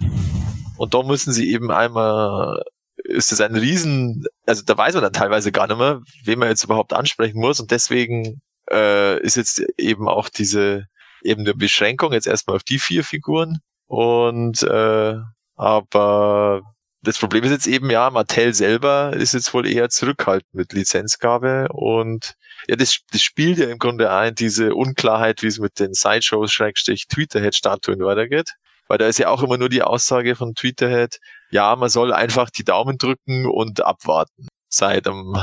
[0.77, 2.63] Und da müssen sie eben einmal,
[3.03, 6.49] ist es ein Riesen, also da weiß man dann teilweise gar nicht mehr, wen man
[6.49, 7.59] jetzt überhaupt ansprechen muss.
[7.59, 8.41] Und deswegen
[8.71, 10.85] äh, ist jetzt eben auch diese
[11.23, 13.59] eben eine Beschränkung jetzt erstmal auf die vier Figuren.
[13.91, 15.15] Und äh,
[15.57, 16.61] aber
[17.01, 21.67] das Problem ist jetzt eben, ja, Mattel selber ist jetzt wohl eher zurückhaltend mit Lizenzgabe
[21.73, 22.35] und
[22.69, 26.53] ja, das, das spielt ja im Grunde ein, diese Unklarheit, wie es mit den Sideshows,
[26.53, 28.53] Schrägstrich, Tweeterhead-Statuen weitergeht.
[28.87, 31.19] Weil da ist ja auch immer nur die Aussage von Tweeterhead,
[31.49, 34.47] ja, man soll einfach die Daumen drücken und abwarten.
[34.69, 35.35] Seit einem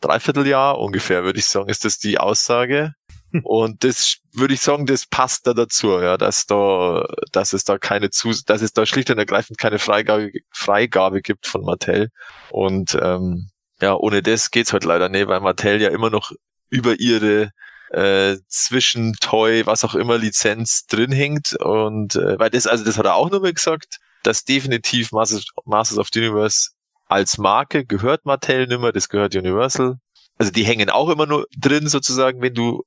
[0.00, 2.94] Dreivierteljahr ungefähr, würde ich sagen, ist das die Aussage.
[3.42, 7.78] Und das würde ich sagen, das passt da dazu, ja, dass da, dass es da
[7.78, 12.10] keine zu, dass es da schlicht und ergreifend keine Freigabe, Freigabe gibt von Mattel.
[12.50, 13.48] Und ähm,
[13.80, 16.32] ja, ohne das geht's halt leider nicht, weil Mattel ja immer noch
[16.70, 17.50] über ihre
[17.90, 21.54] äh, zwischen Toy, was auch immer Lizenz drin hängt.
[21.60, 25.98] Und äh, weil das, also das hat er auch nochmal gesagt, dass definitiv Masters, Masters
[25.98, 26.70] of the Universe
[27.06, 29.96] als Marke gehört Mattel nimmer, das gehört Universal.
[30.38, 32.82] Also die hängen auch immer nur drin sozusagen, wenn du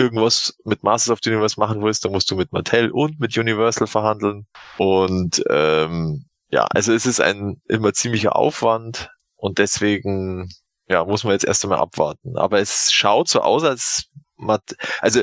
[0.00, 3.36] irgendwas mit Masters of the Universe machen willst, dann musst du mit Mattel und mit
[3.36, 4.46] Universal verhandeln.
[4.78, 10.48] Und ähm, ja, also es ist ein immer ziemlicher Aufwand und deswegen
[10.88, 12.36] ja, muss man jetzt erst einmal abwarten.
[12.36, 14.62] Aber es schaut so aus, als Mat
[15.00, 15.22] also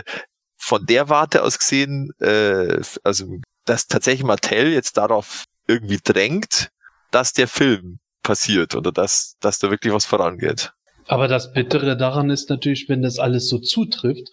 [0.58, 3.26] von der Warte aus gesehen, äh, also
[3.66, 6.70] dass tatsächlich Mattel jetzt darauf irgendwie drängt,
[7.12, 10.72] dass der Film passiert oder dass, dass da wirklich was vorangeht.
[11.08, 14.30] Aber das Bittere daran ist natürlich, wenn das alles so zutrifft,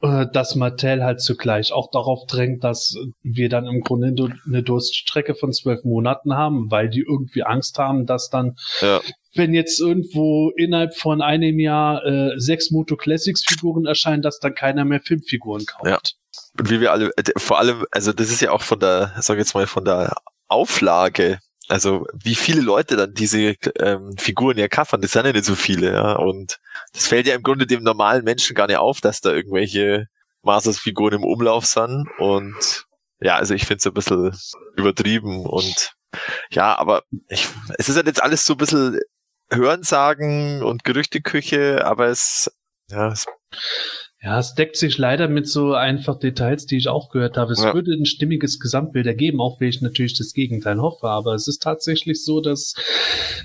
[0.00, 4.14] äh, dass Mattel halt zugleich auch darauf drängt, dass wir dann im Grunde
[4.46, 9.00] eine Durststrecke von zwölf Monaten haben, weil die irgendwie Angst haben, dass dann, ja.
[9.34, 14.54] wenn jetzt irgendwo innerhalb von einem Jahr äh, sechs Moto Classics Figuren erscheinen, dass dann
[14.54, 15.86] keiner mehr Filmfiguren kauft.
[15.86, 15.98] Ja.
[16.58, 19.38] Und wie wir alle, äh, vor allem, also das ist ja auch von der, sag
[19.38, 20.14] jetzt mal, von der
[20.48, 21.38] Auflage
[21.68, 25.54] also wie viele Leute dann diese ähm, Figuren ja kaffern, das sind ja nicht so
[25.54, 26.12] viele, ja.
[26.14, 26.58] Und
[26.92, 30.06] das fällt ja im Grunde dem normalen Menschen gar nicht auf, dass da irgendwelche
[30.42, 32.08] Masters-Figuren im Umlauf sind.
[32.18, 32.86] Und
[33.20, 34.36] ja, also ich finde es ein bisschen
[34.76, 35.92] übertrieben und
[36.50, 39.00] ja, aber ich, es ist halt jetzt alles so ein bisschen
[39.50, 42.50] Hörensagen und Gerüchteküche, aber es,
[42.90, 43.26] ja, es
[44.20, 47.52] Ja, es deckt sich leider mit so einfach Details, die ich auch gehört habe.
[47.52, 47.72] Es Ja.
[47.72, 51.08] würde ein stimmiges Gesamtbild ergeben, auch wenn ich natürlich das Gegenteil hoffe.
[51.08, 52.74] Aber es ist tatsächlich so, dass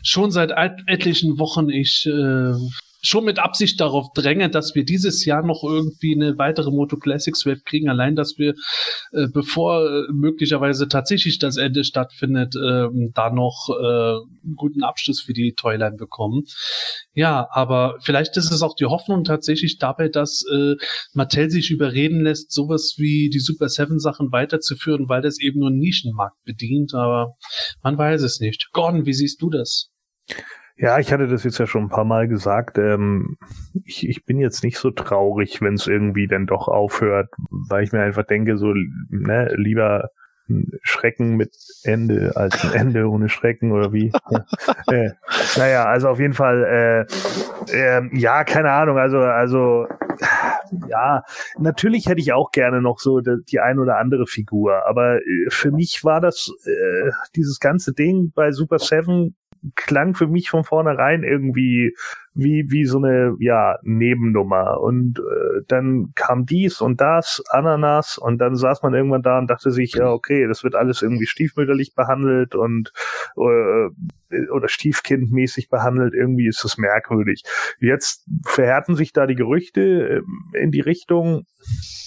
[0.01, 2.55] schon seit et etlichen Wochen ich äh,
[3.03, 7.45] schon mit Absicht darauf dränge, dass wir dieses Jahr noch irgendwie eine weitere Moto Classics
[7.45, 7.89] Wave kriegen.
[7.89, 8.53] Allein, dass wir,
[9.11, 15.21] äh, bevor äh, möglicherweise tatsächlich das Ende stattfindet, ähm, da noch äh, einen guten Abschluss
[15.21, 16.43] für die Toyline bekommen.
[17.13, 20.75] Ja, aber vielleicht ist es auch die Hoffnung tatsächlich dabei, dass äh,
[21.13, 25.69] Mattel sich überreden lässt, sowas wie die Super Seven Sachen weiterzuführen, weil das eben nur
[25.69, 26.93] einen Nischenmarkt bedient.
[26.93, 27.35] Aber
[27.83, 28.69] man weiß es nicht.
[28.71, 29.89] Gordon, wie siehst du das?
[30.75, 32.77] Ja, ich hatte das jetzt ja schon ein paar Mal gesagt.
[32.77, 33.37] Ähm,
[33.85, 37.91] ich, ich bin jetzt nicht so traurig, wenn es irgendwie dann doch aufhört, weil ich
[37.91, 38.73] mir einfach denke, so,
[39.09, 40.09] ne, lieber
[40.81, 44.11] Schrecken mit Ende als ein Ende ohne Schrecken oder wie.
[44.87, 45.11] Äh,
[45.57, 47.07] naja, also auf jeden Fall,
[47.71, 49.87] äh, ähm, ja, keine Ahnung, also, also,
[50.89, 51.23] ja,
[51.57, 55.49] natürlich hätte ich auch gerne noch so die, die ein oder andere Figur, aber äh,
[55.49, 59.35] für mich war das, äh, dieses ganze Ding bei Super Seven
[59.75, 61.95] klang für mich von vornherein irgendwie
[62.33, 64.81] wie wie so eine ja Nebennummer.
[64.81, 68.17] Und äh, dann kam dies und das Ananas.
[68.17, 71.27] Und dann saß man irgendwann da und dachte sich ja okay das wird alles irgendwie
[71.27, 72.91] stiefmütterlich behandelt und
[73.37, 73.89] äh,
[74.51, 77.43] oder stiefkindmäßig behandelt irgendwie ist das merkwürdig
[77.79, 80.23] jetzt verhärten sich da die Gerüchte
[80.53, 81.45] äh, in die Richtung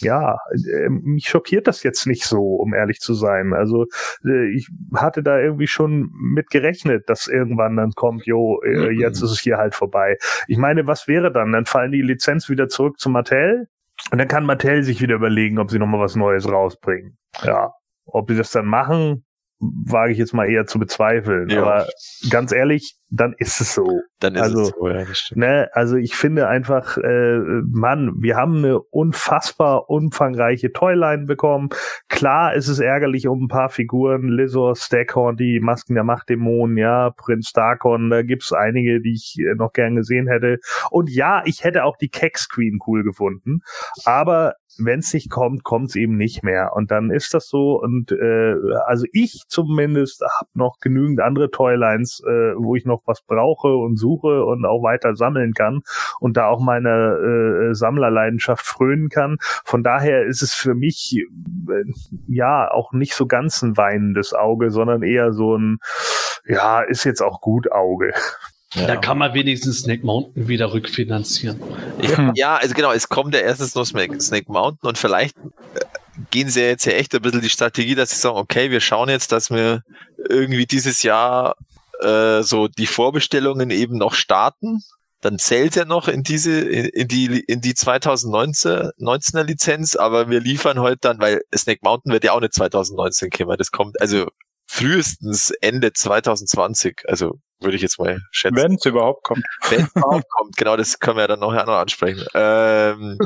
[0.01, 3.53] ja, äh, mich schockiert das jetzt nicht so, um ehrlich zu sein.
[3.55, 3.87] Also
[4.25, 9.23] äh, ich hatte da irgendwie schon mit gerechnet, dass irgendwann dann kommt, jo, äh, jetzt
[9.23, 10.17] ist es hier halt vorbei.
[10.49, 11.53] Ich meine, was wäre dann?
[11.53, 13.69] Dann fallen die Lizenz wieder zurück zu Mattel
[14.11, 17.17] und dann kann Mattel sich wieder überlegen, ob sie nochmal was Neues rausbringen.
[17.43, 17.73] Ja,
[18.05, 19.25] ob sie das dann machen,
[19.59, 21.49] wage ich jetzt mal eher zu bezweifeln.
[21.49, 21.63] Ja.
[21.63, 21.87] Aber
[22.31, 24.01] ganz ehrlich, dann ist es so.
[24.19, 25.41] Dann ist Also, es so, ja, das stimmt.
[25.41, 27.39] Ne, also ich finde einfach, äh,
[27.71, 31.69] Mann, wir haben eine unfassbar umfangreiche Toyline bekommen.
[32.09, 37.11] Klar ist es ärgerlich um ein paar Figuren, Lizor, Stackhorn, die Masken der Machtdämonen, ja,
[37.11, 40.59] Prinz Darkon, da gibt's einige, die ich äh, noch gern gesehen hätte.
[40.91, 43.61] Und ja, ich hätte auch die Kex Queen cool gefunden,
[44.05, 46.73] aber wenn es nicht kommt, kommt es eben nicht mehr.
[46.75, 47.81] Und dann ist das so.
[47.81, 48.55] Und äh,
[48.87, 53.97] also ich zumindest habe noch genügend andere Toylines, äh, wo ich noch was brauche und
[53.97, 55.81] suche und auch weiter sammeln kann
[56.21, 59.37] und da auch meine äh, Sammlerleidenschaft frönen kann.
[59.65, 61.85] Von daher ist es für mich äh,
[62.27, 65.79] ja auch nicht so ganz ein weinendes Auge, sondern eher so ein
[66.47, 68.13] ja, ist jetzt auch gut Auge.
[68.77, 71.61] Da kann man wenigstens Snake Mountain wieder rückfinanzieren.
[72.01, 75.81] Ja, ja, also genau, es kommt ja erstens nur Snake, Snake Mountain und vielleicht äh,
[76.31, 78.81] gehen sie ja jetzt ja echt ein bisschen die Strategie, dass sie sagen, okay, wir
[78.81, 79.83] schauen jetzt, dass wir
[80.29, 81.57] irgendwie dieses Jahr
[82.01, 84.83] äh, so die Vorbestellungen eben noch starten.
[85.23, 90.29] Dann zählt ja noch in diese, in, in die, in die 2019, 19er Lizenz, aber
[90.29, 93.57] wir liefern heute dann, weil Snake Mountain wird ja auch nicht 2019 kommen.
[93.57, 94.27] Das kommt also
[94.67, 97.03] frühestens Ende 2020.
[97.07, 98.57] Also würde ich jetzt mal schätzen.
[98.57, 99.45] Wenn es überhaupt kommt.
[99.71, 102.25] Wenn es überhaupt kommt, genau, das können wir ja dann nachher noch ansprechen.
[102.35, 103.19] Ähm,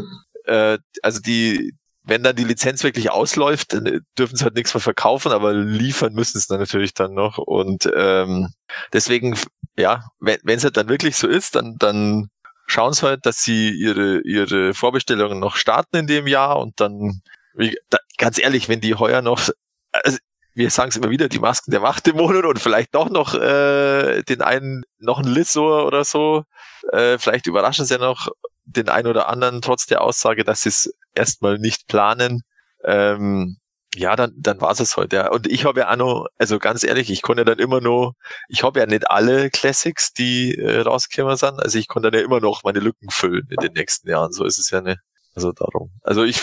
[0.45, 4.81] äh, also die, wenn dann die Lizenz wirklich ausläuft, dann dürfen sie halt nichts mehr
[4.81, 7.39] verkaufen, aber liefern müssen sie dann natürlich dann noch.
[7.39, 8.53] Und ähm,
[8.93, 9.37] deswegen,
[9.77, 12.31] ja, wenn wenn es halt dann wirklich so ist, dann, dann
[12.67, 17.21] schauen sie halt, dass sie ihre, ihre Vorbestellungen noch starten in dem Jahr und dann,
[17.55, 19.49] wie, da, ganz ehrlich, wenn die heuer noch,
[19.93, 20.19] also
[20.55, 24.43] wir sagen es immer wieder, die Masken der Machtdämonen und vielleicht doch noch äh, den
[24.43, 26.45] einen, noch ein Lissor oder so.
[26.93, 28.29] Äh, vielleicht überraschen sie ja noch
[28.65, 32.43] den einen oder anderen, trotz der Aussage, dass sie es erstmal nicht planen.
[32.85, 33.57] Ähm,
[33.95, 35.17] ja, dann, dann war es heute.
[35.17, 35.31] Ja.
[35.31, 38.15] Und ich habe ja auch noch, also ganz ehrlich, ich konnte dann immer noch,
[38.49, 41.61] ich habe ja nicht alle Classics, die äh, rausgekommen sind.
[41.61, 44.33] Also ich konnte dann ja immer noch meine Lücken füllen in den nächsten Jahren.
[44.33, 44.99] So ist es ja nicht.
[45.35, 45.91] Also darum.
[46.03, 46.41] Also ich,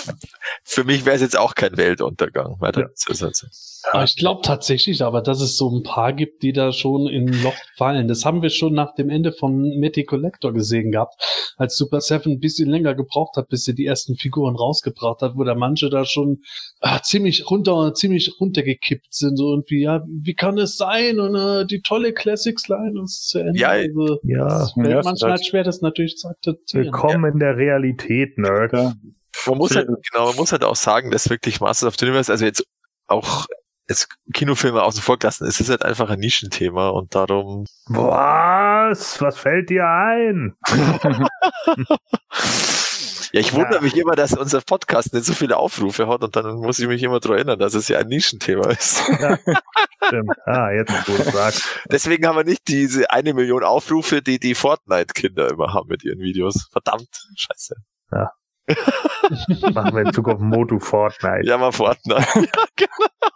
[0.64, 2.58] für mich wäre es jetzt auch kein Weltuntergang.
[2.60, 2.88] Weil Ja.
[3.92, 7.30] Aber ich glaube tatsächlich aber, dass es so ein paar gibt, die da schon in
[7.30, 8.08] ein Loch fallen.
[8.08, 11.16] Das haben wir schon nach dem Ende von Matty Collector gesehen gehabt,
[11.58, 15.36] als Super Seven ein bisschen länger gebraucht hat, bis sie die ersten Figuren rausgebracht hat,
[15.36, 16.42] wo da manche da schon
[16.82, 19.38] ah, ziemlich runter, ziemlich runtergekippt sind.
[19.38, 21.20] So irgendwie, ja, wie kann es sein?
[21.20, 23.60] Und äh, die tolle Classics-Line ist zu Ende.
[23.60, 26.86] Ja, also, Ja, Ja, manchmal halt schwer, das natürlich zu akzeptieren.
[26.86, 28.74] willkommen in der Realität, Nerd.
[28.74, 28.94] Ja.
[29.46, 32.32] Man muss halt, genau, man muss halt auch sagen, dass wirklich Masters of the Universe,
[32.32, 32.66] also jetzt
[33.08, 33.46] auch
[33.90, 39.22] jetzt Kinofilme außen vor gelassen, es ist halt einfach ein Nischenthema und darum Was?
[39.22, 40.56] Was fällt dir ein?
[43.34, 43.58] Ja, ich Ja.
[43.58, 46.88] wundere mich immer, dass unser Podcast nicht so viele Aufrufe hat und dann muss ich
[46.88, 49.00] mich immer daran erinnern, dass es ja ein Nischenthema ist.
[50.06, 50.32] Stimmt.
[50.46, 51.64] Ah, jetzt, wo du es sagst.
[51.92, 56.20] Deswegen haben wir nicht diese eine Million Aufrufe, die die Fortnite-Kinder immer haben mit ihren
[56.20, 56.70] Videos.
[56.72, 57.76] Verdammt, scheiße.
[59.74, 61.46] Machen wir in Zukunft Motu Fortnite.
[61.46, 62.26] Ja, mal Fortnite.
[62.36, 63.27] ja, genau.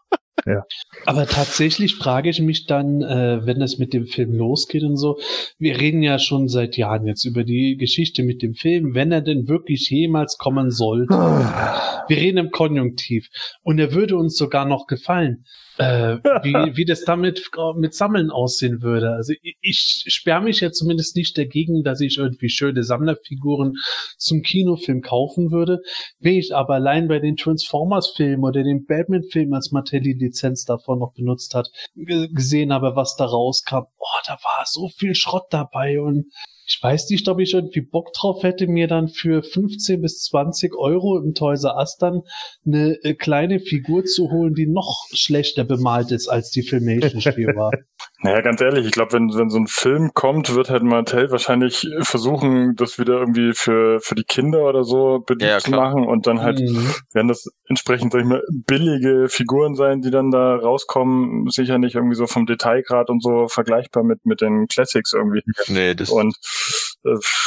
[1.06, 5.20] Aber tatsächlich frage ich mich dann, äh, wenn es mit dem Film losgeht und so,
[5.58, 9.22] wir reden ja schon seit Jahren jetzt über die Geschichte mit dem Film, wenn er
[9.22, 11.14] denn wirklich jemals kommen sollte.
[11.14, 13.30] Wir reden im Konjunktiv.
[13.64, 15.46] Und er würde uns sogar noch gefallen.
[15.82, 19.12] Äh, wie, wie das damit mit Sammeln aussehen würde.
[19.12, 23.74] Also ich, ich sperre mich ja zumindest nicht dagegen, dass ich irgendwie schöne Sammlerfiguren
[24.18, 25.80] zum Kinofilm kaufen würde.
[26.20, 31.00] Wenn ich aber allein bei den Transformers-Filmen oder den Batman-Film, als Mattel die Lizenz davon
[31.00, 35.48] noch benutzt hat, ge- gesehen habe, was da rauskam, oh, da war so viel Schrott
[35.50, 36.26] dabei und
[36.74, 40.74] ich weiß nicht, ob ich irgendwie Bock drauf hätte, mir dann für 15 bis 20
[40.78, 42.22] Euro im Toys R Us dann
[42.66, 47.72] eine äh, kleine Figur zu holen, die noch schlechter bemalt ist, als die Filmation-Spiel war.
[48.24, 51.88] Naja, ganz ehrlich, ich glaube, wenn, wenn so ein Film kommt, wird halt Mattel wahrscheinlich
[52.02, 56.28] versuchen, das wieder irgendwie für, für die Kinder oder so beliebt Ja, zu machen und
[56.28, 56.94] dann halt Mhm.
[57.14, 61.96] werden das entsprechend, sag ich mal, billige Figuren sein, die dann da rauskommen, sicher nicht
[61.96, 65.42] irgendwie so vom Detailgrad und so vergleichbar mit, mit den Classics irgendwie.
[65.68, 66.36] Nee, das Und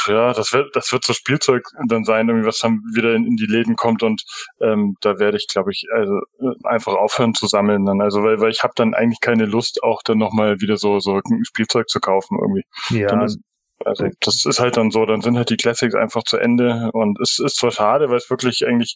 [0.07, 3.35] ja, das wird, das wird so Spielzeug dann sein, irgendwie, was dann wieder in, in
[3.35, 4.23] die Läden kommt und
[4.61, 8.01] ähm, da werde ich, glaube ich, also äh, einfach aufhören zu sammeln dann.
[8.01, 11.21] Also weil, weil ich habe dann eigentlich keine Lust, auch dann nochmal wieder so so
[11.23, 12.63] ein Spielzeug zu kaufen irgendwie.
[12.89, 13.39] Ja, ist,
[13.83, 17.19] also das ist halt dann so, dann sind halt die Classics einfach zu Ende und
[17.21, 18.95] es ist zwar schade, weil es wirklich eigentlich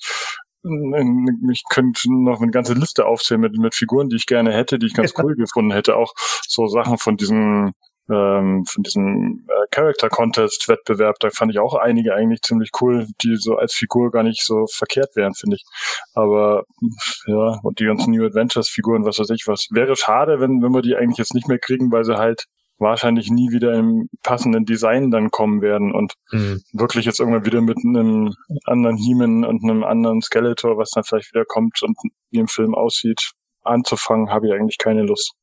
[1.51, 4.87] ich könnte noch eine ganze Liste aufzählen mit, mit Figuren, die ich gerne hätte, die
[4.87, 5.95] ich ganz cool gefunden hätte.
[5.95, 6.13] Auch
[6.47, 7.71] so Sachen von diesem
[8.11, 13.07] ähm, von diesem äh, Character Contest Wettbewerb, da fand ich auch einige eigentlich ziemlich cool,
[13.23, 15.63] die so als Figur gar nicht so verkehrt wären, finde ich.
[16.13, 16.63] Aber
[17.27, 19.67] ja, und die ganzen New Adventures Figuren, was weiß ich was.
[19.71, 22.45] Wäre schade, wenn, wenn wir die eigentlich jetzt nicht mehr kriegen, weil sie halt
[22.81, 26.61] wahrscheinlich nie wieder im passenden Design dann kommen werden und Mhm.
[26.71, 28.33] wirklich jetzt irgendwann wieder mit einem
[28.65, 31.97] anderen Heeman und einem anderen Skeletor, was dann vielleicht wieder kommt und
[32.31, 33.31] wie im Film aussieht,
[33.63, 35.33] anzufangen, habe ich eigentlich keine Lust.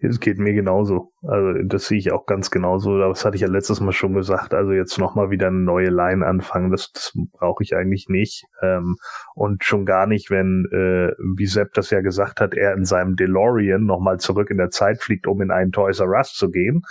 [0.00, 1.12] Es geht mir genauso.
[1.22, 2.98] Also das sehe ich auch ganz genauso.
[2.98, 4.52] Das hatte ich ja letztes Mal schon gesagt.
[4.52, 8.44] Also jetzt nochmal wieder eine neue Line anfangen, das, das brauche ich eigentlich nicht.
[8.62, 8.96] Ähm,
[9.34, 13.16] und schon gar nicht, wenn, äh, wie Sepp das ja gesagt hat, er in seinem
[13.16, 16.82] DeLorean nochmal zurück in der Zeit fliegt, um in einen Toys R Us zu gehen.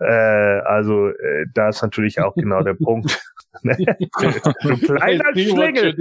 [0.00, 3.22] Äh, also äh, da ist natürlich auch genau der Punkt.
[3.62, 5.94] du kleiner Schlingel,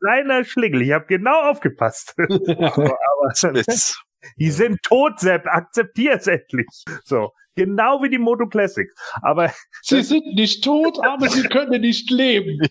[0.00, 0.82] kleiner Schlingel.
[0.82, 2.14] Ich habe genau aufgepasst.
[2.18, 4.02] aber, Smiths.
[4.36, 5.46] Die sind tot, Sepp.
[5.46, 6.66] Akzeptier es endlich.
[7.04, 7.32] So.
[7.54, 8.94] Genau wie die Moto Classics.
[9.20, 9.50] Aber
[9.82, 12.58] Sie sind nicht tot, aber sie können nicht leben.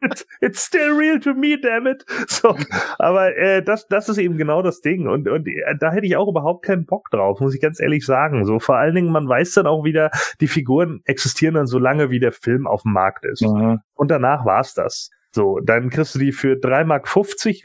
[0.00, 2.04] it's, it's still real to me, damn it.
[2.26, 2.56] So.
[2.98, 5.06] Aber äh, das, das ist eben genau das Ding.
[5.06, 8.04] Und, und äh, da hätte ich auch überhaupt keinen Bock drauf, muss ich ganz ehrlich
[8.04, 8.44] sagen.
[8.44, 10.10] So, vor allen Dingen, man weiß dann auch wieder,
[10.40, 13.42] die Figuren existieren dann so lange, wie der Film auf dem Markt ist.
[13.42, 13.80] Mhm.
[13.94, 15.10] Und danach war's das.
[15.34, 16.84] So, dann kriegst du die für 3,50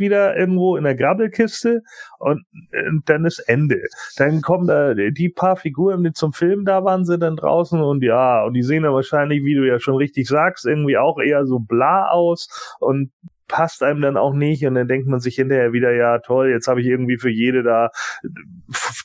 [0.10, 1.84] Mark irgendwo in der Grabbelkiste
[2.20, 3.82] und, äh, dann ist Ende.
[4.16, 8.04] Dann kommen da die paar Figuren, die zum Film da waren, sind dann draußen und
[8.04, 11.46] ja, und die sehen dann wahrscheinlich, wie du ja schon richtig sagst, irgendwie auch eher
[11.46, 13.12] so bla aus und
[13.48, 16.68] passt einem dann auch nicht und dann denkt man sich hinterher wieder, ja toll, jetzt
[16.68, 17.92] habe ich irgendwie für jede da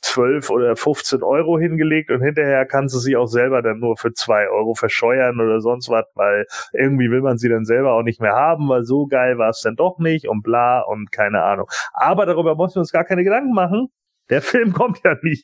[0.02, 4.12] 12 oder 15 Euro hingelegt und hinterher kannst du sie auch selber dann nur für
[4.12, 8.20] zwei Euro verscheuern oder sonst was, weil irgendwie will man sie dann selber auch nicht
[8.20, 11.66] mehr haben, weil so geil war es dann doch nicht und bla und keine Ahnung.
[11.92, 13.88] Aber darüber müssen wir uns gar keine Gedanken machen.
[14.30, 15.42] Der Film kommt ja nie.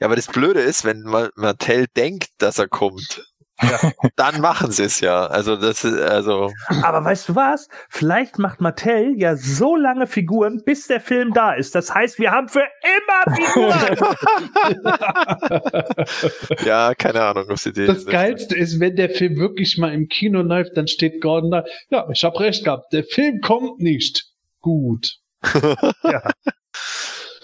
[0.00, 3.26] Ja, aber das Blöde ist, wenn Ma- Mattel denkt, dass er kommt,
[4.16, 5.26] dann machen sie es ja.
[5.26, 6.52] Also das ist, also,
[6.82, 7.68] Aber weißt du was?
[7.88, 11.74] Vielleicht macht Mattel ja so lange Figuren, bis der Film da ist.
[11.74, 13.96] Das heißt, wir haben für immer Figuren.
[16.64, 20.08] ja, keine Ahnung, was die Idee Das Geilste ist, wenn der Film wirklich mal im
[20.08, 24.26] Kino läuft, dann steht Gordon da, ja, ich habe recht gehabt, der Film kommt nicht.
[24.60, 25.18] Gut.
[26.04, 26.22] ja.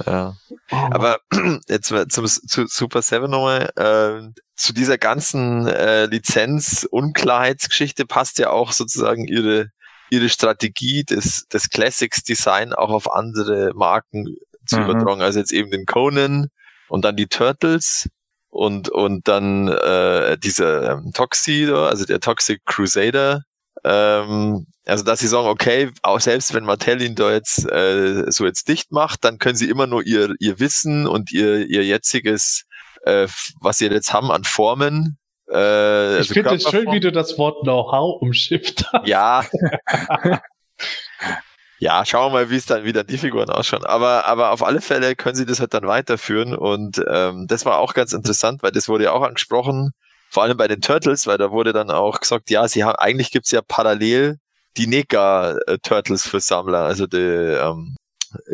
[0.07, 0.37] Ja.
[0.71, 1.19] Oh, Aber
[1.69, 8.51] jetzt mal zum zu Super 7 nochmal, äh, zu dieser ganzen äh, Lizenz-Unklarheitsgeschichte passt ja
[8.51, 9.69] auch sozusagen ihre,
[10.11, 14.91] ihre Strategie des, des Classics Design auch auf andere Marken zu Mhm.
[14.91, 15.23] übertragen.
[15.23, 16.49] Also jetzt eben den Conan
[16.89, 18.09] und dann die Turtles
[18.51, 23.43] und, und dann äh, dieser ähm, Toxie, da, also der Toxic Crusader.
[23.85, 28.45] Ähm, also dass sie sagen, okay, auch selbst wenn Mattel ihn da jetzt äh, so
[28.47, 32.65] jetzt dicht macht, dann können sie immer nur ihr, ihr Wissen und ihr, ihr jetziges,
[33.05, 33.27] äh,
[33.61, 35.19] was sie jetzt haben an Formen.
[35.51, 39.07] Äh, ich also finde es schön, wie du das Wort Know-how umschifft hast.
[39.07, 39.45] ja.
[41.79, 43.85] ja, schauen wir mal, wie es dann wieder die Figuren ausschauen.
[43.85, 46.55] Aber, aber auf alle Fälle können sie das halt dann weiterführen.
[46.55, 49.93] Und ähm, das war auch ganz interessant, weil das wurde ja auch angesprochen
[50.35, 53.31] vor allem bei den Turtles, weil da wurde dann auch gesagt, ja, sie haben, eigentlich
[53.31, 54.39] gibt's ja parallel
[54.77, 57.95] die Nega-Turtles für Sammler, also die, ähm,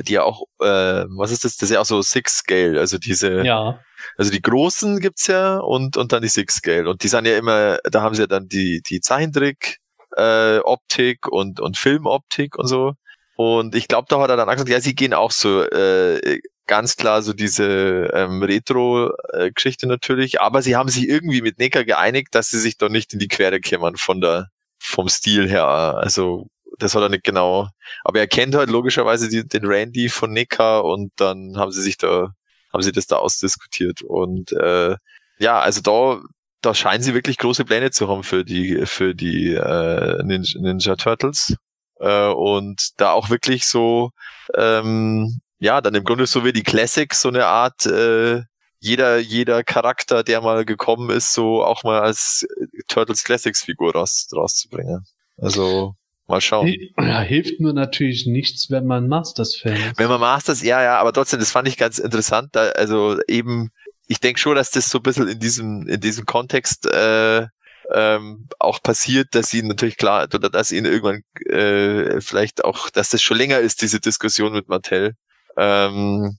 [0.02, 1.56] die ja auch, äh, was ist das?
[1.56, 3.80] Das ist ja auch so Six Scale, also diese, Ja.
[4.18, 6.86] also die großen gibt's ja und, und dann die Six Scale.
[6.86, 9.78] Und die sind ja immer, da haben sie ja dann die, die Zeichentrick,
[10.18, 12.92] äh, Optik und, und Filmoptik und so.
[13.36, 16.40] Und ich glaube, da hat er dann gesagt, ja, sie gehen auch so äh,
[16.70, 22.28] ganz klar so diese ähm, Retro-Geschichte natürlich, aber sie haben sich irgendwie mit Necker geeinigt,
[22.30, 25.66] dass sie sich doch nicht in die Quere kämmern von der vom Stil her.
[25.66, 26.46] Also
[26.78, 27.68] das hat er nicht genau.
[28.04, 31.98] Aber er kennt halt logischerweise die, den Randy von Necker und dann haben sie sich
[31.98, 32.28] da,
[32.72, 34.02] haben sie das da ausdiskutiert.
[34.02, 34.94] Und äh,
[35.40, 36.22] ja, also da,
[36.62, 40.94] da scheinen sie wirklich große Pläne zu haben für die, für die äh, Ninja, Ninja
[40.94, 41.56] Turtles.
[41.98, 44.12] Äh, und da auch wirklich so,
[44.54, 48.42] ähm, ja, dann im Grunde so wie die Classics, so eine Art, äh,
[48.80, 52.46] jeder, jeder Charakter, der mal gekommen ist, so auch mal als
[52.88, 55.04] Turtles Classics Figur raus, rauszubringen.
[55.36, 55.94] Also,
[56.26, 56.74] mal schauen.
[56.98, 59.98] Ja, hilft nur natürlich nichts, wenn man Masters-Fan ist.
[59.98, 62.50] Wenn man Masters, ja, ja, aber trotzdem, das fand ich ganz interessant.
[62.52, 63.70] Da, also eben,
[64.06, 67.46] ich denke schon, dass das so ein bisschen in diesem, in diesem Kontext äh,
[67.92, 71.22] ähm, auch passiert, dass ihnen natürlich klar, oder dass ihnen irgendwann
[71.52, 75.16] äh, vielleicht auch, dass das schon länger ist, diese Diskussion mit Mattel.
[75.56, 76.38] Ähm,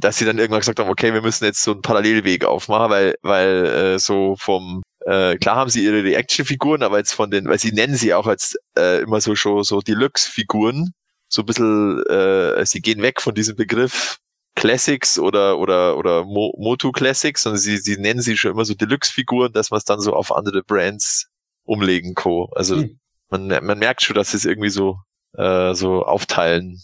[0.00, 3.14] dass sie dann irgendwann gesagt haben, okay, wir müssen jetzt so einen Parallelweg aufmachen, weil,
[3.22, 7.58] weil äh, so vom äh, klar haben sie ihre Reaction-Figuren, aber jetzt von den, weil
[7.58, 10.92] sie nennen sie auch als äh, immer so schon so Deluxe-Figuren,
[11.28, 14.18] so ein bisschen, äh, sie gehen weg von diesem Begriff
[14.54, 18.74] Classics oder oder oder Mo Motu Classics, sondern sie sie nennen sie schon immer so
[18.74, 21.28] Deluxe-Figuren, dass man es dann so auf andere Brands
[21.64, 22.46] umlegen kann.
[22.52, 22.98] Also Hm.
[23.30, 24.98] man man merkt schon, dass sie es irgendwie so
[25.36, 26.82] äh, so aufteilen.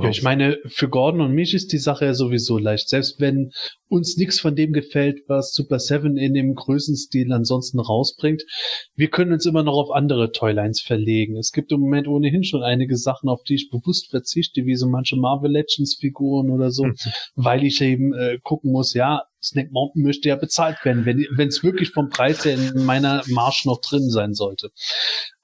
[0.00, 2.88] Ja, ich meine, für Gordon und mich ist die Sache ja sowieso leicht.
[2.88, 3.52] Selbst wenn
[3.88, 8.42] uns nichts von dem gefällt, was Super Seven in dem Größenstil ansonsten rausbringt,
[8.96, 11.36] wir können uns immer noch auf andere Toylines verlegen.
[11.36, 14.88] Es gibt im Moment ohnehin schon einige Sachen, auf die ich bewusst verzichte, wie so
[14.88, 16.86] manche Marvel Legends Figuren oder so,
[17.36, 21.62] weil ich eben äh, gucken muss, ja, Snake Mountain möchte ja bezahlt werden, wenn es
[21.62, 24.70] wirklich vom Preis her in meiner Marsch noch drin sein sollte.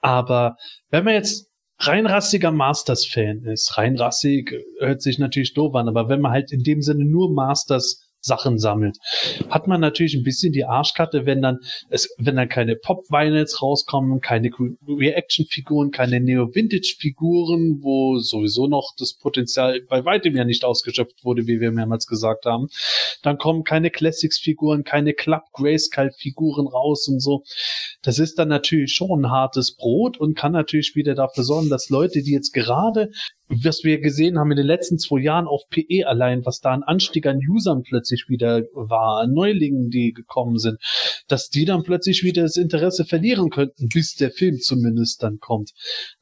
[0.00, 0.56] Aber
[0.88, 1.49] wenn man jetzt
[1.80, 6.82] reinrassiger Masters-Fan ist, reinrassig hört sich natürlich doof an, aber wenn man halt in dem
[6.82, 8.98] Sinne nur Masters Sachen sammelt,
[9.48, 14.20] hat man natürlich ein bisschen die Arschkarte, wenn dann es, wenn dann keine Pop-Vinyls rauskommen,
[14.20, 14.50] keine
[14.86, 21.60] Reaction-Figuren, keine Neo-Vintage-Figuren, wo sowieso noch das Potenzial bei weitem ja nicht ausgeschöpft wurde, wie
[21.60, 22.68] wir mehrmals gesagt haben.
[23.22, 27.44] Dann kommen keine Classics-Figuren, keine Club Grayskull-Figuren raus und so.
[28.02, 31.88] Das ist dann natürlich schon ein hartes Brot und kann natürlich wieder dafür sorgen, dass
[31.88, 33.10] Leute, die jetzt gerade
[33.50, 36.84] was wir gesehen haben in den letzten zwei Jahren auf PE allein, was da ein
[36.84, 40.78] Anstieg an Usern plötzlich wieder war, an Neulingen, die gekommen sind,
[41.26, 45.72] dass die dann plötzlich wieder das Interesse verlieren könnten, bis der Film zumindest dann kommt.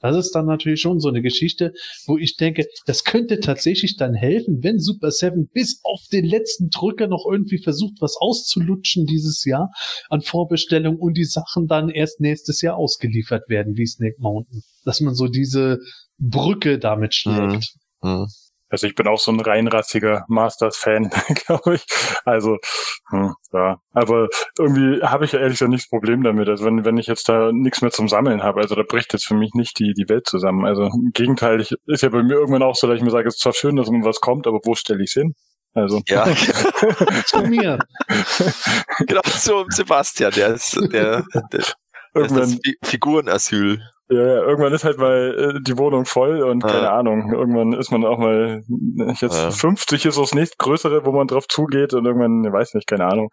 [0.01, 1.75] Das ist dann natürlich schon so eine Geschichte,
[2.07, 6.71] wo ich denke, das könnte tatsächlich dann helfen, wenn Super Seven bis auf den letzten
[6.71, 9.71] Drücker noch irgendwie versucht, was auszulutschen dieses Jahr
[10.09, 14.63] an Vorbestellung und die Sachen dann erst nächstes Jahr ausgeliefert werden, wie Snake Mountain.
[14.85, 15.81] Dass man so diese
[16.19, 17.75] Brücke damit schlägt.
[18.03, 18.27] Hm.
[18.71, 21.11] Also ich bin auch so ein reinrassiger Masters-Fan,
[21.47, 21.87] glaube ich.
[22.27, 22.59] Also,
[23.09, 23.79] hm, ja.
[23.93, 24.29] Aber
[24.59, 26.49] irgendwie habe ich ehrlich gesagt nicht das Problem damit.
[26.51, 29.27] Also wenn, wenn ich jetzt da nichts mehr zum Sammeln habe, also da bricht jetzt
[29.27, 30.67] für mich nicht die, die Welt zusammen.
[30.67, 33.29] Also im Gegenteil, ich, ist ja bei mir irgendwann auch so, dass ich mir sage,
[33.29, 35.35] es ist zwar schön, dass nun was kommt, aber wo stelle ich es hin?
[35.73, 36.03] Also.
[36.07, 36.27] Ja,
[37.27, 37.79] Zu mir.
[39.07, 40.89] genau so Sebastian, der ist der,
[41.33, 41.75] der, der ist
[42.15, 43.81] irgendwann, das Fi- Figurenasyl.
[44.11, 46.69] Ja, ja, irgendwann ist halt mal äh, die Wohnung voll und Ja.
[46.71, 48.63] keine Ahnung, irgendwann ist man auch mal,
[49.21, 49.51] jetzt Ja.
[49.51, 53.05] 50 ist so das nächstgrößere, wo man drauf zugeht und irgendwann, ich weiß nicht, keine
[53.07, 53.31] Ahnung,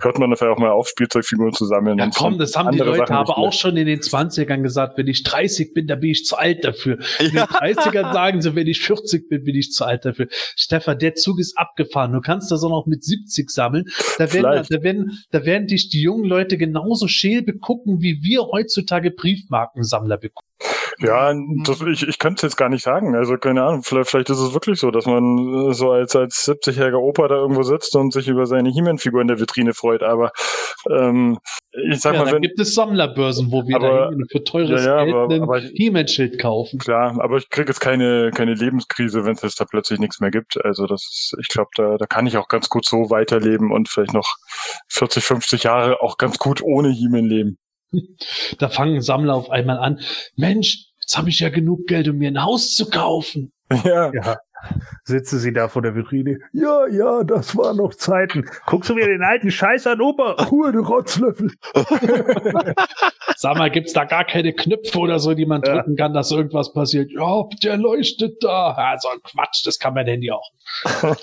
[0.00, 1.98] hört man dafür auch mal auf, Spielzeugfiguren zu sammeln.
[1.98, 4.96] Ja und komm, das haben die Leute Sachen aber auch schon in den 20ern gesagt,
[4.98, 6.98] wenn ich 30 bin, dann bin ich zu alt dafür.
[7.20, 7.44] In den Ja.
[7.44, 10.28] 30ern sagen sie, wenn ich 40 bin, bin ich zu alt dafür.
[10.56, 12.12] Stefan, der Zug ist abgefahren.
[12.12, 13.84] Du kannst das auch noch mit 70 sammeln.
[14.18, 18.46] Da werden, da werden, da werden dich die jungen Leute genauso scheel begucken, wie wir
[18.52, 19.10] heutzutage
[20.06, 20.46] Briefmarkensammler begucken.
[20.98, 21.34] Ja,
[21.66, 23.14] das, ich, ich könnte es jetzt gar nicht sagen.
[23.14, 26.48] Also keine Ahnung, vielleicht, vielleicht ist es wirklich so, dass man äh, so als, als
[26.48, 30.02] 70-jähriger Opa da irgendwo sitzt und sich über seine He-Man-Figur in der Vitrine freut.
[30.02, 30.30] Aber
[30.90, 31.38] ähm,
[31.90, 34.96] ich sag Ja, mal, dann wenn, gibt es Sammlerbörsen, wo wir Aber- für teures Ja,
[35.00, 36.78] ja, Geld aber- ein aber- He-Man-Schild kaufen.
[36.78, 40.30] klar, aber ich kriege jetzt keine, keine Lebenskrise, wenn es jetzt da plötzlich nichts mehr
[40.30, 40.56] gibt.
[40.64, 43.90] Also das ist, ich glaube, da, da kann ich auch ganz gut so weiterleben und
[43.90, 44.36] vielleicht noch
[44.88, 47.58] 40, 50 Jahre auch ganz gut ohne He-Man leben.
[48.58, 50.00] Da fangen Sammler auf einmal an,
[50.36, 53.52] Mensch, jetzt habe ich ja genug Geld, um mir ein Haus zu kaufen.
[53.84, 54.38] Ja, Ja,
[55.04, 56.38] sitze sie da vor der Vitrine.
[56.52, 58.44] Ja, ja, das war noch Zeiten.
[58.66, 60.32] Guckst du mir den alten Scheiß an, Opa?
[60.50, 61.50] Ruhe, du Rotzlöffel.
[63.36, 65.74] Sag mal, gibt's da gar keine Knöpfe oder so, die man Ja.
[65.74, 67.10] drücken kann, dass irgendwas passiert?
[67.12, 68.74] Ja, der leuchtet da.
[68.76, 70.50] Ja, so ein Quatsch, das kann mein Handy auch.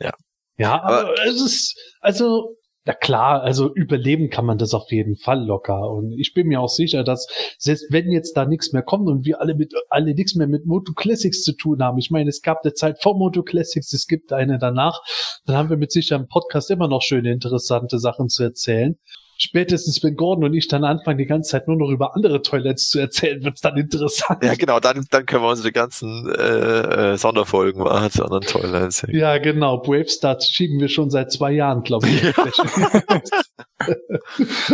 [0.00, 0.10] Ja.
[0.56, 5.44] Ja, aber es ist, also, na klar, also überleben kann man das auf jeden Fall
[5.44, 5.88] locker.
[5.90, 7.28] Und ich bin mir auch sicher, dass
[7.58, 10.66] selbst wenn jetzt da nichts mehr kommt und wir alle mit alle nichts mehr mit
[10.66, 14.06] Moto Classics zu tun haben, ich meine, es gab eine Zeit vor Moto Classics, es
[14.08, 15.00] gibt eine danach,
[15.46, 18.98] dann haben wir mit Sicherheit im Podcast immer noch schöne, interessante Sachen zu erzählen.
[19.44, 22.88] Spätestens wenn Gordon und ich dann anfangen, die ganze Zeit nur noch über andere Toilets
[22.88, 24.40] zu erzählen, wird's dann interessant.
[24.44, 29.04] Ja, genau, dann, dann können wir unsere ganzen äh, äh, Sonderfolgen machen zu anderen Toilets.
[29.08, 29.78] Ja, genau.
[29.78, 32.22] Bravestart schieben wir schon seit zwei Jahren, glaube ich.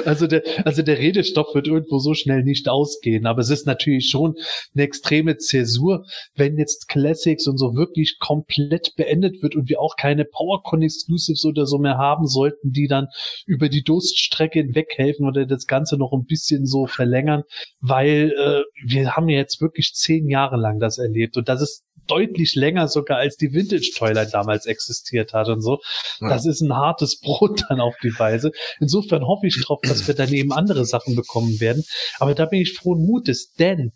[0.05, 3.27] also, der, also der Redestoff wird irgendwo so schnell nicht ausgehen.
[3.27, 4.35] Aber es ist natürlich schon
[4.75, 6.05] eine extreme Zäsur,
[6.35, 11.45] wenn jetzt Classics und so wirklich komplett beendet wird und wir auch keine PowerCon Exclusives
[11.45, 13.07] oder so mehr haben sollten, die dann
[13.47, 14.89] über die Durststrecke hinweg
[15.21, 17.43] oder das Ganze noch ein bisschen so verlängern,
[17.81, 21.85] weil äh, wir haben ja jetzt wirklich zehn Jahre lang das erlebt und das ist
[22.09, 25.81] deutlich länger sogar als die Vintage Toyline damals existiert hat und so.
[26.21, 26.29] Ja.
[26.29, 28.53] Das ist ein hartes Brot dann auf die Weise.
[28.81, 31.85] Insofern hoffe ich drauf, dass wir daneben andere Sachen bekommen werden.
[32.19, 33.93] Aber da bin ich frohen Mutes, denn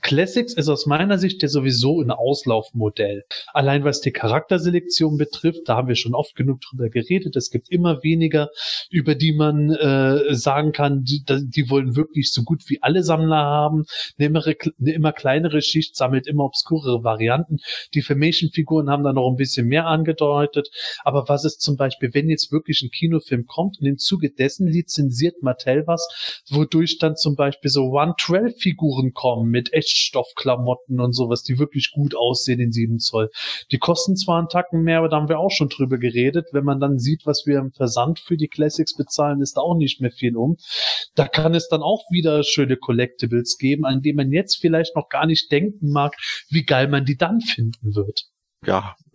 [0.00, 3.24] Classics ist aus meiner Sicht ja sowieso ein Auslaufmodell.
[3.52, 7.36] Allein was die Charakterselektion betrifft, da haben wir schon oft genug drüber geredet.
[7.36, 8.48] Es gibt immer weniger,
[8.90, 13.36] über die man äh, sagen kann, die, die wollen wirklich so gut wie alle Sammler
[13.36, 13.84] haben.
[14.18, 17.58] Eine immer, eine immer kleinere Schicht sammelt immer obskurere Varianten.
[17.94, 20.70] Die Formation-Figuren haben da noch ein bisschen mehr angedeutet.
[21.04, 24.66] Aber was ist zum Beispiel, wenn jetzt wirklich ein Kinofilm kommt und im Zuge dessen
[24.66, 31.58] lizenziert Mattel was, wodurch dann zum Beispiel so One-12-Figuren kommen mit Echtstoffklamotten und sowas, die
[31.58, 33.30] wirklich gut aussehen in 7 Zoll.
[33.70, 36.48] Die kosten zwar einen Tacken mehr, aber da haben wir auch schon drüber geredet.
[36.52, 39.76] Wenn man dann sieht, was wir im Versand für die Classics bezahlen, ist da auch
[39.76, 40.56] nicht mehr viel um.
[41.14, 45.08] Da kann es dann auch wieder schöne Collectibles geben, an denen man jetzt vielleicht noch
[45.08, 46.14] gar nicht denken mag,
[46.48, 48.26] wie geil man die dann finden wird.
[48.66, 48.94] Ja.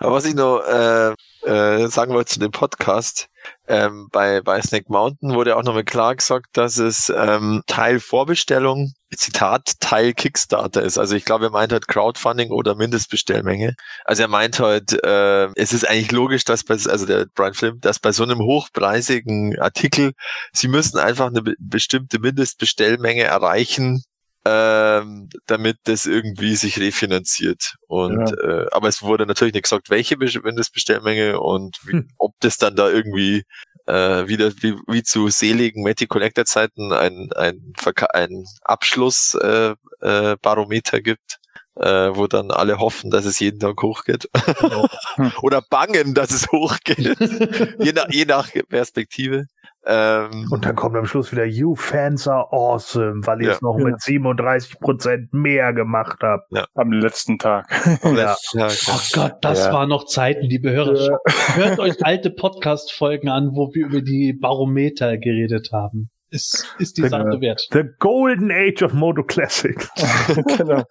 [0.00, 1.14] Aber was ich noch äh,
[1.46, 3.28] äh, sagen wollte zu dem Podcast,
[3.68, 8.92] ähm, bei, bei Snake Mountain wurde auch nochmal klar gesagt, dass es ähm, Teil Vorbestellung,
[9.16, 10.98] Zitat, Teil Kickstarter ist.
[10.98, 13.74] Also ich glaube, er meint halt Crowdfunding oder Mindestbestellmenge.
[14.04, 17.80] Also er meint halt, äh, es ist eigentlich logisch, dass bei, also der Brian Flynn,
[17.80, 20.12] dass bei so einem hochpreisigen Artikel,
[20.52, 24.02] sie müssen einfach eine be bestimmte Mindestbestellmenge erreichen,
[24.46, 27.74] ähm, damit das irgendwie sich refinanziert.
[27.88, 32.08] Und äh, aber es wurde natürlich nicht gesagt, welche Be- Mindestbestellmenge und wie, Hm.
[32.18, 33.42] ob das dann da irgendwie
[33.86, 39.74] äh, wieder wie, wie zu seligen Matty Collector Zeiten ein ein, Verka ein Abschluss äh,
[40.00, 41.38] äh, Barometer gibt.
[41.78, 44.30] Äh, wo dann alle hoffen, dass es jeden Tag hochgeht.
[45.42, 47.18] Oder bangen, dass es hochgeht.
[47.80, 49.44] je, nach, je nach Perspektive.
[49.88, 53.52] Ähm, Und dann kommt am Schluss wieder, you fans are awesome, weil ihr Ja.
[53.54, 53.84] es noch Ja.
[53.84, 56.50] mit 37 Prozent mehr gemacht habt.
[56.74, 57.66] Am letzten Tag.
[58.02, 58.34] Ja.
[58.54, 59.72] ja, Oh Gott, das Ja.
[59.72, 60.96] waren noch Zeiten, liebe Hörer.
[60.96, 61.18] Ja.
[61.54, 66.10] Hört euch alte Podcast-Folgen an, wo wir über die Barometer geredet haben.
[66.36, 67.08] Ist, ist die Ja.
[67.08, 67.66] Sache wert.
[67.72, 69.76] The Golden Age of Moto Classic.
[70.58, 70.82] genau.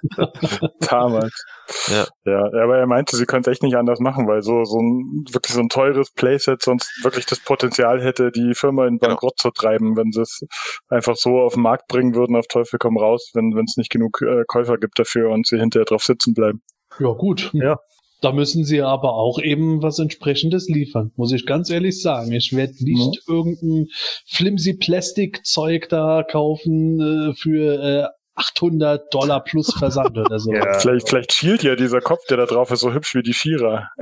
[0.90, 1.46] Damals.
[1.88, 2.06] Ja.
[2.26, 2.40] ja.
[2.64, 5.62] Aber er meinte, sie könnte echt nicht anders machen, weil so, so ein, wirklich so
[5.62, 9.10] ein teures Playset sonst wirklich das Potenzial hätte, die Firma in Genau.
[9.10, 10.42] Bankrott zu treiben, wenn sie es
[10.90, 14.22] einfach so auf den Markt bringen würden, auf Teufel komm raus, wenn es nicht genug
[14.22, 16.62] äh, Käufer gibt dafür und sie hinterher drauf sitzen bleiben.
[17.00, 17.50] Ja, gut.
[17.54, 17.78] Ja.
[18.26, 22.32] Da müssen sie aber auch eben was entsprechendes liefern, muss ich ganz ehrlich sagen.
[22.32, 23.86] Ich werde nicht irgendein
[24.26, 30.52] flimsy Plastikzeug da kaufen äh, für äh, 800 Dollar plus Versand oder so.
[30.56, 30.80] Ja.
[30.80, 33.90] Vielleicht, vielleicht schielt ja dieser Kopf, der da drauf ist, so hübsch wie die Shira.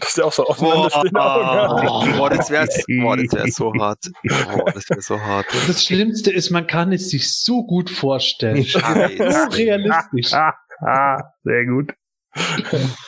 [0.00, 1.86] Dass der auch so aufeinander stehende Augen.
[1.86, 2.66] Boah, boah, das wäre
[3.02, 4.10] boah, das wär so hart.
[4.24, 5.44] Boah, das wäre so hart.
[5.66, 8.62] Das Schlimmste ist, man kann es sich so gut vorstellen.
[8.62, 9.48] So Scheiße.
[9.52, 10.32] realistisch.
[10.32, 11.92] Ah, ah, sehr gut.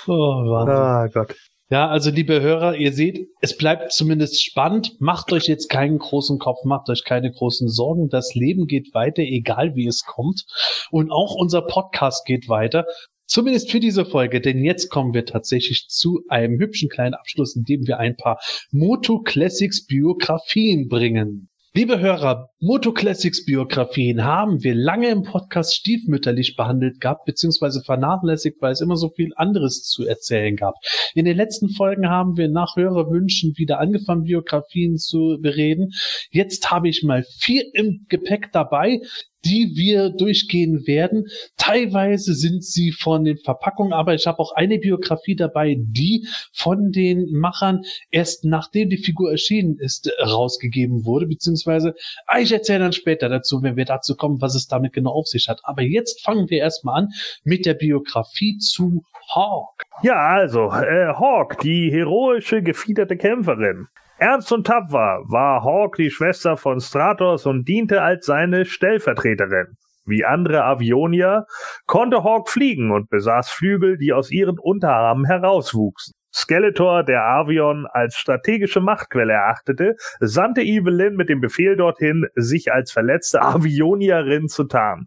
[0.06, 0.76] Oh, Wahnsinn.
[0.76, 1.34] Ah Gott.
[1.72, 5.00] Ja, also liebe Hörer, ihr seht, es bleibt zumindest spannend.
[5.00, 8.08] Macht euch jetzt keinen großen Kopf, macht euch keine großen Sorgen.
[8.08, 10.46] Das Leben geht weiter, egal wie es kommt.
[10.90, 12.86] Und auch unser Podcast geht weiter.
[13.26, 17.62] Zumindest für diese Folge, denn jetzt kommen wir tatsächlich zu einem hübschen kleinen Abschluss, in
[17.62, 18.40] dem wir ein paar
[18.72, 21.49] Moto Classics Biografien bringen.
[21.72, 28.60] Liebe Hörer, Moto Classics Biografien haben wir lange im Podcast stiefmütterlich behandelt gehabt, beziehungsweise vernachlässigt,
[28.60, 30.74] weil es immer so viel anderes zu erzählen gab.
[31.14, 35.92] In den letzten Folgen haben wir nach Hörerwünschen wieder angefangen, Biografien zu bereden.
[36.32, 38.98] Jetzt habe ich mal vier im Gepäck dabei.
[39.44, 41.26] Die wir durchgehen werden.
[41.56, 46.90] Teilweise sind sie von den Verpackungen, aber ich habe auch eine Biografie dabei, die von
[46.90, 51.94] den Machern erst nachdem die Figur erschienen ist, rausgegeben wurde, beziehungsweise
[52.26, 55.26] ah, ich erzähle dann später dazu, wenn wir dazu kommen, was es damit genau auf
[55.26, 55.60] sich hat.
[55.62, 57.08] Aber jetzt fangen wir erstmal an
[57.44, 59.02] mit der Biografie zu
[59.34, 59.82] Hawk.
[60.02, 63.86] Ja, also, äh, Hawk, die heroische, gefiederte Kämpferin.
[64.20, 69.78] Ernst und tapfer war Hawk die Schwester von Stratos und diente als seine Stellvertreterin.
[70.04, 71.46] Wie andere Avionier
[71.86, 76.12] konnte Hawk fliegen und besaß Flügel, die aus ihren Unterarmen herauswuchsen.
[76.34, 82.92] Skeletor, der Avion als strategische Machtquelle erachtete, sandte Evelyn mit dem Befehl dorthin, sich als
[82.92, 85.06] verletzte Avionierin zu tarnen.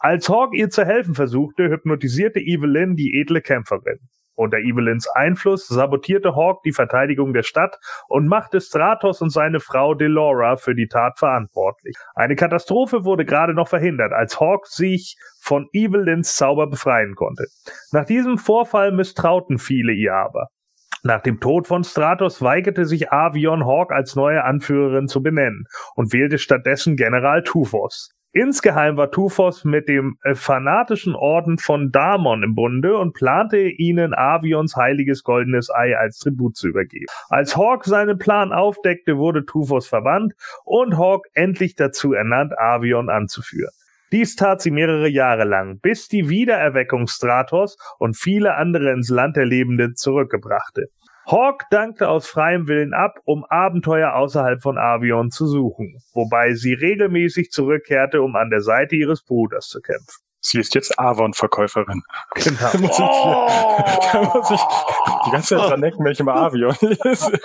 [0.00, 4.00] Als Hawk ihr zu helfen versuchte, hypnotisierte Evelyn die edle Kämpferin.
[4.40, 9.92] Unter Evelyns Einfluss sabotierte Hawk die Verteidigung der Stadt und machte Stratos und seine Frau
[9.92, 11.94] Delora für die Tat verantwortlich.
[12.14, 17.48] Eine Katastrophe wurde gerade noch verhindert, als Hawk sich von Evelyns Zauber befreien konnte.
[17.92, 20.46] Nach diesem Vorfall misstrauten viele ihr aber.
[21.02, 26.14] Nach dem Tod von Stratos weigerte sich Avion Hawk als neue Anführerin zu benennen und
[26.14, 28.08] wählte stattdessen General Tufos.
[28.32, 34.14] Insgeheim war Tufos mit dem äh, fanatischen Orden von Damon im Bunde und plante ihnen
[34.14, 37.06] Avions heiliges goldenes Ei als Tribut zu übergeben.
[37.28, 40.34] Als Hawk seinen Plan aufdeckte, wurde Tufos verbannt
[40.64, 43.72] und Hawk endlich dazu ernannt, Avion anzuführen.
[44.12, 49.36] Dies tat sie mehrere Jahre lang, bis die Wiedererweckung Stratos und viele andere ins Land
[49.36, 50.86] der Lebenden zurückgebrachte.
[51.26, 56.74] Hawk dankte aus freiem Willen ab, um Abenteuer außerhalb von Avion zu suchen, wobei sie
[56.74, 60.22] regelmäßig zurückkehrte, um an der Seite ihres Bruders zu kämpfen.
[60.42, 62.02] Sie ist jetzt Avon-Verkäuferin.
[62.34, 62.70] Genau.
[62.72, 62.98] Da muss, ich,
[64.12, 64.60] da muss ich
[65.26, 67.38] die ganze Zeit dran denken, wenn ich im Avion lese.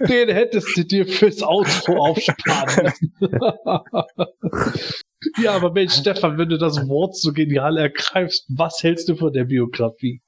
[0.00, 3.14] Den hättest du dir fürs Outro aufsparen müssen.
[5.42, 9.30] ja, aber Mensch, Stefan, wenn du das Wort so genial ergreifst, was hältst du von
[9.32, 10.22] der Biografie?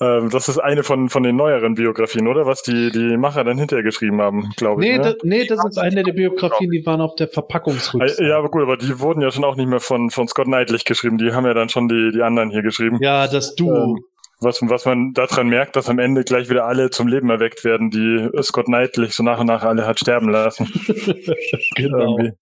[0.00, 2.44] Ähm, das ist eine von, von den neueren Biografien, oder?
[2.46, 4.90] Was die, die Macher dann hinterher geschrieben haben, glaube ich.
[4.90, 5.04] Nee, ne?
[5.04, 8.24] das, nee, das ist eine der Biografien, die waren auf der Verpackungsrückseite.
[8.24, 10.84] Ja, aber gut, aber die wurden ja schon auch nicht mehr von, von Scott Neidlich
[10.84, 11.18] geschrieben.
[11.18, 12.98] Die haben ja dann schon die, die anderen hier geschrieben.
[13.00, 13.74] Ja, das Duo.
[13.74, 14.04] Ähm,
[14.40, 17.90] was, was man daran merkt, dass am Ende gleich wieder alle zum Leben erweckt werden,
[17.90, 20.66] die Scott Neidlich so nach und nach alle hat sterben lassen.
[21.74, 22.18] genau.
[22.18, 22.32] Irgendwie.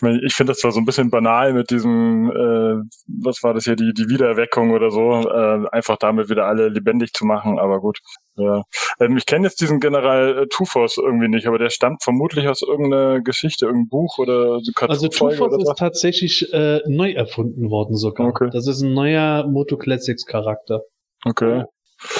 [0.00, 2.82] Ich meine, ich finde das zwar so ein bisschen banal mit diesem, äh,
[3.22, 7.12] was war das hier, die, die Wiedererweckung oder so, äh, einfach damit wieder alle lebendig
[7.12, 7.98] zu machen, aber gut.
[8.36, 8.62] Ja.
[8.98, 12.62] Ähm, ich kenne jetzt diesen General äh, Tufos irgendwie nicht, aber der stammt vermutlich aus
[12.62, 15.76] irgendeiner Geschichte, irgendeinem Buch oder so Also Tufos oder ist was.
[15.76, 18.28] tatsächlich äh, neu erfunden worden sogar.
[18.28, 18.48] Okay.
[18.54, 20.80] Das ist ein neuer Moto Classics Charakter.
[21.26, 21.64] Okay.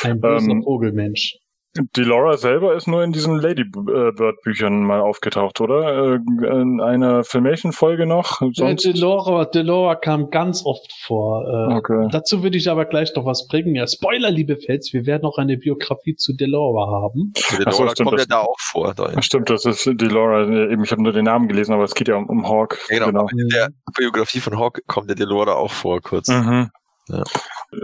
[0.03, 1.39] Ein böser Ähm, Vogelmensch.
[1.77, 6.15] Die Laura selber ist nur in diesen Ladybird-Büchern mal aufgetaucht, oder?
[6.15, 6.19] Äh,
[6.61, 8.41] in einer Filmation-Folge noch?
[8.55, 8.85] Sonst?
[8.85, 11.45] Delora, Delora kam ganz oft vor.
[11.47, 12.09] Äh, Okay.
[12.11, 13.75] Dazu würde ich aber gleich noch was bringen.
[13.77, 17.33] Ja, Spoiler, liebe Fans, wir werden noch eine Biografie zu Delora haben.
[17.59, 18.93] Der Ach so, stimmt, kommt ja das- da auch vor.
[18.95, 20.43] Da Stimmt, das ist die Laura.
[20.43, 22.79] äh, Eben, ich habe nur den Namen gelesen, aber es geht ja um, um Hawk.
[22.89, 26.29] genau, aber in der Biografie von Hawk kommt der Delora auch vor, kurz.
[26.29, 26.71] Mhm.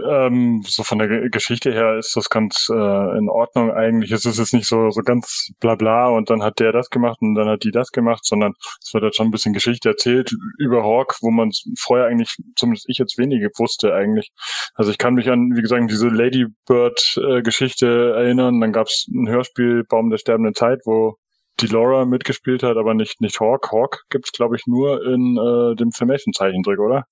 [0.09, 4.11] Ähm, so von der Ge- Geschichte her ist das ganz äh, in Ordnung eigentlich.
[4.11, 7.17] Es ist jetzt nicht so so ganz bla bla und dann hat der das gemacht
[7.21, 10.31] und dann hat die das gemacht, sondern es wird halt schon ein bisschen Geschichte erzählt
[10.57, 14.29] über Hawk, wo man vorher eigentlich, zumindest ich jetzt wenige wusste eigentlich.
[14.75, 18.61] Also ich kann mich an, wie gesagt, diese Ladybird-Geschichte erinnern.
[18.61, 21.15] Dann gab es ein Hörspiel Baum der sterbenden Zeit, wo
[21.59, 23.71] die Laura mitgespielt hat, aber nicht nicht Hawk.
[23.71, 27.05] Hawk gibt's glaube ich nur in äh, dem Filmation-Zeichentrick, oder?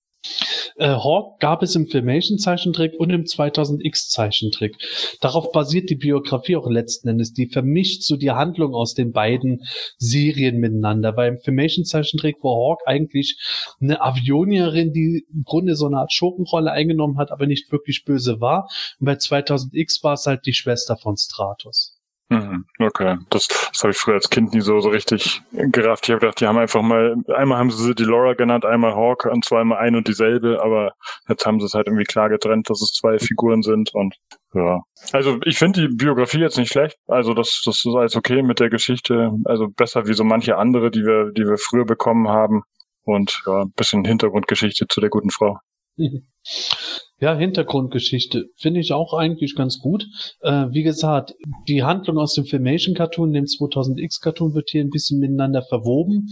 [0.76, 4.76] Äh, Hawk gab es im Filmation-Zeichentrick und im 2000X-Zeichentrick.
[5.20, 7.32] Darauf basiert die Biografie auch letzten Endes.
[7.32, 9.64] Die vermischt so die Handlung aus den beiden
[9.98, 11.16] Serien miteinander.
[11.16, 13.38] Weil im Filmation-Zeichentrick war Hawk eigentlich
[13.80, 18.40] eine Avionierin, die im Grunde so eine Art Schurkenrolle eingenommen hat, aber nicht wirklich böse
[18.40, 18.68] war.
[19.00, 21.95] Und bei 2000X war es halt die Schwester von Stratos.
[22.28, 26.06] Mhm, Okay, das, das habe ich früher als Kind nie so, so richtig gerafft.
[26.06, 28.96] Ich habe gedacht, die haben einfach mal, einmal haben sie sie die Laura genannt, einmal
[28.96, 30.92] Hawk und zweimal ein und dieselbe, aber
[31.28, 34.16] jetzt haben sie es halt irgendwie klar getrennt, dass es zwei Figuren sind und
[34.54, 34.80] ja.
[35.12, 36.96] Also ich finde die Biografie jetzt nicht schlecht.
[37.06, 39.32] Also das, das ist alles okay mit der Geschichte.
[39.44, 42.62] Also besser wie so manche andere, die wir, die wir früher bekommen haben.
[43.04, 45.58] Und ja, ein bisschen Hintergrundgeschichte zu der guten Frau.
[47.18, 50.06] Ja, Hintergrundgeschichte finde ich auch eigentlich ganz gut.
[50.40, 51.32] Äh, wie gesagt,
[51.66, 56.28] die Handlung aus dem Filmation Cartoon, dem 2000X Cartoon wird hier ein bisschen miteinander verwoben.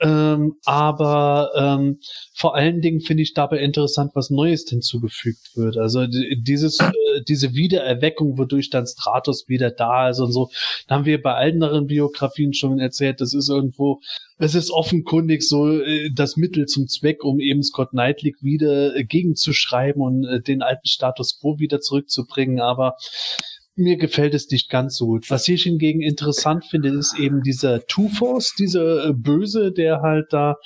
[0.00, 1.98] Ähm, aber ähm,
[2.34, 5.76] vor allen Dingen finde ich dabei interessant, was Neues hinzugefügt wird.
[5.76, 6.90] Also dieses, äh,
[7.28, 10.50] diese Wiedererweckung, wodurch dann Stratos wieder da ist und so,
[10.88, 14.00] da haben wir bei anderen Biografien schon erzählt, das ist irgendwo,
[14.38, 19.04] es ist offenkundig so äh, das Mittel zum Zweck, um eben Scott Knightley wieder äh,
[19.04, 22.60] gegenzuschreiben und äh, den alten Status quo wieder zurückzubringen.
[22.60, 22.96] Aber
[23.74, 25.30] mir gefällt es nicht ganz so gut.
[25.30, 30.56] Was ich hingegen interessant finde, ist eben dieser Two-Force, dieser äh, Böse, der halt da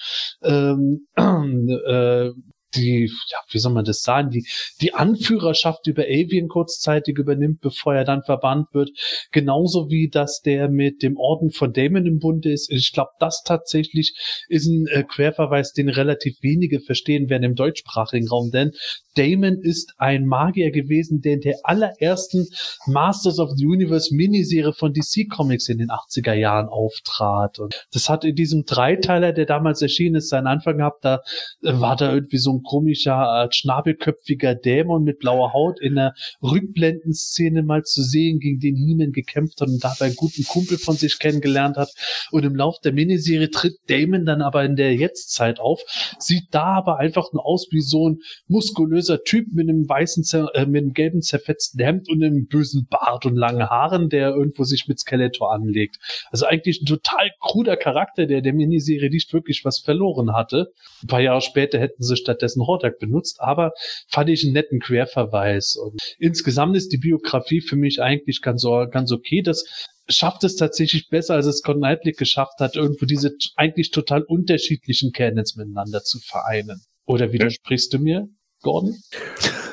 [0.43, 2.31] ähm, äh,
[2.77, 4.47] die, ja, wie soll man das sagen, die,
[4.81, 8.91] die Anführerschaft über Avian kurzzeitig übernimmt, bevor er dann verbannt wird.
[9.33, 12.71] Genauso wie, dass der mit dem Orden von Damon im Bunde ist.
[12.71, 14.15] Ich glaube, das tatsächlich
[14.49, 18.73] ist ein äh, Querverweis, den relativ wenige verstehen werden im deutschsprachigen Raum, denn
[19.17, 22.47] Damon ist ein Magier gewesen, der in der allerersten
[22.87, 27.59] Masters of the Universe Miniserie von DC Comics in den 80er Jahren auftrat.
[27.59, 31.05] Und das hat in diesem Dreiteiler, der damals erschienen ist, seinen Anfang gehabt.
[31.05, 31.21] Da
[31.63, 36.15] äh, war da irgendwie so ein komischer, äh, schnabelköpfiger Dämon mit blauer Haut in der
[36.43, 40.97] Rückblendenszene mal zu sehen, gegen den He-Man gekämpft hat und dabei einen guten Kumpel von
[40.97, 41.91] sich kennengelernt hat.
[42.31, 45.81] Und im Lauf der Miniserie tritt Damon dann aber in der Jetztzeit auf,
[46.19, 48.19] sieht da aber einfach nur aus wie so ein
[48.49, 50.25] muskulöser Typ mit einem weißen,
[50.55, 54.65] äh, mit einem gelben zerfetzten Hemd und einem bösen Bart und langen Haaren, der irgendwo
[54.65, 55.99] sich mit Skeletor anlegt.
[56.31, 60.73] Also eigentlich ein total kruder Charakter, der der Miniserie nicht wirklich was verloren hatte.
[61.03, 63.73] Ein paar Jahre später hätten sie stattdessen stattdessen Hordak benutzt, aber
[64.09, 65.77] fand ich einen netten Querverweis.
[65.77, 69.43] Und insgesamt ist die Biografie für mich eigentlich ganz, ganz okay.
[69.43, 69.65] Das
[70.09, 75.13] schafft es tatsächlich besser, als es Scott Knightley geschafft hat, irgendwo diese eigentlich total unterschiedlichen
[75.13, 76.81] Canons miteinander zu vereinen.
[77.07, 78.29] Oder widersprichst du mir,
[78.63, 78.97] Gordon?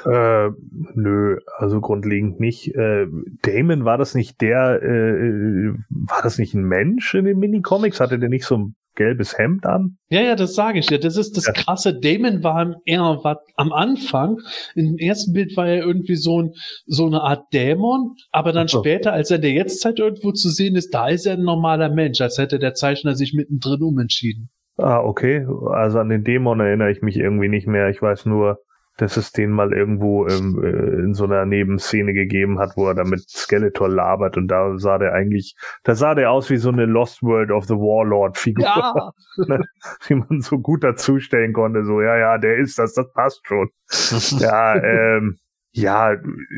[0.05, 0.49] Äh,
[0.95, 2.75] nö, also grundlegend nicht.
[2.75, 3.07] Äh,
[3.41, 7.99] Damon, war das nicht der, äh, war das nicht ein Mensch in den Minicomics?
[7.99, 9.97] Hatte der nicht so ein gelbes Hemd an.
[10.09, 10.97] Ja, ja, das sage ich ja.
[10.97, 11.53] Das ist das ja.
[11.53, 11.99] krasse.
[11.99, 14.37] Damon war, er war am Anfang,
[14.75, 16.51] im ersten Bild war er irgendwie so, ein,
[16.85, 18.79] so eine Art Dämon, aber dann so.
[18.79, 21.89] später, als er in der Jetztzeit irgendwo zu sehen ist, da ist er ein normaler
[21.89, 24.49] Mensch, als hätte der Zeichner sich mittendrin umentschieden.
[24.77, 25.45] Ah, okay.
[25.71, 27.89] Also an den Dämon erinnere ich mich irgendwie nicht mehr.
[27.89, 28.59] Ich weiß nur,
[28.97, 32.95] dass es den mal irgendwo im, äh, in so einer Nebenszene gegeben hat, wo er
[32.95, 36.69] da mit Skeletor labert und da sah der eigentlich, da sah der aus wie so
[36.69, 39.11] eine Lost World of the Warlord Figur, ja.
[39.47, 39.63] Ne,
[40.07, 43.69] die man so gut dazustellen konnte, so, ja, ja, der ist das, das passt schon.
[44.39, 45.37] ja, ähm,
[45.75, 46.15] ja,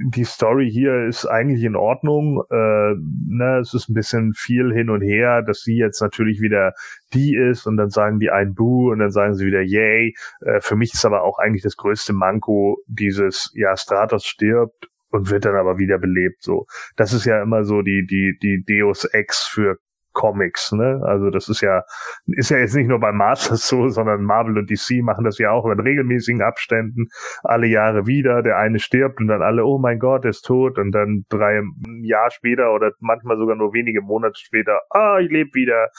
[0.09, 2.43] die Story hier ist eigentlich in Ordnung.
[2.51, 2.95] Äh,
[3.27, 6.73] ne, es ist ein bisschen viel hin und her, dass sie jetzt natürlich wieder
[7.13, 10.15] die ist und dann sagen die ein Boo und dann sagen sie wieder Yay.
[10.41, 15.29] Äh, für mich ist aber auch eigentlich das größte Manko dieses, ja, Stratos stirbt und
[15.29, 16.43] wird dann aber wieder belebt.
[16.43, 16.65] So,
[16.97, 19.77] das ist ja immer so die die die Deus Ex für
[20.15, 21.01] Comics, ne?
[21.05, 21.83] Also das ist ja,
[22.25, 25.51] ist ja jetzt nicht nur bei Masters so, sondern Marvel und DC machen das ja
[25.51, 27.09] auch in regelmäßigen Abständen,
[27.43, 28.41] alle Jahre wieder.
[28.41, 31.61] Der eine stirbt und dann alle, oh mein Gott, er ist tot und dann drei
[32.01, 35.89] Jahr später oder manchmal sogar nur wenige Monate später, ah, ich lebe wieder.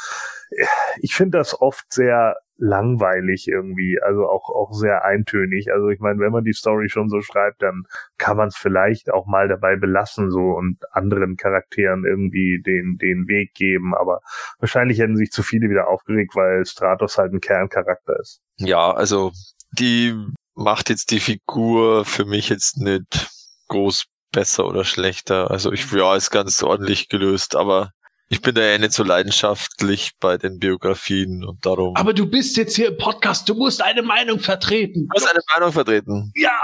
[1.01, 5.73] Ich finde das oft sehr langweilig irgendwie, also auch, auch sehr eintönig.
[5.73, 7.85] Also ich meine, wenn man die Story schon so schreibt, dann
[8.19, 13.29] kann man es vielleicht auch mal dabei belassen so und anderen Charakteren irgendwie den, den
[13.29, 13.95] Weg geben.
[13.95, 14.21] Aber
[14.59, 18.41] wahrscheinlich hätten sich zu viele wieder aufgeregt, weil Stratos halt ein Kerncharakter ist.
[18.59, 19.33] Ja, also
[19.73, 20.15] die
[20.55, 23.29] macht jetzt die Figur für mich jetzt nicht
[23.69, 25.51] groß besser oder schlechter.
[25.51, 27.93] Also ich, ja, ist ganz ordentlich gelöst, aber
[28.29, 31.95] ich bin da ja nicht so leidenschaftlich bei den Biografien und darum.
[31.97, 35.07] Aber du bist jetzt hier im Podcast, du musst eine Meinung vertreten.
[35.09, 36.33] Du musst eine Meinung vertreten.
[36.35, 36.59] Ja.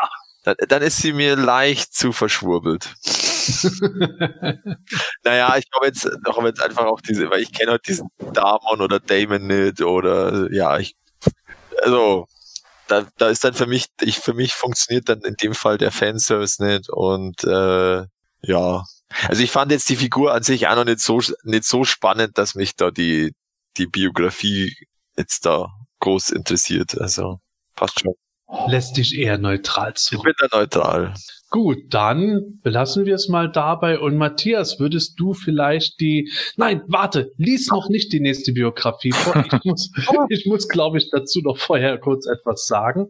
[0.44, 2.92] Dann, dann ist sie mir leicht zu verschwurbelt.
[5.24, 8.80] naja, ich glaube jetzt, doch jetzt einfach auch diese, weil ich kenne halt diesen Damon
[8.80, 10.96] oder Damon nicht oder ja, ich,
[11.82, 12.26] also
[12.88, 15.92] da, da ist dann für mich, ich, für mich funktioniert dann in dem Fall der
[15.92, 18.04] Fanservice nicht und äh,
[18.42, 18.84] ja,
[19.28, 22.38] also ich fand jetzt die Figur an sich auch noch nicht so, nicht so spannend,
[22.38, 23.34] dass mich da die,
[23.76, 24.74] die Biografie
[25.16, 25.68] jetzt da
[26.00, 27.00] groß interessiert.
[27.00, 27.40] Also
[27.74, 28.14] passt schon.
[28.68, 30.16] Lässt dich eher neutral zu.
[30.16, 31.14] Ich bin da neutral.
[31.52, 33.98] Gut, dann belassen wir es mal dabei.
[33.98, 39.44] Und Matthias, würdest du vielleicht die, nein, warte, lies noch nicht die nächste Biografie vor.
[39.44, 39.92] Ich muss,
[40.30, 43.08] ich muss, glaube ich, dazu noch vorher kurz etwas sagen.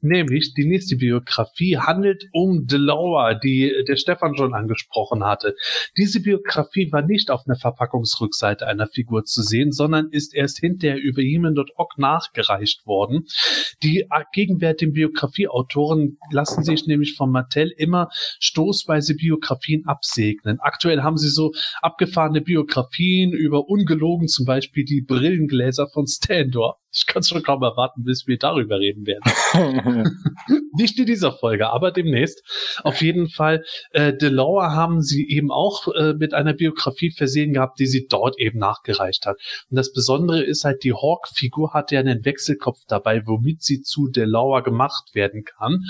[0.00, 5.54] Nämlich, die nächste Biografie handelt um Delora, die der Stefan schon angesprochen hatte.
[5.98, 10.96] Diese Biografie war nicht auf einer Verpackungsrückseite einer Figur zu sehen, sondern ist erst hinterher
[10.96, 13.26] über Heman.org nachgereicht worden.
[13.82, 18.08] Die gegenwärtigen Biografieautoren lassen sich nämlich von Mattel immer
[18.40, 20.58] stoßweise Biografien absegnen.
[20.60, 21.52] Aktuell haben sie so
[21.82, 26.81] abgefahrene Biografien über ungelogen zum Beispiel die Brillengläser von Standor.
[26.92, 29.22] Ich kann schon kaum erwarten, bis wir darüber reden werden.
[30.74, 32.42] Nicht in dieser Folge, aber demnächst.
[32.82, 37.78] Auf jeden Fall, äh, Delore haben sie eben auch äh, mit einer Biografie versehen gehabt,
[37.78, 39.38] die sie dort eben nachgereicht hat.
[39.70, 44.08] Und das Besondere ist halt, die Hawk-Figur hat ja einen Wechselkopf dabei, womit sie zu
[44.08, 45.84] Delore gemacht werden kann.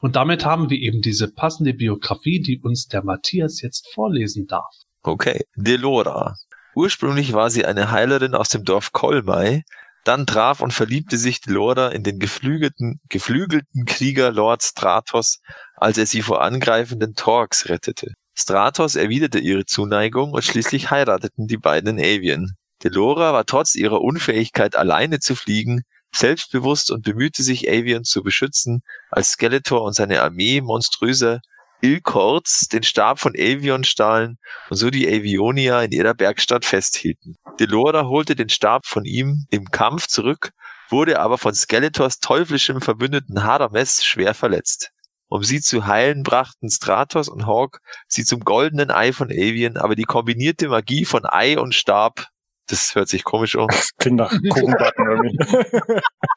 [0.00, 4.74] Und damit haben wir eben diese passende Biografie, die uns der Matthias jetzt vorlesen darf.
[5.02, 6.34] Okay, Delora.
[6.74, 9.64] Ursprünglich war sie eine Heilerin aus dem Dorf Kolmai,
[10.06, 15.40] dann traf und verliebte sich Delora in den geflügelten, geflügelten Krieger Lord Stratos,
[15.76, 18.12] als er sie vor angreifenden Torks rettete.
[18.34, 22.52] Stratos erwiderte ihre Zuneigung und schließlich heirateten die beiden in Avian.
[22.84, 25.82] Delora war trotz ihrer Unfähigkeit alleine zu fliegen,
[26.14, 31.40] selbstbewusst und bemühte sich Avian zu beschützen, als Skeletor und seine Armee monströser
[31.80, 34.38] Ilkords den Stab von Avion stahlen
[34.70, 37.36] und so die Avionia in ihrer Bergstadt festhielten.
[37.60, 40.50] Delora holte den Stab von ihm im Kampf zurück,
[40.88, 44.90] wurde aber von Skeletors teuflischem Verbündeten Hadames schwer verletzt.
[45.28, 49.96] Um sie zu heilen, brachten Stratos und Hawk sie zum goldenen Ei von Avian, aber
[49.96, 52.28] die kombinierte Magie von Ei und Stab,
[52.68, 53.66] das hört sich komisch an.
[53.68, 55.38] Das klingt nach Kuchenbacken irgendwie.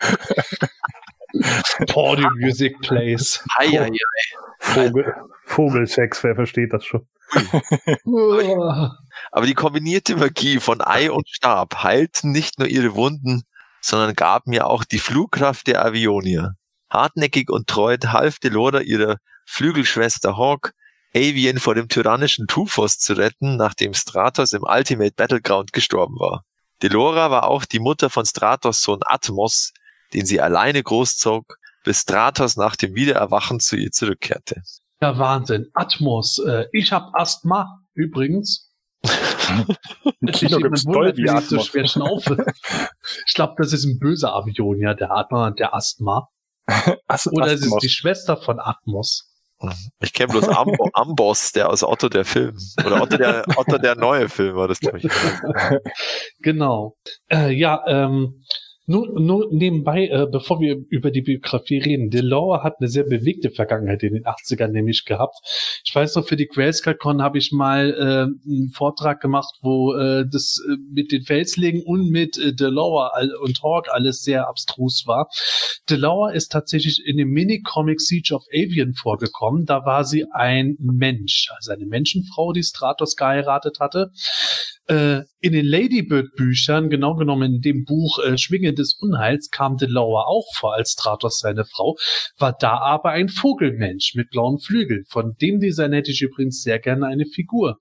[1.88, 3.44] Party Music Plays.
[3.58, 3.90] Ei, ei, ei.
[4.60, 5.14] Vogel,
[5.46, 7.08] Vogelsex, wer versteht das schon?
[9.32, 13.44] Aber die kombinierte Magie von Ei und Stab heilten nicht nur ihre Wunden,
[13.82, 16.54] sondern gab mir auch die Flugkraft der Avionia.
[16.90, 20.74] Hartnäckig und treu half Delora ihrer Flügelschwester Hawk,
[21.16, 26.44] Avian vor dem tyrannischen Tufos zu retten, nachdem Stratos im Ultimate Battleground gestorben war.
[26.82, 29.74] Delora war auch die Mutter von Stratos Sohn Atmos,
[30.14, 34.62] den sie alleine großzog, bis Stratos nach dem Wiedererwachen zu ihr zurückkehrte.
[35.02, 35.68] Ja, Wahnsinn.
[35.74, 36.40] Atmos.
[36.46, 38.70] Äh, ich hab Asthma, übrigens.
[40.34, 42.46] Kino Ich gibt's wundert, Dolby wie ich so schwer schnaufe.
[43.26, 46.28] ich glaube, das ist ein böser Avionia, der Atma, der Asthma.
[47.08, 47.82] Ast- Oder es ist Asthmos.
[47.82, 49.26] die Schwester von Atmos.
[50.02, 52.58] Ich kenne bloß Ambo, Amboss, der aus Otto der Film.
[52.86, 55.10] Oder Otto der, Otto der neue Film war das, glaube ich.
[56.42, 56.96] Genau.
[57.30, 58.44] Äh, ja, ähm,
[58.90, 63.52] nur, nur nebenbei, äh, bevor wir über die Biografie reden, Delore hat eine sehr bewegte
[63.52, 65.36] Vergangenheit in den 80ern nämlich gehabt.
[65.86, 70.26] Ich weiß noch, für die Grayscale-Con habe ich mal äh, einen Vortrag gemacht, wo äh,
[70.28, 73.12] das äh, mit den Felslegen und mit äh, Delore
[73.44, 75.30] und Hawk alles sehr abstrus war.
[75.88, 79.68] Delore ist tatsächlich in dem Mini-Comic Siege of Avian vorgekommen.
[79.68, 84.10] Da war sie ein Mensch, also eine Menschenfrau, die Stratos geheiratet hatte
[84.90, 90.28] äh, in den Ladybird-Büchern, genau genommen in dem Buch äh, Schwingen des Unheils, kam Delauer
[90.28, 91.96] auch vor als Stratos seine Frau,
[92.38, 95.06] war da aber ein Vogelmensch mit blauen Flügeln.
[95.08, 97.78] Von dem Design hätte ich übrigens sehr gerne eine Figur.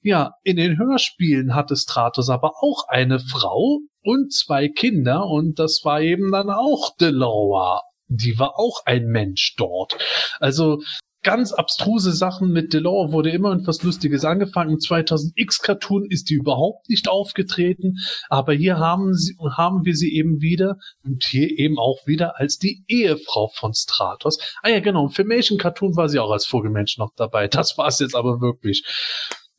[0.00, 5.82] Ja, in den Hörspielen hatte Stratos aber auch eine Frau und zwei Kinder und das
[5.84, 7.82] war eben dann auch Delauer.
[8.08, 9.98] Die war auch ein Mensch dort.
[10.40, 10.80] Also
[11.22, 14.70] ganz abstruse Sachen mit Delore wurde immer etwas Lustiges angefangen.
[14.70, 17.96] Im 2000X Cartoon ist die überhaupt nicht aufgetreten,
[18.28, 22.58] aber hier haben sie, haben wir sie eben wieder und hier eben auch wieder als
[22.58, 24.38] die Ehefrau von Stratos.
[24.62, 25.06] Ah ja, genau.
[25.06, 27.48] Im Filmation Cartoon war sie auch als Vogelmensch noch dabei.
[27.48, 28.84] Das war es jetzt aber wirklich.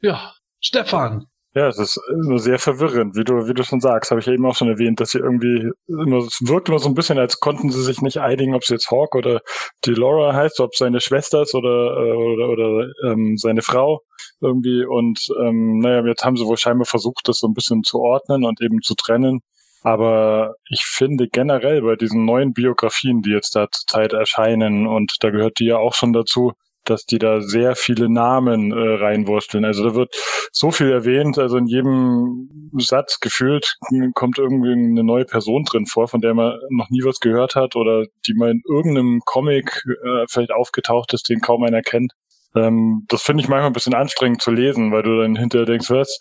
[0.02, 1.26] Ja, Stefan.
[1.60, 4.32] Ja, es ist nur sehr verwirrend, wie du, wie du schon sagst, habe ich ja
[4.32, 7.42] eben auch schon erwähnt, dass sie irgendwie immer, es wirkt immer so ein bisschen, als
[7.42, 9.42] konnten sie sich nicht einigen, ob sie jetzt Hawk oder
[9.86, 14.04] Delora heißt, ob seine Schwester ist oder, äh, oder, oder ähm, seine Frau
[14.40, 14.86] irgendwie.
[14.86, 18.46] Und ähm, naja, jetzt haben sie wohl scheinbar versucht, das so ein bisschen zu ordnen
[18.46, 19.42] und eben zu trennen.
[19.84, 25.30] Aber ich finde generell bei diesen neuen Biografien, die jetzt da zurzeit erscheinen, und da
[25.30, 26.54] gehört die ja auch schon dazu,
[26.90, 29.66] dass die da sehr viele Namen äh, reinwursteln.
[29.66, 30.16] Also da wird
[30.52, 33.76] so viel erwähnt, also in jedem Satz gefühlt
[34.14, 37.76] kommt irgendwie eine neue Person drin vor, von der man noch nie was gehört hat
[37.76, 42.14] oder die mal in irgendeinem Comic äh, vielleicht aufgetaucht ist, den kaum einer kennt.
[42.56, 45.90] Ähm, das finde ich manchmal ein bisschen anstrengend zu lesen, weil du dann hinterher denkst,
[45.90, 46.20] was?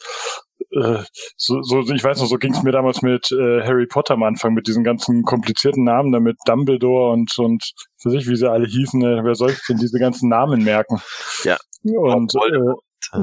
[0.70, 1.02] Äh,
[1.36, 4.22] so, so, ich weiß noch, so ging es mir damals mit äh, Harry Potter am
[4.22, 8.66] Anfang, mit diesen ganzen komplizierten Namen, damit Dumbledore und und für sich, wie sie alle
[8.66, 11.00] hießen, äh, wer soll sich denn diese ganzen Namen merken?
[11.44, 11.56] Ja.
[11.82, 12.74] Und äh,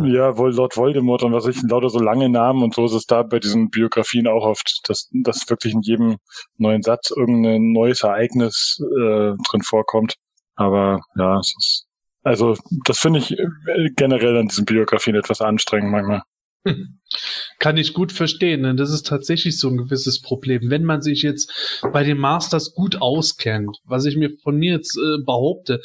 [0.10, 3.06] ja, wohl Lord Voldemort und was ich, lauter so lange Namen und so ist es
[3.06, 6.18] da bei diesen Biografien auch oft, dass, dass wirklich in jedem
[6.58, 10.16] neuen Satz irgendein neues Ereignis äh, drin vorkommt.
[10.56, 11.86] Aber ja, es ist,
[12.24, 12.56] also
[12.86, 13.46] das finde ich äh,
[13.96, 16.22] generell an diesen Biografien etwas anstrengend manchmal.
[17.60, 20.70] Kann ich gut verstehen, denn das ist tatsächlich so ein gewisses Problem.
[20.70, 21.52] Wenn man sich jetzt
[21.94, 25.82] bei den Masters gut auskennt, was ich mir von mir jetzt äh, behaupte,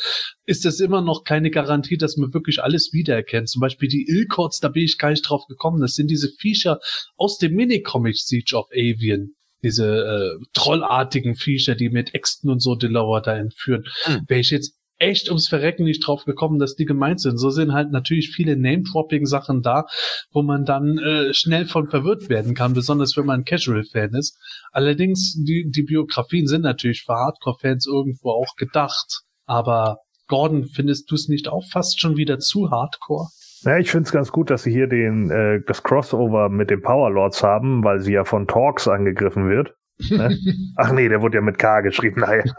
[0.46, 3.48] ist das immer noch keine Garantie, dass man wirklich alles wiedererkennt.
[3.48, 5.80] Zum Beispiel die Ilkots, da bin ich gar nicht drauf gekommen.
[5.80, 6.80] Das sind diese Viecher
[7.16, 9.30] aus dem Minicomic Siege of Avian.
[9.62, 13.84] Diese äh, trollartigen Viecher, die mit Äxten und so Delaware da entführen.
[14.04, 14.24] Hm.
[14.26, 17.38] Wäre ich jetzt echt ums Verrecken nicht drauf gekommen, dass die gemeint sind.
[17.38, 19.86] So sind halt natürlich viele Name-Dropping-Sachen da,
[20.30, 24.38] wo man dann äh, schnell von verwirrt werden kann, besonders wenn man Casual-Fan ist.
[24.72, 29.22] Allerdings, die, die Biografien sind natürlich für Hardcore-Fans irgendwo auch gedacht.
[29.46, 29.98] Aber
[30.28, 33.28] Gordon, findest du es nicht auch fast schon wieder zu Hardcore?
[33.62, 36.80] Ja, ich finde es ganz gut, dass sie hier den äh, das Crossover mit den
[36.80, 39.74] Powerlords haben, weil sie ja von Talks angegriffen wird.
[40.10, 40.38] Ne?
[40.76, 42.20] Ach nee, der wurde ja mit K geschrieben.
[42.20, 42.44] Naja.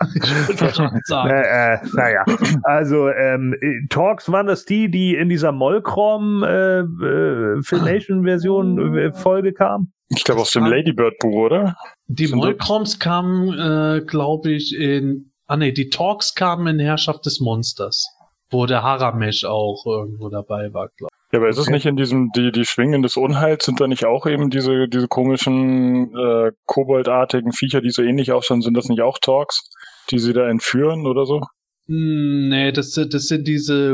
[0.52, 0.80] Ich.
[1.32, 2.26] Äh, äh, naja,
[2.64, 9.14] also ähm, äh, Talks waren das die, die in dieser Mollcrom äh, äh, Filmation-Version äh,
[9.14, 9.92] Folge kam?
[10.10, 11.76] Ich glaube aus dem Ladybird-Buch, oder?
[12.08, 15.32] Die Sind Molchroms kamen, äh, glaube ich, in.
[15.48, 18.08] Ah nee, die Talks kamen in Herrschaft des Monsters.
[18.50, 22.32] Wo der Haramesh auch irgendwo dabei war, glaube Ja, aber ist es nicht in diesem,
[22.36, 27.54] die, die Schwingen des Unheils, sind da nicht auch eben diese, diese komischen, äh, koboldartigen
[27.54, 29.70] Viecher, die so ähnlich ausschauen, sind das nicht auch Talks,
[30.10, 31.42] die sie da entführen oder so?
[31.88, 33.94] Hm, Nee, das, sind- das sind diese,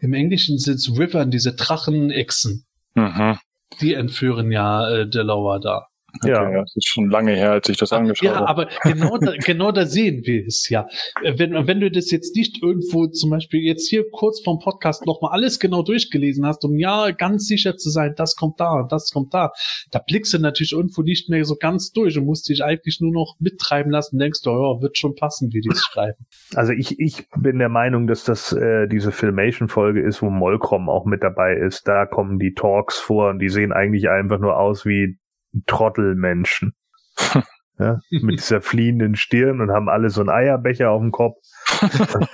[0.00, 2.64] im Englischen sind es Rivern, diese Drachenechsen.
[2.94, 3.38] Mhm.
[3.80, 5.86] Die entführen ja äh, Delaware da.
[6.20, 6.50] Okay, Ja.
[6.50, 6.60] ja.
[6.62, 8.48] Das ist schon lange her, als ich das angeschaut Ja, habe.
[8.48, 10.86] aber genau da, genau da sehen wir es ja.
[11.22, 15.32] Wenn, wenn du das jetzt nicht irgendwo zum Beispiel jetzt hier kurz vom Podcast nochmal
[15.32, 19.10] alles genau durchgelesen hast, um ja ganz sicher zu sein, das kommt da und das
[19.10, 19.50] kommt da,
[19.90, 23.12] da blickst du natürlich irgendwo nicht mehr so ganz durch und musst dich eigentlich nur
[23.12, 26.26] noch mittreiben lassen und denkst, oh ja, wird schon passen, wie die es schreiben.
[26.54, 31.04] Also ich, ich bin der Meinung, dass das äh, diese Filmation-Folge ist, wo Mollcrom auch
[31.06, 31.88] mit dabei ist.
[31.88, 35.16] Da kommen die Talks vor und die sehen eigentlich einfach nur aus wie
[35.66, 36.74] Trottelmenschen.
[37.82, 41.36] ja, mit dieser fliehenden Stirn und haben alle so einen Eierbecher auf dem Kopf.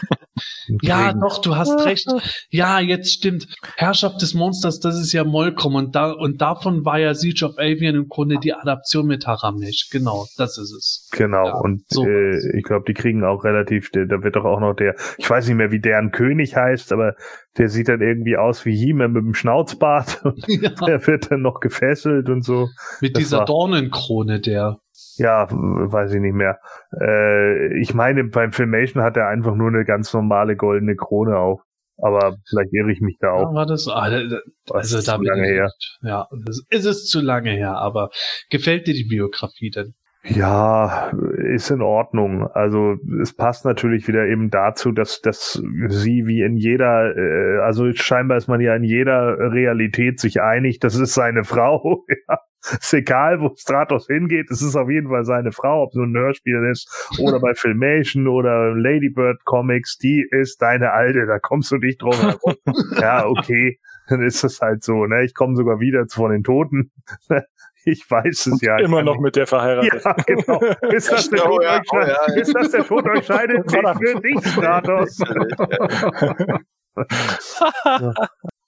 [0.82, 2.06] Ja, doch, du hast recht.
[2.50, 3.48] Ja, jetzt stimmt.
[3.76, 7.58] Herrschaft des Monsters, das ist ja Molcom und da und davon war ja Siege of
[7.58, 9.88] Avian im Grunde die Adaption mit Haramesh.
[9.90, 11.08] Genau, das ist es.
[11.12, 14.60] Genau, Ja, und so äh, ich glaube, die kriegen auch relativ, da wird doch auch
[14.60, 17.14] noch der, ich weiß nicht mehr, wie deren König heißt, aber
[17.56, 21.42] der sieht dann irgendwie aus wie He-Man mit dem Schnauzbart und Ja, der wird dann
[21.42, 22.68] noch gefesselt und so.
[23.00, 24.78] mit das dieser Dornenkrone, der.
[25.18, 26.58] Ja, weiß ich nicht mehr.
[27.00, 31.60] Äh, ich meine, beim Filmation hat er einfach nur eine ganz normale goldene Krone auf.
[32.00, 33.54] Aber vielleicht irre ich mich da Ja, auch.
[33.54, 33.88] war das?
[33.88, 34.40] Ah, da- Das
[34.72, 35.68] also ist da zu lange her.
[36.02, 37.72] Ja, das ist es zu lange her.
[37.76, 38.10] Aber
[38.50, 39.94] gefällt dir die Biografie denn?
[40.24, 42.46] Ja, ist in Ordnung.
[42.46, 45.54] Also es passt natürlich wieder eben dazu, dass, dass
[45.88, 50.78] sie wie in jeder, äh, also scheinbar ist man ja in jeder Realität sich einig,
[50.80, 52.04] das ist seine Frau.
[52.28, 52.38] ja.
[52.80, 56.16] Ist egal, wo Stratos hingeht, es ist auf jeden Fall seine Frau, ob so ein
[56.16, 56.90] Hörspiel ist
[57.20, 62.14] oder bei Filmation oder Ladybird Comics, die ist deine Alte, da kommst du nicht drum
[62.14, 62.56] herum.
[63.00, 63.78] ja, okay,
[64.08, 65.24] dann ist es halt so, ne?
[65.24, 66.90] Ich komme sogar wieder von den Toten.
[67.84, 68.76] Ich weiß es ja.
[68.76, 70.04] Ich Immer noch mit der verheiratet.
[70.04, 70.60] ja, genau.
[70.92, 72.34] Ist das der Oh Tod ja, euch oh ja, ja.
[72.34, 73.64] Ist das der Tod euch scheidet?
[73.66, 75.18] Ich will nicht, Stratos.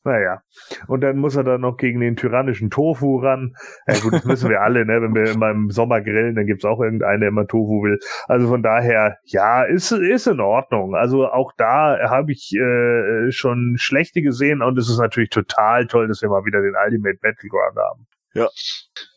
[0.02, 0.40] Naja.
[0.86, 3.54] Und dann muss er dann noch gegen den tyrannischen Tofu ran.
[3.86, 5.02] Ja gut, das müssen wir alle, ne?
[5.02, 7.98] Wenn wir immer im Sommer grillen, dann gibt's auch irgendeinen, der immer Tofu will.
[8.26, 10.94] Also von daher, ja, ist, ist in Ordnung.
[10.94, 16.08] Also auch da habe ich äh, schon schlechte gesehen und es ist natürlich total toll,
[16.08, 18.06] dass wir mal wieder den Ultimate Battleground haben.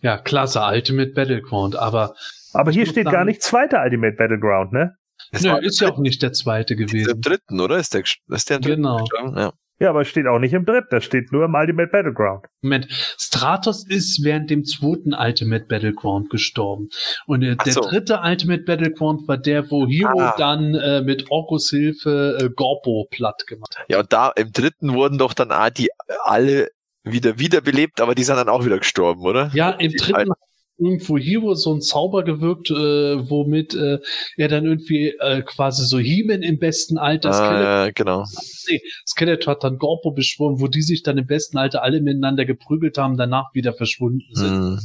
[0.02, 1.76] Ja, klasse, Ultimate Battleground.
[1.76, 2.14] Aber
[2.54, 4.96] Aber hier steht gar nicht zweiter Ultimate Battleground, ne?
[5.32, 7.22] Das nö, ist ja auch nicht der zweite gewesen.
[7.22, 7.78] dritten, oder?
[7.78, 9.06] Ist der, ist der dritten Genau.
[9.36, 9.54] Ja.
[9.84, 12.46] Ja, aber es steht auch nicht im dritten, das steht nur im Ultimate Battleground.
[12.62, 12.88] Moment,
[13.18, 16.88] Stratos ist während dem zweiten Ultimate Battleground gestorben.
[17.26, 17.82] Und äh, der so.
[17.82, 20.36] dritte Ultimate Battleground war der, wo Hero Ah.
[20.38, 23.86] dann äh, mit Orkos Hilfe äh, Gorbo platt gemacht hat.
[23.90, 25.90] ja, und da im dritten wurden doch dann ah, die
[26.24, 26.70] alle
[27.04, 29.52] wieder wiederbelebt, aber die sind dann auch wieder gestorben, oder?
[29.54, 30.32] Ja, im Die dritten
[30.78, 34.00] irgendwo Hero so ein Zauber gewirkt, äh, womit äh,
[34.38, 38.26] er dann irgendwie äh, quasi so He-Man im besten Alter Skeletor, Ah, genau.
[38.70, 42.46] nee, Skeletor hat dann Gorbo beschworen, wo die sich dann im besten Alter alle miteinander
[42.46, 44.50] geprügelt haben, danach wieder verschwunden sind.
[44.52, 44.80] Hm.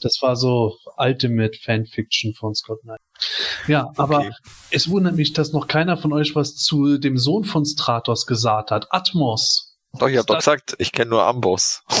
[0.00, 3.00] Das war so Ultimate Fanfiction von Scott Knight.
[3.68, 4.32] Ja, aber Okay.
[4.70, 8.70] es wundert mich, dass noch keiner von euch was zu dem Sohn von Stratos gesagt
[8.70, 8.86] hat.
[8.90, 9.71] Atmos.
[9.98, 11.82] Doch, ich habe doch gesagt, ich kenne nur Amboss.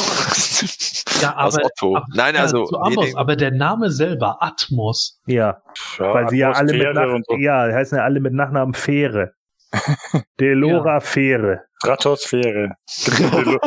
[1.20, 1.96] Ja, Aus aber, Otto.
[1.96, 5.20] aber- Nein, ja, also nee, Amboss, den- aber der Name selber, Atmos.
[5.26, 5.62] Ja,
[5.98, 7.36] weil sie ja alle mit Nach und so.
[7.36, 9.32] ja, heißen ja alle mit Nachnamen Fähre.
[10.40, 11.60] Delora Fähre.
[11.80, 12.72] Stratosphäre.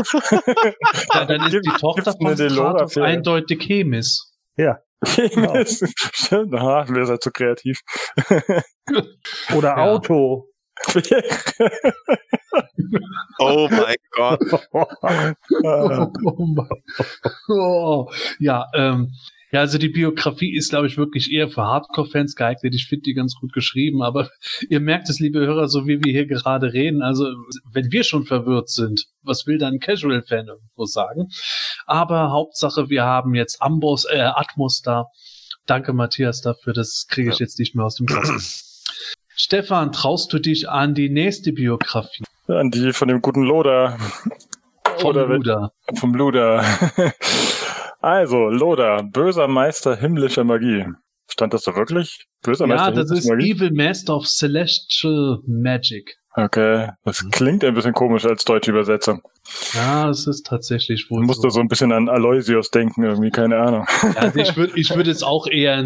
[1.14, 4.34] Ja, dann ist die Tochter von Stratos eindeutig Chemis.
[4.58, 4.80] Ja.
[5.06, 7.80] Stimmt, aha, wir sind zu kreativ.
[9.56, 9.78] Oder Ja.
[9.78, 10.48] Auto.
[13.40, 14.40] Oh mein Gott.
[15.02, 15.34] Ah,
[16.24, 16.68] Oh.
[17.50, 19.14] Oh, ja, ähm,
[19.52, 22.76] ja, also die Biografie ist, glaube ich, wirklich eher für Hardcore-Fans geeignet.
[22.76, 24.30] Ich finde die ganz gut geschrieben, aber
[24.70, 27.02] ihr merkt es, liebe Hörer, so wie wir hier gerade reden.
[27.02, 27.28] Also,
[27.72, 31.30] wenn wir schon verwirrt sind, was will dann ein Casual-Fan irgendwo sagen?
[31.86, 35.06] Aber Hauptsache, wir haben jetzt Ambos, äh, Atmos da.
[35.66, 36.74] Danke, Matthias, dafür.
[36.74, 38.30] Das kriege ich jetzt nicht mehr aus dem Kopf.
[39.36, 43.98] Stefan, traust du dich an die nächste Biografie An die von dem guten Loder.
[45.04, 45.72] Oder wenn- Luda?
[46.00, 46.64] Vom Luder.
[48.02, 50.86] Also, Loder, böser Meister himmlischer Magie.
[51.28, 52.28] Stand das da wirklich?
[52.44, 53.52] Böser Ja, Meister das ist himmlischer Magie?
[53.52, 56.16] Evil Master of Celestial Magic.
[56.38, 59.22] Okay, das klingt ein bisschen komisch als deutsche Übersetzung.
[59.74, 61.52] Ja, es ist tatsächlich Ich wohl musste so.
[61.52, 63.86] so ein bisschen an Aloysius denken, irgendwie, keine Ahnung.
[64.18, 65.82] Also ich würde ich würde es auch eher,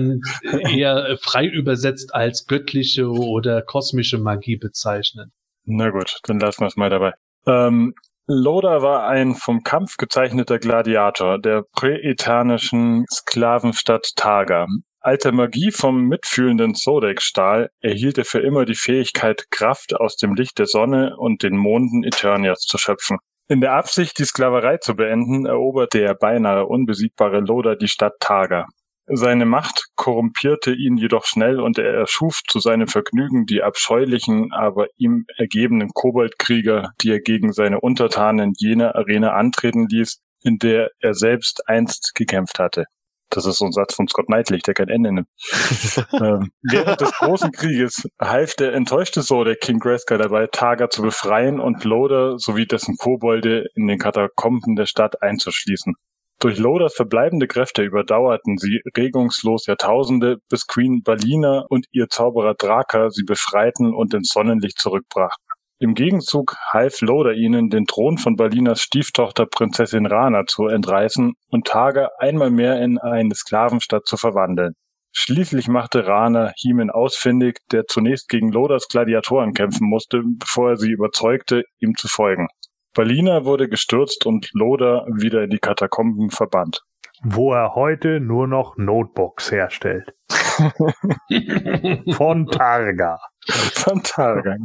[0.73, 5.31] eher frei übersetzt als göttliche oder kosmische Magie bezeichnen.
[5.65, 7.13] Na gut, dann lassen wir es mal dabei.
[7.45, 7.93] Ähm,
[8.25, 14.65] Loda war ein vom Kampf gezeichneter Gladiator der präetanischen Sklavenstadt Targa.
[15.01, 20.59] Alter Magie vom mitfühlenden Sodek-Stahl erhielt er für immer die Fähigkeit, Kraft aus dem Licht
[20.59, 23.17] der Sonne und den Monden Eternias zu schöpfen.
[23.47, 28.67] In der Absicht, die Sklaverei zu beenden, eroberte er beinahe unbesiegbare Loda die Stadt Targa.
[29.07, 34.87] Seine Macht korrumpierte ihn jedoch schnell und er erschuf zu seinem Vergnügen die abscheulichen, aber
[34.97, 40.91] ihm ergebenen Koboldkrieger, die er gegen seine Untertanen in jener Arena antreten ließ, in der
[40.99, 42.85] er selbst einst gekämpft hatte.
[43.29, 45.27] Das ist so ein Satz von Scott Knightley, der kein Ende nimmt.
[46.13, 51.59] ähm, während des großen Krieges half der enttäuschte Sodek King Grayskull dabei, Targa zu befreien
[51.59, 55.93] und Loder sowie dessen Kobolde in den Katakomben der Stadt einzuschließen.
[56.39, 63.09] Durch Loders verbleibende Kräfte überdauerten sie regungslos Jahrtausende, bis Queen Balina und ihr Zauberer Draka
[63.09, 65.48] sie befreiten und ins Sonnenlicht zurückbrachten.
[65.81, 71.67] Im Gegenzug half Loder ihnen, den Thron von Balinas Stieftochter Prinzessin Rana zu entreißen und
[71.67, 74.73] Targa einmal mehr in eine Sklavenstadt zu verwandeln.
[75.13, 80.91] Schließlich machte Rana Hiemen ausfindig, der zunächst gegen Loders Gladiatoren kämpfen musste, bevor er sie
[80.91, 82.47] überzeugte, ihm zu folgen.
[82.93, 86.81] Balina wurde gestürzt und Loder wieder in die Katakomben verbannt.
[87.23, 90.13] Wo er heute nur noch Notebooks herstellt.
[92.11, 93.19] Von Targa.
[93.47, 94.57] Von Targa.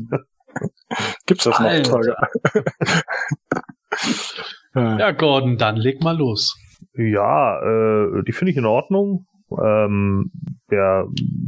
[1.26, 2.00] Gibt's das noch, Alter.
[2.00, 2.28] Targa?
[4.74, 4.98] Ja.
[4.98, 6.56] Ja, Gordon, dann leg mal los.
[6.94, 9.26] Ja, äh, die finde ich in Ordnung.
[9.62, 10.32] Ähm,
[10.70, 11.06] der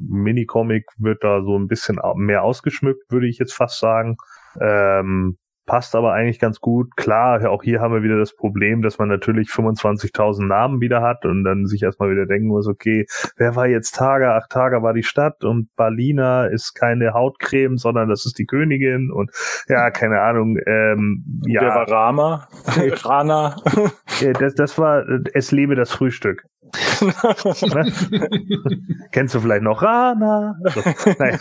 [0.09, 4.17] Minicomic wird da so ein bisschen mehr ausgeschmückt, würde ich jetzt fast sagen.
[4.61, 6.97] Ähm, passt aber eigentlich ganz gut.
[6.97, 11.25] Klar, auch hier haben wir wieder das Problem, dass man natürlich 25.000 Namen wieder hat
[11.25, 13.07] und dann sich erstmal wieder denken muss, okay,
[13.37, 14.39] wer war jetzt Targa?
[14.41, 19.11] Ach, Targa war die Stadt und Balina ist keine Hautcreme, sondern das ist die Königin
[19.11, 19.31] und
[19.69, 20.57] ja, keine Ahnung.
[20.67, 22.49] Ähm, ja, Der war Rama.
[23.05, 23.57] Rana.
[24.39, 26.47] das, das war Es lebe das Frühstück.
[29.13, 30.57] Kennst du vielleicht noch Rana?
[30.65, 30.81] So,
[31.19, 31.39] naja,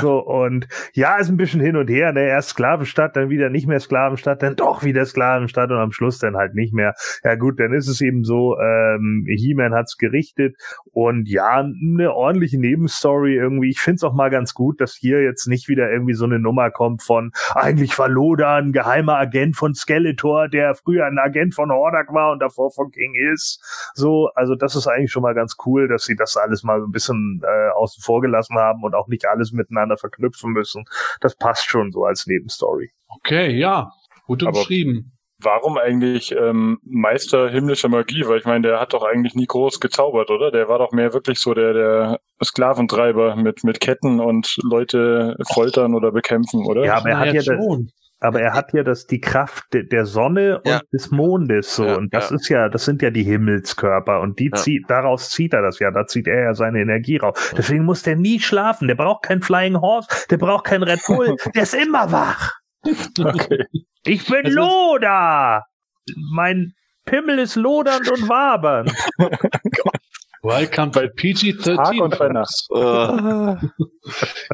[0.00, 2.12] so und ja, ist ein bisschen hin und her.
[2.12, 2.26] Ne?
[2.26, 6.36] Erst Sklavenstadt, dann wieder nicht mehr Sklavenstadt, dann doch wieder Sklavenstadt und am Schluss dann
[6.36, 6.94] halt nicht mehr.
[7.24, 10.56] Ja gut, dann ist es eben so, ähm, He-Man hat's gerichtet
[10.92, 13.70] und ja, eine ordentliche Nebenstory irgendwie.
[13.70, 16.70] Ich find's auch mal ganz gut, dass hier jetzt nicht wieder irgendwie so eine Nummer
[16.70, 21.70] kommt von eigentlich war Loda ein geheimer Agent von Skeletor, der früher ein Agent von
[21.70, 23.62] Hordak war und davor von King ist.
[23.94, 26.86] So, also das ist eigentlich schon mal ganz cool, dass sie das alles mal so
[26.86, 30.84] ein bisschen äh, außen vor gelassen haben und auch nicht alles miteinander verknüpfen müssen.
[31.20, 32.90] Das passt schon so als Nebenstory.
[33.08, 33.90] Okay, ja.
[34.26, 35.12] Gut umschrieben.
[35.44, 38.24] Warum eigentlich ähm, Meister himmlischer Magie?
[38.26, 40.52] Weil ich meine, der hat doch eigentlich nie groß gezaubert, oder?
[40.52, 45.94] Der war doch mehr wirklich so der, der Sklaventreiber mit, mit Ketten und Leute foltern
[45.94, 46.84] oder bekämpfen, oder?
[46.84, 47.90] Ja, aber er hat ja schon.
[48.22, 50.80] Aber er hat ja das die Kraft de, der Sonne und Ja.
[50.92, 51.84] des Mondes so.
[51.86, 52.36] Ja, und das ja.
[52.36, 54.20] ist ja das sind ja die Himmelskörper.
[54.20, 55.90] Und die zieht daraus zieht er das ja.
[55.90, 57.52] Da zieht er ja seine Energie raus.
[57.56, 58.88] Deswegen muss der nie schlafen.
[58.88, 60.08] Der braucht kein Flying Horse.
[60.30, 61.36] Der braucht kein Red Bull.
[61.54, 62.52] Der ist immer wach.
[62.86, 63.64] Okay.
[64.04, 65.64] ich bin Also- Loda
[66.32, 66.72] mein
[67.04, 68.92] Pimmel ist lodernd und wabernd
[70.42, 72.00] Welcome bei Tag PG-13.
[72.00, 72.66] und bei Nacht.
[72.74, 73.68] Äh,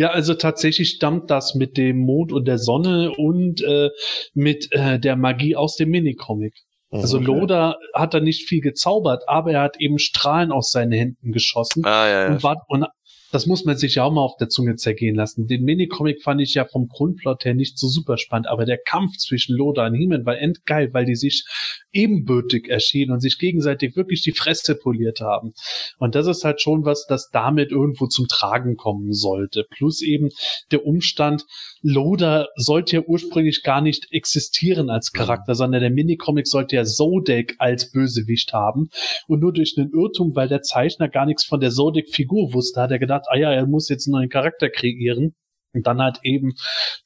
[0.03, 3.89] Ja, also tatsächlich stammt das mit dem Mond und der Sonne und äh,
[4.35, 6.55] mit äh, der Magie aus dem Minicomic.
[6.91, 7.27] Also okay.
[7.27, 11.85] Loda hat da nicht viel gezaubert, aber er hat eben Strahlen aus seinen Händen geschossen
[11.85, 12.31] Ah, ja, ja.
[12.33, 12.87] und, war, und,
[13.31, 15.47] das muss man sich ja auch mal auf der Zunge zergehen lassen.
[15.47, 19.17] Den Minicomic fand ich ja vom Grundplot her nicht so super spannend, aber der Kampf
[19.19, 21.45] zwischen Loda und He-Man war endgeil, weil die sich
[21.93, 25.53] ebenbürtig erschienen und sich gegenseitig wirklich die Fresse poliert haben.
[25.99, 29.65] Und das ist halt schon was, das damit irgendwo zum Tragen kommen sollte.
[29.69, 30.31] Plus eben
[30.71, 31.45] der Umstand,
[31.83, 37.57] Loda sollte ja ursprünglich gar nicht existieren als Charakter, sondern der Minicomic sollte ja Zodek
[37.59, 38.89] als Bösewicht haben.
[39.27, 42.91] Und nur durch einen Irrtum, weil der Zeichner gar nichts von der Zodek-Figur wusste, hat
[42.91, 45.35] er gedacht, ah ja, er muss jetzt einen neuen Charakter kreieren.
[45.75, 46.55] Und dann hat eben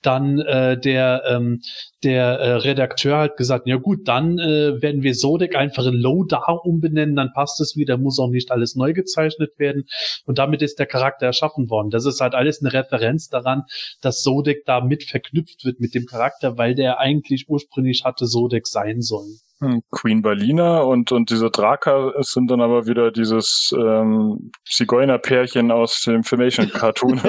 [0.03, 1.61] dann äh, der ähm,
[2.05, 6.65] der äh, Redakteur hat gesagt, ja gut, dann äh, werden wir Sodek einfach in Lowdar
[6.65, 9.85] umbenennen, dann passt es wieder, muss auch nicht alles neu gezeichnet werden.
[10.27, 11.91] Und damit ist der Charakter erschaffen worden.
[11.91, 13.65] Das ist halt alles eine Referenz daran,
[14.01, 18.67] dass Sodek da mit verknüpft wird mit dem Charakter, weil der eigentlich ursprünglich hatte Sodek
[18.69, 19.41] sein sollen.
[19.63, 26.03] Hm, Queen Balina und, und diese Draka sind dann aber wieder dieses ähm, Zigeunerpärchen aus
[26.03, 27.21] dem Filmation-Cartoon.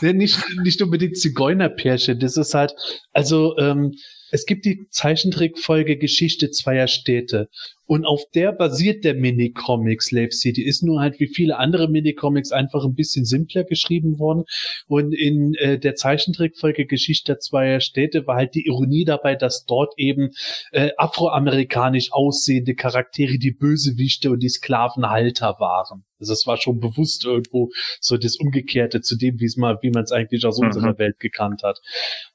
[0.16, 2.74] nicht, nicht unbedingt Zigeunerpärchen, das ist halt,
[3.12, 3.92] also ähm,
[4.32, 7.48] es gibt die Zeichentrickfolge Geschichte zweier Städte.
[7.90, 10.62] Und auf der basiert der Minicomic Slave City.
[10.62, 14.44] Ist nur halt wie viele andere Minicomics einfach ein bisschen simpler geschrieben worden.
[14.86, 19.92] Und in äh, der Zeichentrickfolge Geschichte zweier Städte war halt die Ironie dabei, dass dort
[19.96, 20.30] eben
[20.70, 26.04] äh, afroamerikanisch aussehende Charaktere die Bösewichte und die Sklavenhalter waren.
[26.20, 29.90] Also es war schon bewusst irgendwo so das Umgekehrte zu dem, wie es mal, wie
[29.90, 30.66] man es eigentlich aus mhm.
[30.66, 31.80] unserer Welt gekannt hat.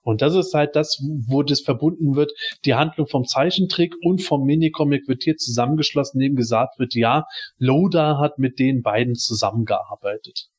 [0.01, 2.31] Und das ist halt das, wo das verbunden wird.
[2.65, 7.25] Die Handlung vom Zeichentrick und vom Minicomic wird hier zusammengeschlossen, indem gesagt wird, ja,
[7.57, 10.49] Loda hat mit den beiden zusammengearbeitet.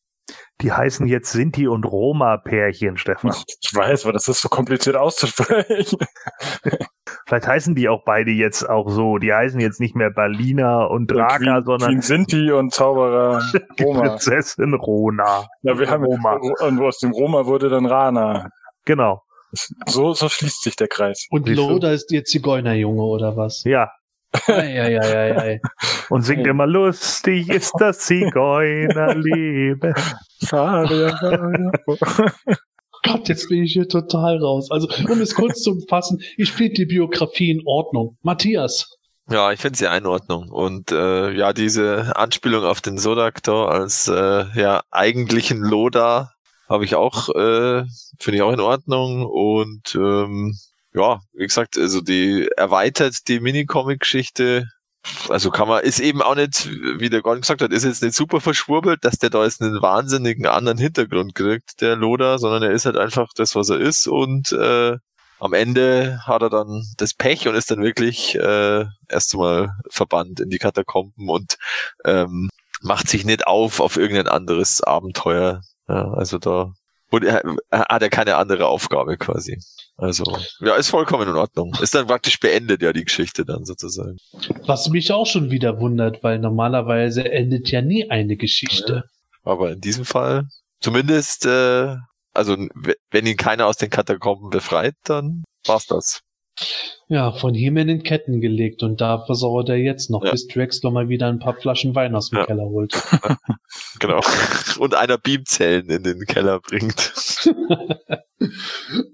[0.62, 3.32] Die heißen jetzt Sinti und Roma-Pärchen, Stefan.
[3.60, 5.98] Ich weiß, aber das ist so kompliziert auszusprechen.
[7.26, 9.18] Vielleicht heißen die auch beide jetzt auch so.
[9.18, 13.42] Die heißen jetzt nicht mehr Berliner und Draka, Queen, sondern Queen Sinti und Zauberer
[13.80, 14.00] Roma.
[14.00, 15.46] Prinzessin Rona.
[15.62, 16.38] Ja, wir haben Roma.
[16.60, 18.48] Und aus dem Roma wurde dann Rana.
[18.84, 19.22] Genau.
[19.86, 21.26] So, so schließt sich der Kreis.
[21.30, 23.62] Und Loda ist ihr Zigeunerjunge oder was?
[23.64, 23.90] Ja,
[24.47, 25.61] Ei, ei, ei, ei.
[26.11, 29.94] Und singt immer lustig ist das Zigeunerleben.
[33.03, 34.70] Gott, jetzt bin ich hier total raus.
[34.70, 38.16] Also, um es kurz zu fassen, ich finde die Biografie in Ordnung.
[38.23, 38.97] Matthias.
[39.28, 40.51] Ja, ich finde sie in Ordnung.
[40.51, 46.32] Und äh, ja, diese Anspielung auf den Sodaktor als äh, ja eigentlichen Loda
[46.69, 47.85] habe ich auch, äh,
[48.19, 49.24] finde ich auch in Ordnung.
[49.27, 50.57] Und ähm,
[50.97, 54.64] ja, wie gesagt, also die erweitert die Minicomic-Geschichte.
[55.28, 56.68] Also kann man, ist eben auch nicht,
[56.98, 59.81] wie der Gordon gesagt hat, ist jetzt nicht super verschwurbelt, dass der da jetzt einen
[59.81, 64.09] wahnsinnigen anderen Hintergrund kriegt, der Loda, sondern er ist halt einfach das, was er ist
[64.09, 64.97] und äh,
[65.39, 70.40] am Ende hat er dann das Pech und ist dann wirklich äh, erst einmal verbannt
[70.40, 71.56] in die Katakomben und
[72.05, 72.48] ähm,
[72.81, 75.60] macht sich nicht auf auf irgendein anderes Abenteuer.
[75.89, 76.73] Ja, also da
[77.10, 79.58] und er, er hat ja keine andere Aufgabe quasi.
[79.96, 80.24] Also,
[80.60, 81.72] ja, ist vollkommen in Ordnung.
[81.80, 84.18] Ist dann praktisch beendet ja die Geschichte dann sozusagen.
[84.66, 89.04] Was mich auch schon wieder wundert, weil normalerweise endet ja nie eine Geschichte.
[89.44, 90.48] Ja, aber in diesem Fall,
[90.80, 91.96] zumindest, äh,
[92.34, 92.56] also
[93.10, 96.20] wenn ihn keiner aus den Katakomben befreit, dann war's das.
[97.08, 100.32] Ja, von ihm in Ketten gelegt und da versauert er jetzt noch, ja.
[100.32, 102.46] bis Drexler mal wieder ein paar Flaschen Wein aus dem ja.
[102.46, 103.00] Keller holt.
[104.00, 104.20] genau.
[104.80, 107.12] Und einer Beamzellen in den Keller bringt.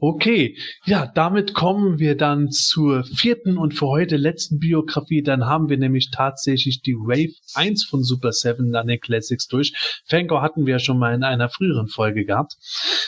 [0.01, 0.57] okay,
[0.87, 5.23] ja, damit kommen wir dann zur vierten und für heute letzten Biografie.
[5.23, 9.75] Dann haben wir nämlich tatsächlich die Wave 1 von Super 7 an den Classics durch.
[10.07, 12.55] Fango hatten wir schon mal in einer früheren Folge gehabt.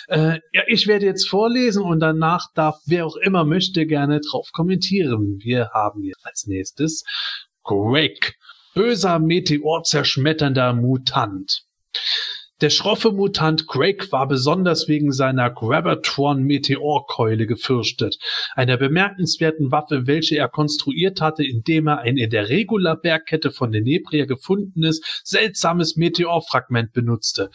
[0.08, 4.50] Äh, ja, ich werde jetzt vorlesen und danach darf wer auch immer möchte gerne drauf
[4.52, 4.73] kommentieren.
[4.78, 7.04] Wir haben hier als nächstes
[7.62, 8.36] Greg,
[8.74, 11.64] böser Meteor zerschmetternder Mutant.
[12.60, 18.16] Der schroffe Mutant Greg war besonders wegen seiner Grabatron-Meteorkeule gefürchtet,
[18.54, 24.24] einer bemerkenswerten Waffe, welche er konstruiert hatte, indem er ein in der Regula-Bergkette von Denebria
[24.24, 27.50] gefundenes, seltsames Meteorfragment benutzte.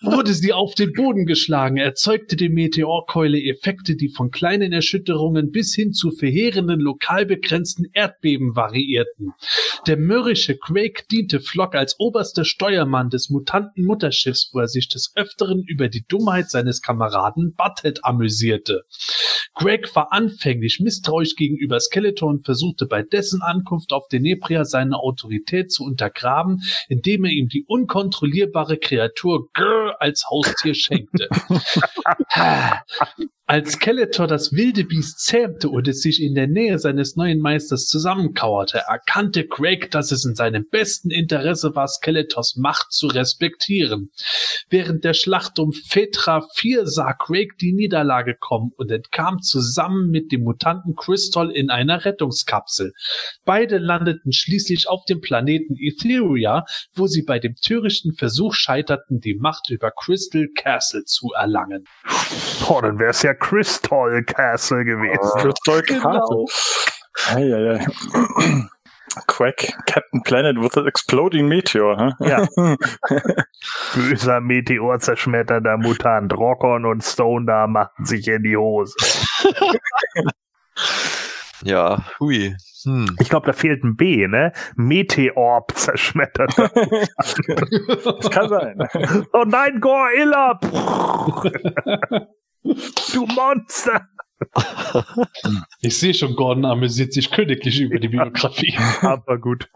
[0.00, 5.74] Wurde sie auf den Boden geschlagen, erzeugte die Meteorkeule Effekte, die von kleinen Erschütterungen bis
[5.74, 9.32] hin zu verheerenden, lokal begrenzten Erdbeben variierten.
[9.86, 15.12] Der mürrische Quake diente Flock als oberster Steuermann des mutanten Mutterschiffs, wo er sich des
[15.14, 18.84] Öfteren über die Dummheit seines Kameraden Butthead amüsierte.
[19.54, 25.70] Greg war anfänglich misstrauisch gegenüber Skeletor und versuchte bei dessen Ankunft auf Denebria seine Autorität
[25.70, 31.28] zu untergraben, indem er ihm die unkontrollierbare Kreatur Grr als Haustier schenkte.
[33.44, 37.88] Als Skeletor das wilde Biest zähmte und es sich in der Nähe seines neuen Meisters
[37.88, 44.10] zusammenkauerte, erkannte Craig, dass es in seinem besten Interesse war, Skeletors Macht zu respektieren.
[44.70, 50.30] Während der Schlacht um Phaetra 4 sah Craig die Niederlage kommen und entkam zusammen mit
[50.30, 52.92] dem Mutanten Crystal in einer Rettungskapsel.
[53.44, 56.64] Beide landeten schließlich auf dem Planeten Etheria,
[56.94, 61.84] wo sie bei dem törichten Versuch scheiterten, die Macht über Crystal Castle zu erlangen.
[62.68, 65.30] Oh, dann wäre es ja Crystal Castle gewesen.
[65.40, 66.46] Crystal Genau.
[66.46, 66.46] Castle.
[67.36, 67.86] Eieiei.
[69.26, 72.12] Quack, Captain Planet with an exploding meteor, huh?
[72.20, 72.46] Ja.
[73.94, 76.32] Böser Meteor zerschmetternder Mutant.
[76.32, 78.94] Rockon und Stone da machten sich in die Hose.
[81.64, 82.56] Ja, hui.
[82.82, 83.16] Hm.
[83.20, 84.52] Ich glaube, da fehlt ein B, ne?
[84.74, 86.70] Meteor zerschmetternder.
[88.04, 88.78] Das kann sein.
[89.32, 90.58] oh nein, Gorilla!
[92.62, 94.06] Du Monster!
[95.80, 98.74] Ich sehe schon, Gordon amüsiert sich königlich über die Biografie.
[99.02, 99.68] Aber gut.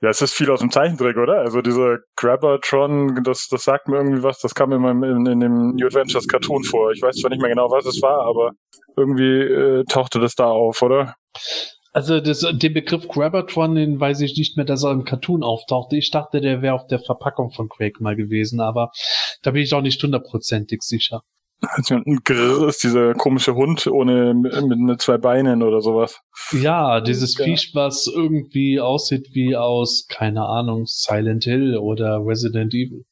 [0.00, 1.40] Ja, es ist viel aus dem Zeichentrick, oder?
[1.40, 5.40] Also dieser Grabbertron, das, das sagt mir irgendwie was, das kam in, meinem, in, in
[5.40, 6.92] dem New Adventures Cartoon vor.
[6.92, 8.52] Ich weiß zwar nicht mehr genau, was es war, aber
[8.96, 11.14] irgendwie äh, tauchte das da auf, oder?
[11.92, 15.96] Also das, den Begriff Grabbertron, den weiß ich nicht mehr, dass er im Cartoon auftauchte.
[15.96, 18.90] Ich dachte, der wäre auf der Verpackung von Quake mal gewesen, aber
[19.42, 21.22] da bin ich auch nicht hundertprozentig sicher.
[21.70, 26.20] Also ein Grrr ist dieser komische Hund ohne mit, mit zwei Beinen oder sowas.
[26.52, 27.44] Ja, dieses Ja.
[27.44, 33.04] Viech, was irgendwie aussieht wie aus, keine Ahnung, Silent Hill oder Resident Evil.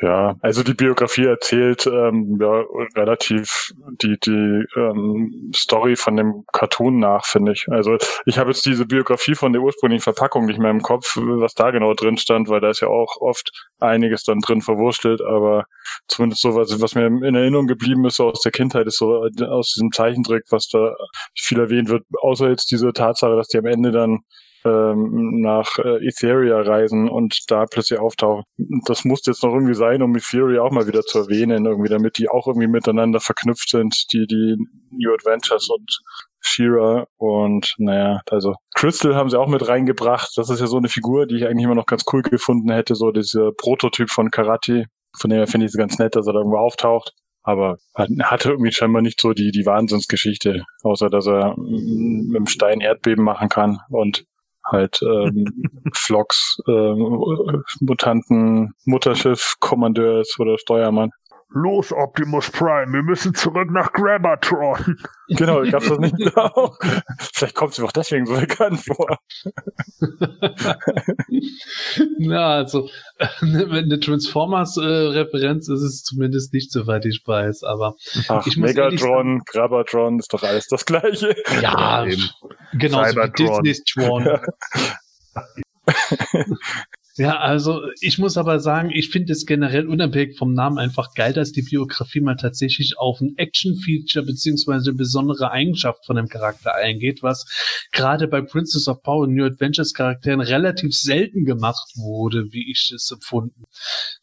[0.00, 2.64] Ja, also die Biografie erzählt ähm, ja
[2.96, 3.72] relativ
[4.02, 7.66] die die ähm, Story von dem Cartoon nach, finde ich.
[7.68, 11.54] Also ich habe jetzt diese Biografie von der ursprünglichen Verpackung nicht mehr im Kopf, was
[11.54, 15.64] da genau drin stand, weil da ist ja auch oft einiges dann drin verwurstelt, aber
[16.08, 19.24] zumindest so was, was mir in Erinnerung geblieben ist so aus der Kindheit, ist so
[19.24, 20.94] äh, aus diesem Zeichentrick, was da
[21.38, 24.20] viel erwähnt wird, außer jetzt diese Tatsache, dass die am Ende dann
[24.64, 28.44] ähm, nach äh, Etheria reisen und da plötzlich auftauchen.
[28.86, 32.18] Das muss jetzt noch irgendwie sein, um Etheria auch mal wieder zu erwähnen, irgendwie, damit
[32.18, 34.56] die auch irgendwie miteinander verknüpft sind, die, die
[34.90, 36.00] New Adventures und
[36.40, 40.32] Shira und naja, also Crystal haben sie auch mit reingebracht.
[40.36, 42.94] Das ist ja so eine Figur, die ich eigentlich immer noch ganz cool gefunden hätte,
[42.94, 44.86] so dieser Prototyp von Karate.
[45.16, 47.12] Von dem her finde ich es ganz nett, dass er da irgendwo auftaucht.
[47.44, 52.36] Aber hat, hatte irgendwie scheinbar nicht so die, die Wahnsinnsgeschichte, außer dass er mm, mit
[52.36, 54.24] dem Stein Erdbeben machen kann und
[54.64, 55.44] halt ähm,
[55.94, 57.22] Flocks, ähm,
[57.80, 61.10] Mutanten, Mutterschiff, Kommandeur ist oder Steuermann.
[61.54, 64.98] Los, Optimus Prime, wir müssen zurück nach Grabbertron.
[65.28, 66.78] Genau, gab's das nicht auch?
[67.32, 69.18] Vielleicht kommt sie auch deswegen so bekannt vor.
[72.18, 72.88] Na, also
[73.40, 77.94] eine Transformers-Referenz ist es zumindest nicht, soweit ich weiß, aber
[78.28, 81.34] Ach, Ich Megatron, Grabbertron, ist doch alles das gleiche.
[81.60, 82.30] ja, eben.
[82.72, 83.32] genau, wie.
[83.32, 84.28] Disney's Tron.
[87.16, 91.34] Ja, also ich muss aber sagen, ich finde es generell unabhängig vom Namen einfach geil,
[91.34, 96.74] dass die Biografie mal tatsächlich auf ein Action-Feature beziehungsweise eine besondere Eigenschaft von dem Charakter
[96.74, 97.44] eingeht, was
[97.92, 102.90] gerade bei Princess of Power und New Adventures Charakteren relativ selten gemacht wurde, wie ich
[102.94, 103.64] es empfunden.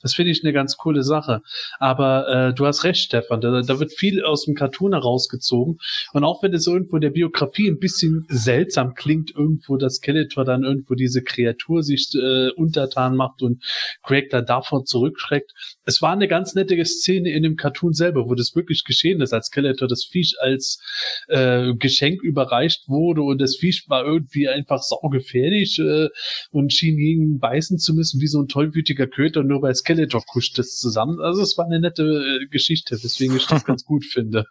[0.01, 1.41] Das finde ich eine ganz coole Sache.
[1.77, 5.77] Aber äh, du hast recht, Stefan, da, da wird viel aus dem Cartoon herausgezogen.
[6.13, 10.43] Und auch wenn es irgendwo in der Biografie ein bisschen seltsam klingt, irgendwo, dass Skeletor
[10.43, 12.49] dann irgendwo diese Kreatur sich äh,
[12.89, 13.63] untertan macht und
[14.03, 15.51] Craig dann davon zurückschreckt.
[15.85, 19.33] Es war eine ganz nette Szene in dem Cartoon selber, wo das wirklich geschehen ist,
[19.33, 20.79] als Skeletor das Viech als
[21.27, 26.09] äh, Geschenk überreicht wurde und das Viech war irgendwie einfach saugefährlich äh,
[26.51, 30.57] und schien ihn beißen zu müssen wie so ein tollwütiger Köter nur bei Skeletor kuscht
[30.59, 31.19] es zusammen.
[31.19, 34.45] Also es war eine nette äh, Geschichte, weswegen ich das ganz gut finde.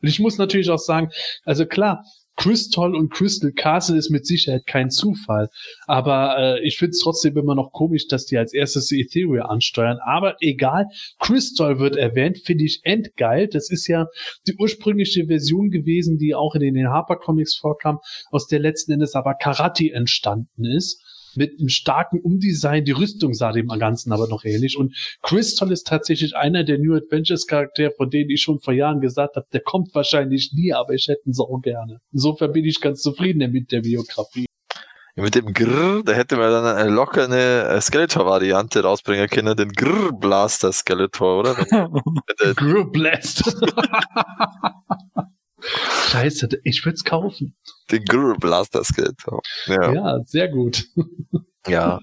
[0.00, 1.10] Und ich muss natürlich auch sagen,
[1.44, 2.04] also klar,
[2.38, 5.50] Crystal und Crystal Castle ist mit Sicherheit kein Zufall.
[5.88, 9.98] Aber äh, ich finde es trotzdem immer noch komisch, dass die als erstes Ethereum ansteuern.
[10.06, 10.86] Aber egal,
[11.18, 13.48] Crystal wird erwähnt, finde ich endgeil.
[13.48, 14.06] Das ist ja
[14.46, 17.98] die ursprüngliche Version gewesen, die auch in den Harper Comics vorkam,
[18.30, 21.02] aus der letzten Endes aber Karate entstanden ist
[21.38, 22.84] mit einem starken Umdesign.
[22.84, 24.76] Die Rüstung sah dem Ganzen aber noch ähnlich.
[24.76, 29.00] Und Crystal ist tatsächlich einer der New Adventures Charaktere, von denen ich schon vor Jahren
[29.00, 32.00] gesagt habe, der kommt wahrscheinlich nie, aber ich hätte ihn so gerne.
[32.12, 34.46] Insofern bin ich ganz zufrieden mit der Biografie.
[35.16, 39.56] Ja, mit dem Grrr, da hätte man dann eine locker eine äh, Skeletor-Variante rausbringen können,
[39.56, 41.56] den Grrr Blaster Skeletor, oder?
[41.56, 42.92] Wenn,
[45.60, 47.56] Scheiße, ich würde es kaufen.
[47.90, 49.40] den Grrr Blaster Skeletor.
[49.66, 49.92] Ja.
[49.92, 49.92] ja.
[49.92, 50.84] Ja, sehr gut.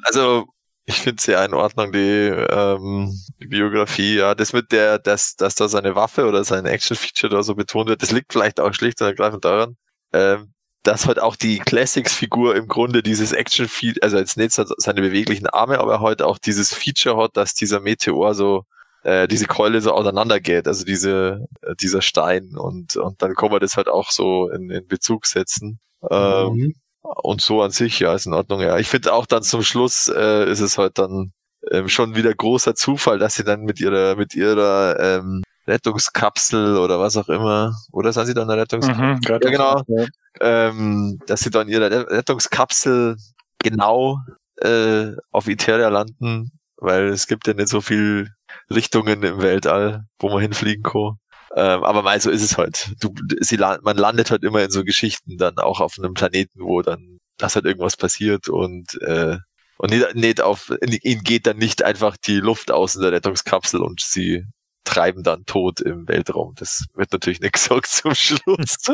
[0.04, 0.46] also
[0.88, 3.12] Ich finde sie ja in Ordnung, die, ähm,
[3.42, 4.36] die Biografie, ja.
[4.36, 8.04] Das mit der, dass, dass da seine Waffe oder sein Action-Feature da so betont wird,
[8.04, 9.78] das liegt vielleicht auch schlicht und ergreifend daran,
[10.14, 10.54] ähm,
[10.84, 15.80] dass halt auch die Classics-Figur im Grunde dieses Action-Feature, also jetzt nicht seine beweglichen Arme,
[15.80, 18.66] aber heute halt auch dieses Feature hat, dass dieser Meteor so
[19.06, 23.60] äh, diese Keule so auseinandergeht, also diese, äh, dieser Stein und, und dann kann man
[23.60, 25.80] das halt auch so in, in Bezug setzen.
[26.10, 26.76] Ähm, mhm.
[27.02, 28.80] Und so an sich, ja, ist in Ordnung, ja.
[28.80, 31.34] Ich finde auch dann zum Schluss äh, ist es halt dann
[31.70, 37.00] ähm, schon wieder großer Zufall, dass sie dann mit ihrer, mit ihrer ähm, Rettungskapsel oder
[37.00, 39.06] was auch immer, oder sind sie dann eine Rettungskapsel?
[39.06, 39.82] Mhm, ja, genau.
[39.88, 40.06] Ja.
[40.42, 43.18] Ähm, dass sie dann ihre Rettungskapsel
[43.60, 44.18] genau
[44.58, 48.32] äh, auf Iteria landen, weil es gibt ja nicht so viel
[48.70, 51.18] Richtungen im Weltall, wo man hinfliegen kann.
[51.56, 52.94] Ähm, aber mal so ist es halt.
[53.00, 56.82] Du, sie, man landet halt immer in so Geschichten dann auch auf einem Planeten, wo
[56.82, 59.38] dann das halt irgendwas passiert und äh,
[59.78, 60.72] und nicht, nicht auf
[61.04, 64.46] ihnen geht dann nicht einfach die Luft aus in der Rettungskapsel und sie
[64.86, 66.54] treiben dann tot im Weltraum.
[66.56, 68.78] Das wird natürlich nicht gesagt zum Schluss.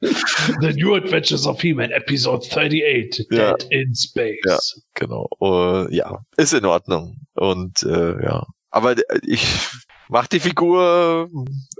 [0.00, 3.54] The New Adventures of He-Man, Episode 38, ja.
[3.54, 4.38] Dead in Space.
[4.44, 4.58] Ja,
[4.94, 5.28] genau.
[5.40, 7.16] Uh, ja, ist in Ordnung.
[7.34, 9.68] Und äh, ja, aber ich
[10.08, 11.30] mach die Figur,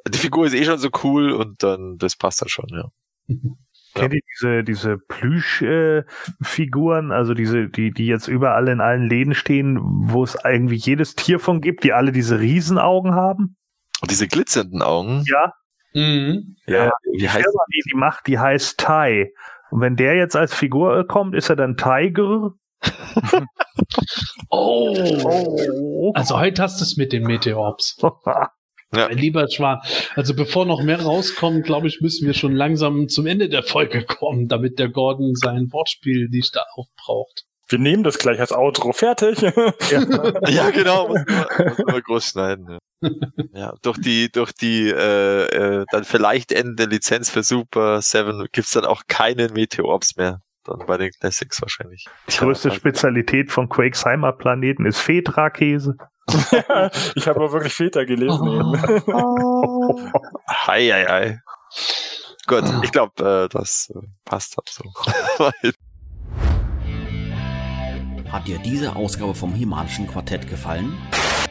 [0.08, 2.88] die Figur ist eh schon so cool und dann, das passt dann schon, ja.
[3.94, 9.34] Kennt ihr diese, diese Plüschfiguren, äh, also diese, die, die jetzt überall in allen Läden
[9.34, 13.56] stehen, wo es irgendwie jedes Tier von gibt, die alle diese Riesenaugen haben?
[14.00, 15.24] Und diese glitzernden Augen?
[15.26, 15.52] Ja.
[15.94, 16.56] Mhm.
[16.66, 19.32] Ja, wie die heißt Firma, die die macht, die heißt Tai.
[19.70, 22.52] Und wenn der jetzt als Figur kommt, ist er dann Tiger?
[24.50, 24.94] Oh.
[26.10, 26.12] oh.
[26.14, 27.96] Also heute hast du es mit den Meteorps.
[28.94, 29.08] Ja.
[29.08, 29.80] Mein lieber Schwan,
[30.14, 34.02] also bevor noch mehr rauskommt, glaube ich, müssen wir schon langsam zum Ende der Folge
[34.06, 37.44] kommen, damit der Gordon sein Wortspiel nicht da aufbraucht.
[37.68, 38.92] Wir nehmen das gleich als Outro.
[38.92, 39.42] Fertig.
[39.90, 41.08] Ja, ja genau.
[41.08, 42.78] Muss man, muss man groß schneiden.
[43.02, 43.10] Ja.
[43.52, 48.72] ja, durch die, durch die äh, äh, dann vielleicht endende Lizenz für Super 7 gibt's
[48.72, 52.06] dann auch keine Meteorps mehr dann bei den Classics wahrscheinlich.
[52.28, 55.96] Die größte Spezialität von Quakes Heimatplaneten ist Feta-Käse.
[57.14, 58.46] ich habe aber wirklich Feta gelesen.
[59.06, 59.98] Oh.
[60.66, 61.40] Hei, hei, hei.
[62.46, 64.84] Gut, ich glaube, äh, das äh, passt halt so.
[68.32, 70.96] Hat dir diese Ausgabe vom Himalischen Quartett gefallen?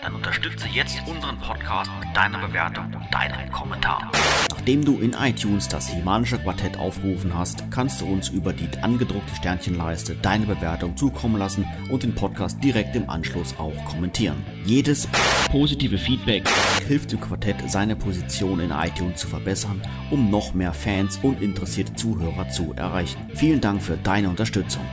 [0.07, 4.09] Dann unterstütze jetzt unseren Podcast mit deiner Bewertung und deinem Kommentar.
[4.49, 9.35] Nachdem du in iTunes das Himanische Quartett aufgerufen hast, kannst du uns über die angedruckte
[9.35, 14.45] Sternchenleiste deine Bewertung zukommen lassen und den Podcast direkt im Anschluss auch kommentieren.
[14.63, 15.09] Jedes
[15.51, 16.47] positive Feedback
[16.87, 21.95] hilft dem Quartett, seine Position in iTunes zu verbessern, um noch mehr Fans und interessierte
[21.95, 23.29] Zuhörer zu erreichen.
[23.33, 24.85] Vielen Dank für deine Unterstützung.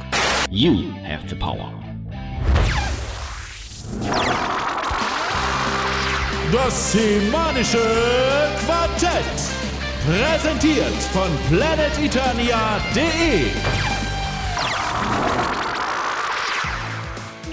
[0.51, 1.73] You have the power.
[6.55, 7.83] Das semanische
[8.65, 9.11] Quartett.
[10.07, 13.51] Präsentiert von planeteternia.de.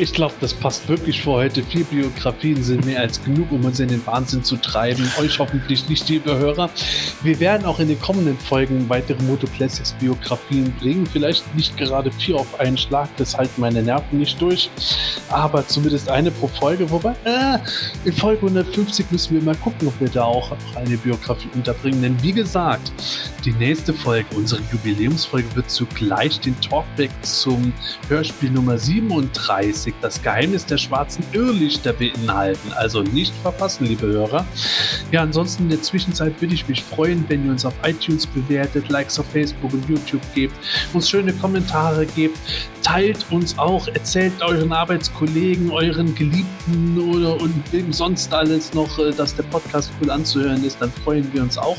[0.01, 1.61] Ich glaube, das passt wirklich für heute.
[1.61, 5.07] Vier Biografien sind mehr als genug, um uns in den Wahnsinn zu treiben.
[5.19, 6.71] Euch hoffentlich nicht, liebe Hörer.
[7.21, 11.05] Wir werden auch in den kommenden Folgen weitere Moto Classics Biografien bringen.
[11.05, 14.71] Vielleicht nicht gerade vier auf einen Schlag, das halten meine Nerven nicht durch.
[15.29, 16.89] Aber zumindest eine pro Folge.
[16.89, 17.59] Wobei, äh,
[18.03, 22.01] in Folge 150 müssen wir mal gucken, ob wir da auch noch eine Biografie unterbringen.
[22.01, 22.91] Denn wie gesagt,
[23.45, 27.71] die nächste Folge, unsere Jubiläumsfolge, wird zugleich den Talkback zum
[28.09, 32.71] Hörspiel Nummer 37 Classic das Geheimnis der schwarzen Irrlichter beinhalten.
[32.73, 34.45] Also nicht verpassen, liebe Hörer.
[35.11, 38.89] Ja, ansonsten in der Zwischenzeit würde ich mich freuen, wenn ihr uns auf iTunes bewertet,
[38.89, 40.55] Likes auf Facebook und YouTube gebt,
[40.93, 42.37] uns schöne Kommentare gebt,
[42.83, 49.11] teilt uns auch, erzählt euren Arbeitskollegen, euren Geliebten oder und wem sonst alles noch, äh,
[49.11, 51.77] dass der Podcast cool anzuhören ist, dann freuen wir uns auch.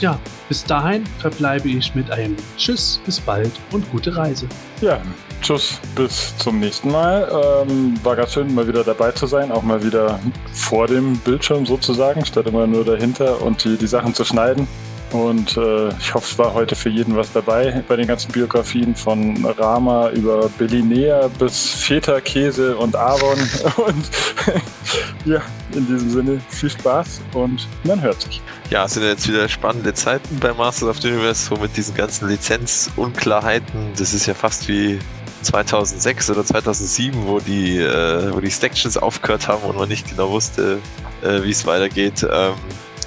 [0.00, 0.18] Ja,
[0.48, 4.48] bis dahin verbleibe ich mit einem Tschüss, bis bald und gute Reise.
[4.80, 5.00] Ja,
[5.42, 7.28] tschüss, bis zum nächsten Mal.
[7.68, 10.20] Ähm, war ganz schön, mal wieder dabei zu sein, auch mal wieder
[10.52, 14.68] vor dem Bildschirm sozusagen, statt immer nur dahinter und die, die Sachen zu schneiden.
[15.12, 18.94] Und äh, ich hoffe, es war heute für jeden was dabei bei den ganzen Biografien
[18.94, 23.38] von Rama über Belinea bis Feta-Käse und Avon.
[23.76, 24.10] Und
[25.24, 28.40] ja, in diesem Sinne viel Spaß und man hört sich.
[28.70, 31.94] Ja, es sind jetzt wieder spannende Zeiten bei Masters of the Universe, so mit diesen
[31.94, 33.92] ganzen Lizenzunklarheiten.
[33.96, 34.98] Das ist ja fast wie
[35.42, 40.30] 2006 oder 2007, wo die, äh, wo die Sections aufgehört haben und man nicht genau
[40.30, 40.78] wusste,
[41.22, 42.26] äh, wie es weitergeht.
[42.30, 42.54] Ähm,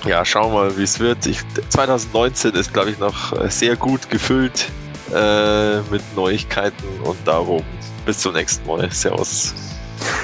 [0.05, 1.25] ja, schauen wir mal, wie es wird.
[1.25, 4.69] Ich, 2019 ist, glaube ich, noch äh, sehr gut gefüllt
[5.13, 7.63] äh, mit Neuigkeiten und darum
[8.05, 8.89] bis zum nächsten Mal.
[8.91, 9.53] Servus.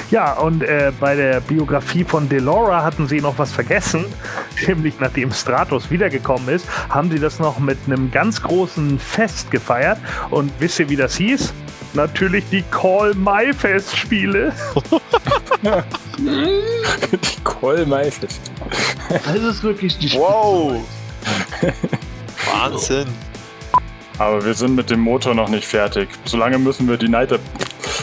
[0.09, 4.05] Ja, und äh, bei der Biografie von Delora hatten sie noch was vergessen.
[4.67, 9.99] Nämlich nachdem Stratos wiedergekommen ist, haben sie das noch mit einem ganz großen Fest gefeiert.
[10.29, 11.53] Und wisst ihr, wie das hieß?
[11.97, 14.53] Natürlich die Call My Festspiele.
[16.19, 18.39] die Kohlmeifest.
[19.09, 20.83] Das ist wirklich die Wow!
[22.45, 23.07] Wahnsinn!
[24.19, 26.09] Aber wir sind mit dem Motor noch nicht fertig.
[26.25, 27.39] Solange müssen wir die Neiter.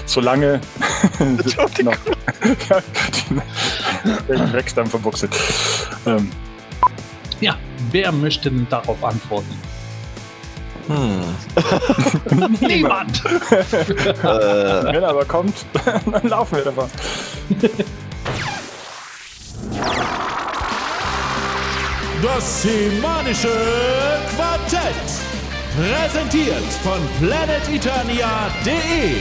[0.07, 0.61] Solange.
[1.21, 1.95] Entschuldigung.
[2.69, 2.83] ja,
[4.29, 5.37] die Drecksdampf verbuchselt.
[6.05, 6.31] Ähm,
[7.41, 7.57] Ja,
[7.93, 9.57] wer möchte denn darauf antworten?
[10.87, 11.23] Hm.
[12.61, 13.23] Niemand!
[14.25, 16.89] Äh, wenn er aber kommt, dann laufen wir davon.
[22.23, 23.49] Das semanische
[24.35, 25.11] Quartett.
[25.77, 29.21] Präsentiert von planeteternia.de.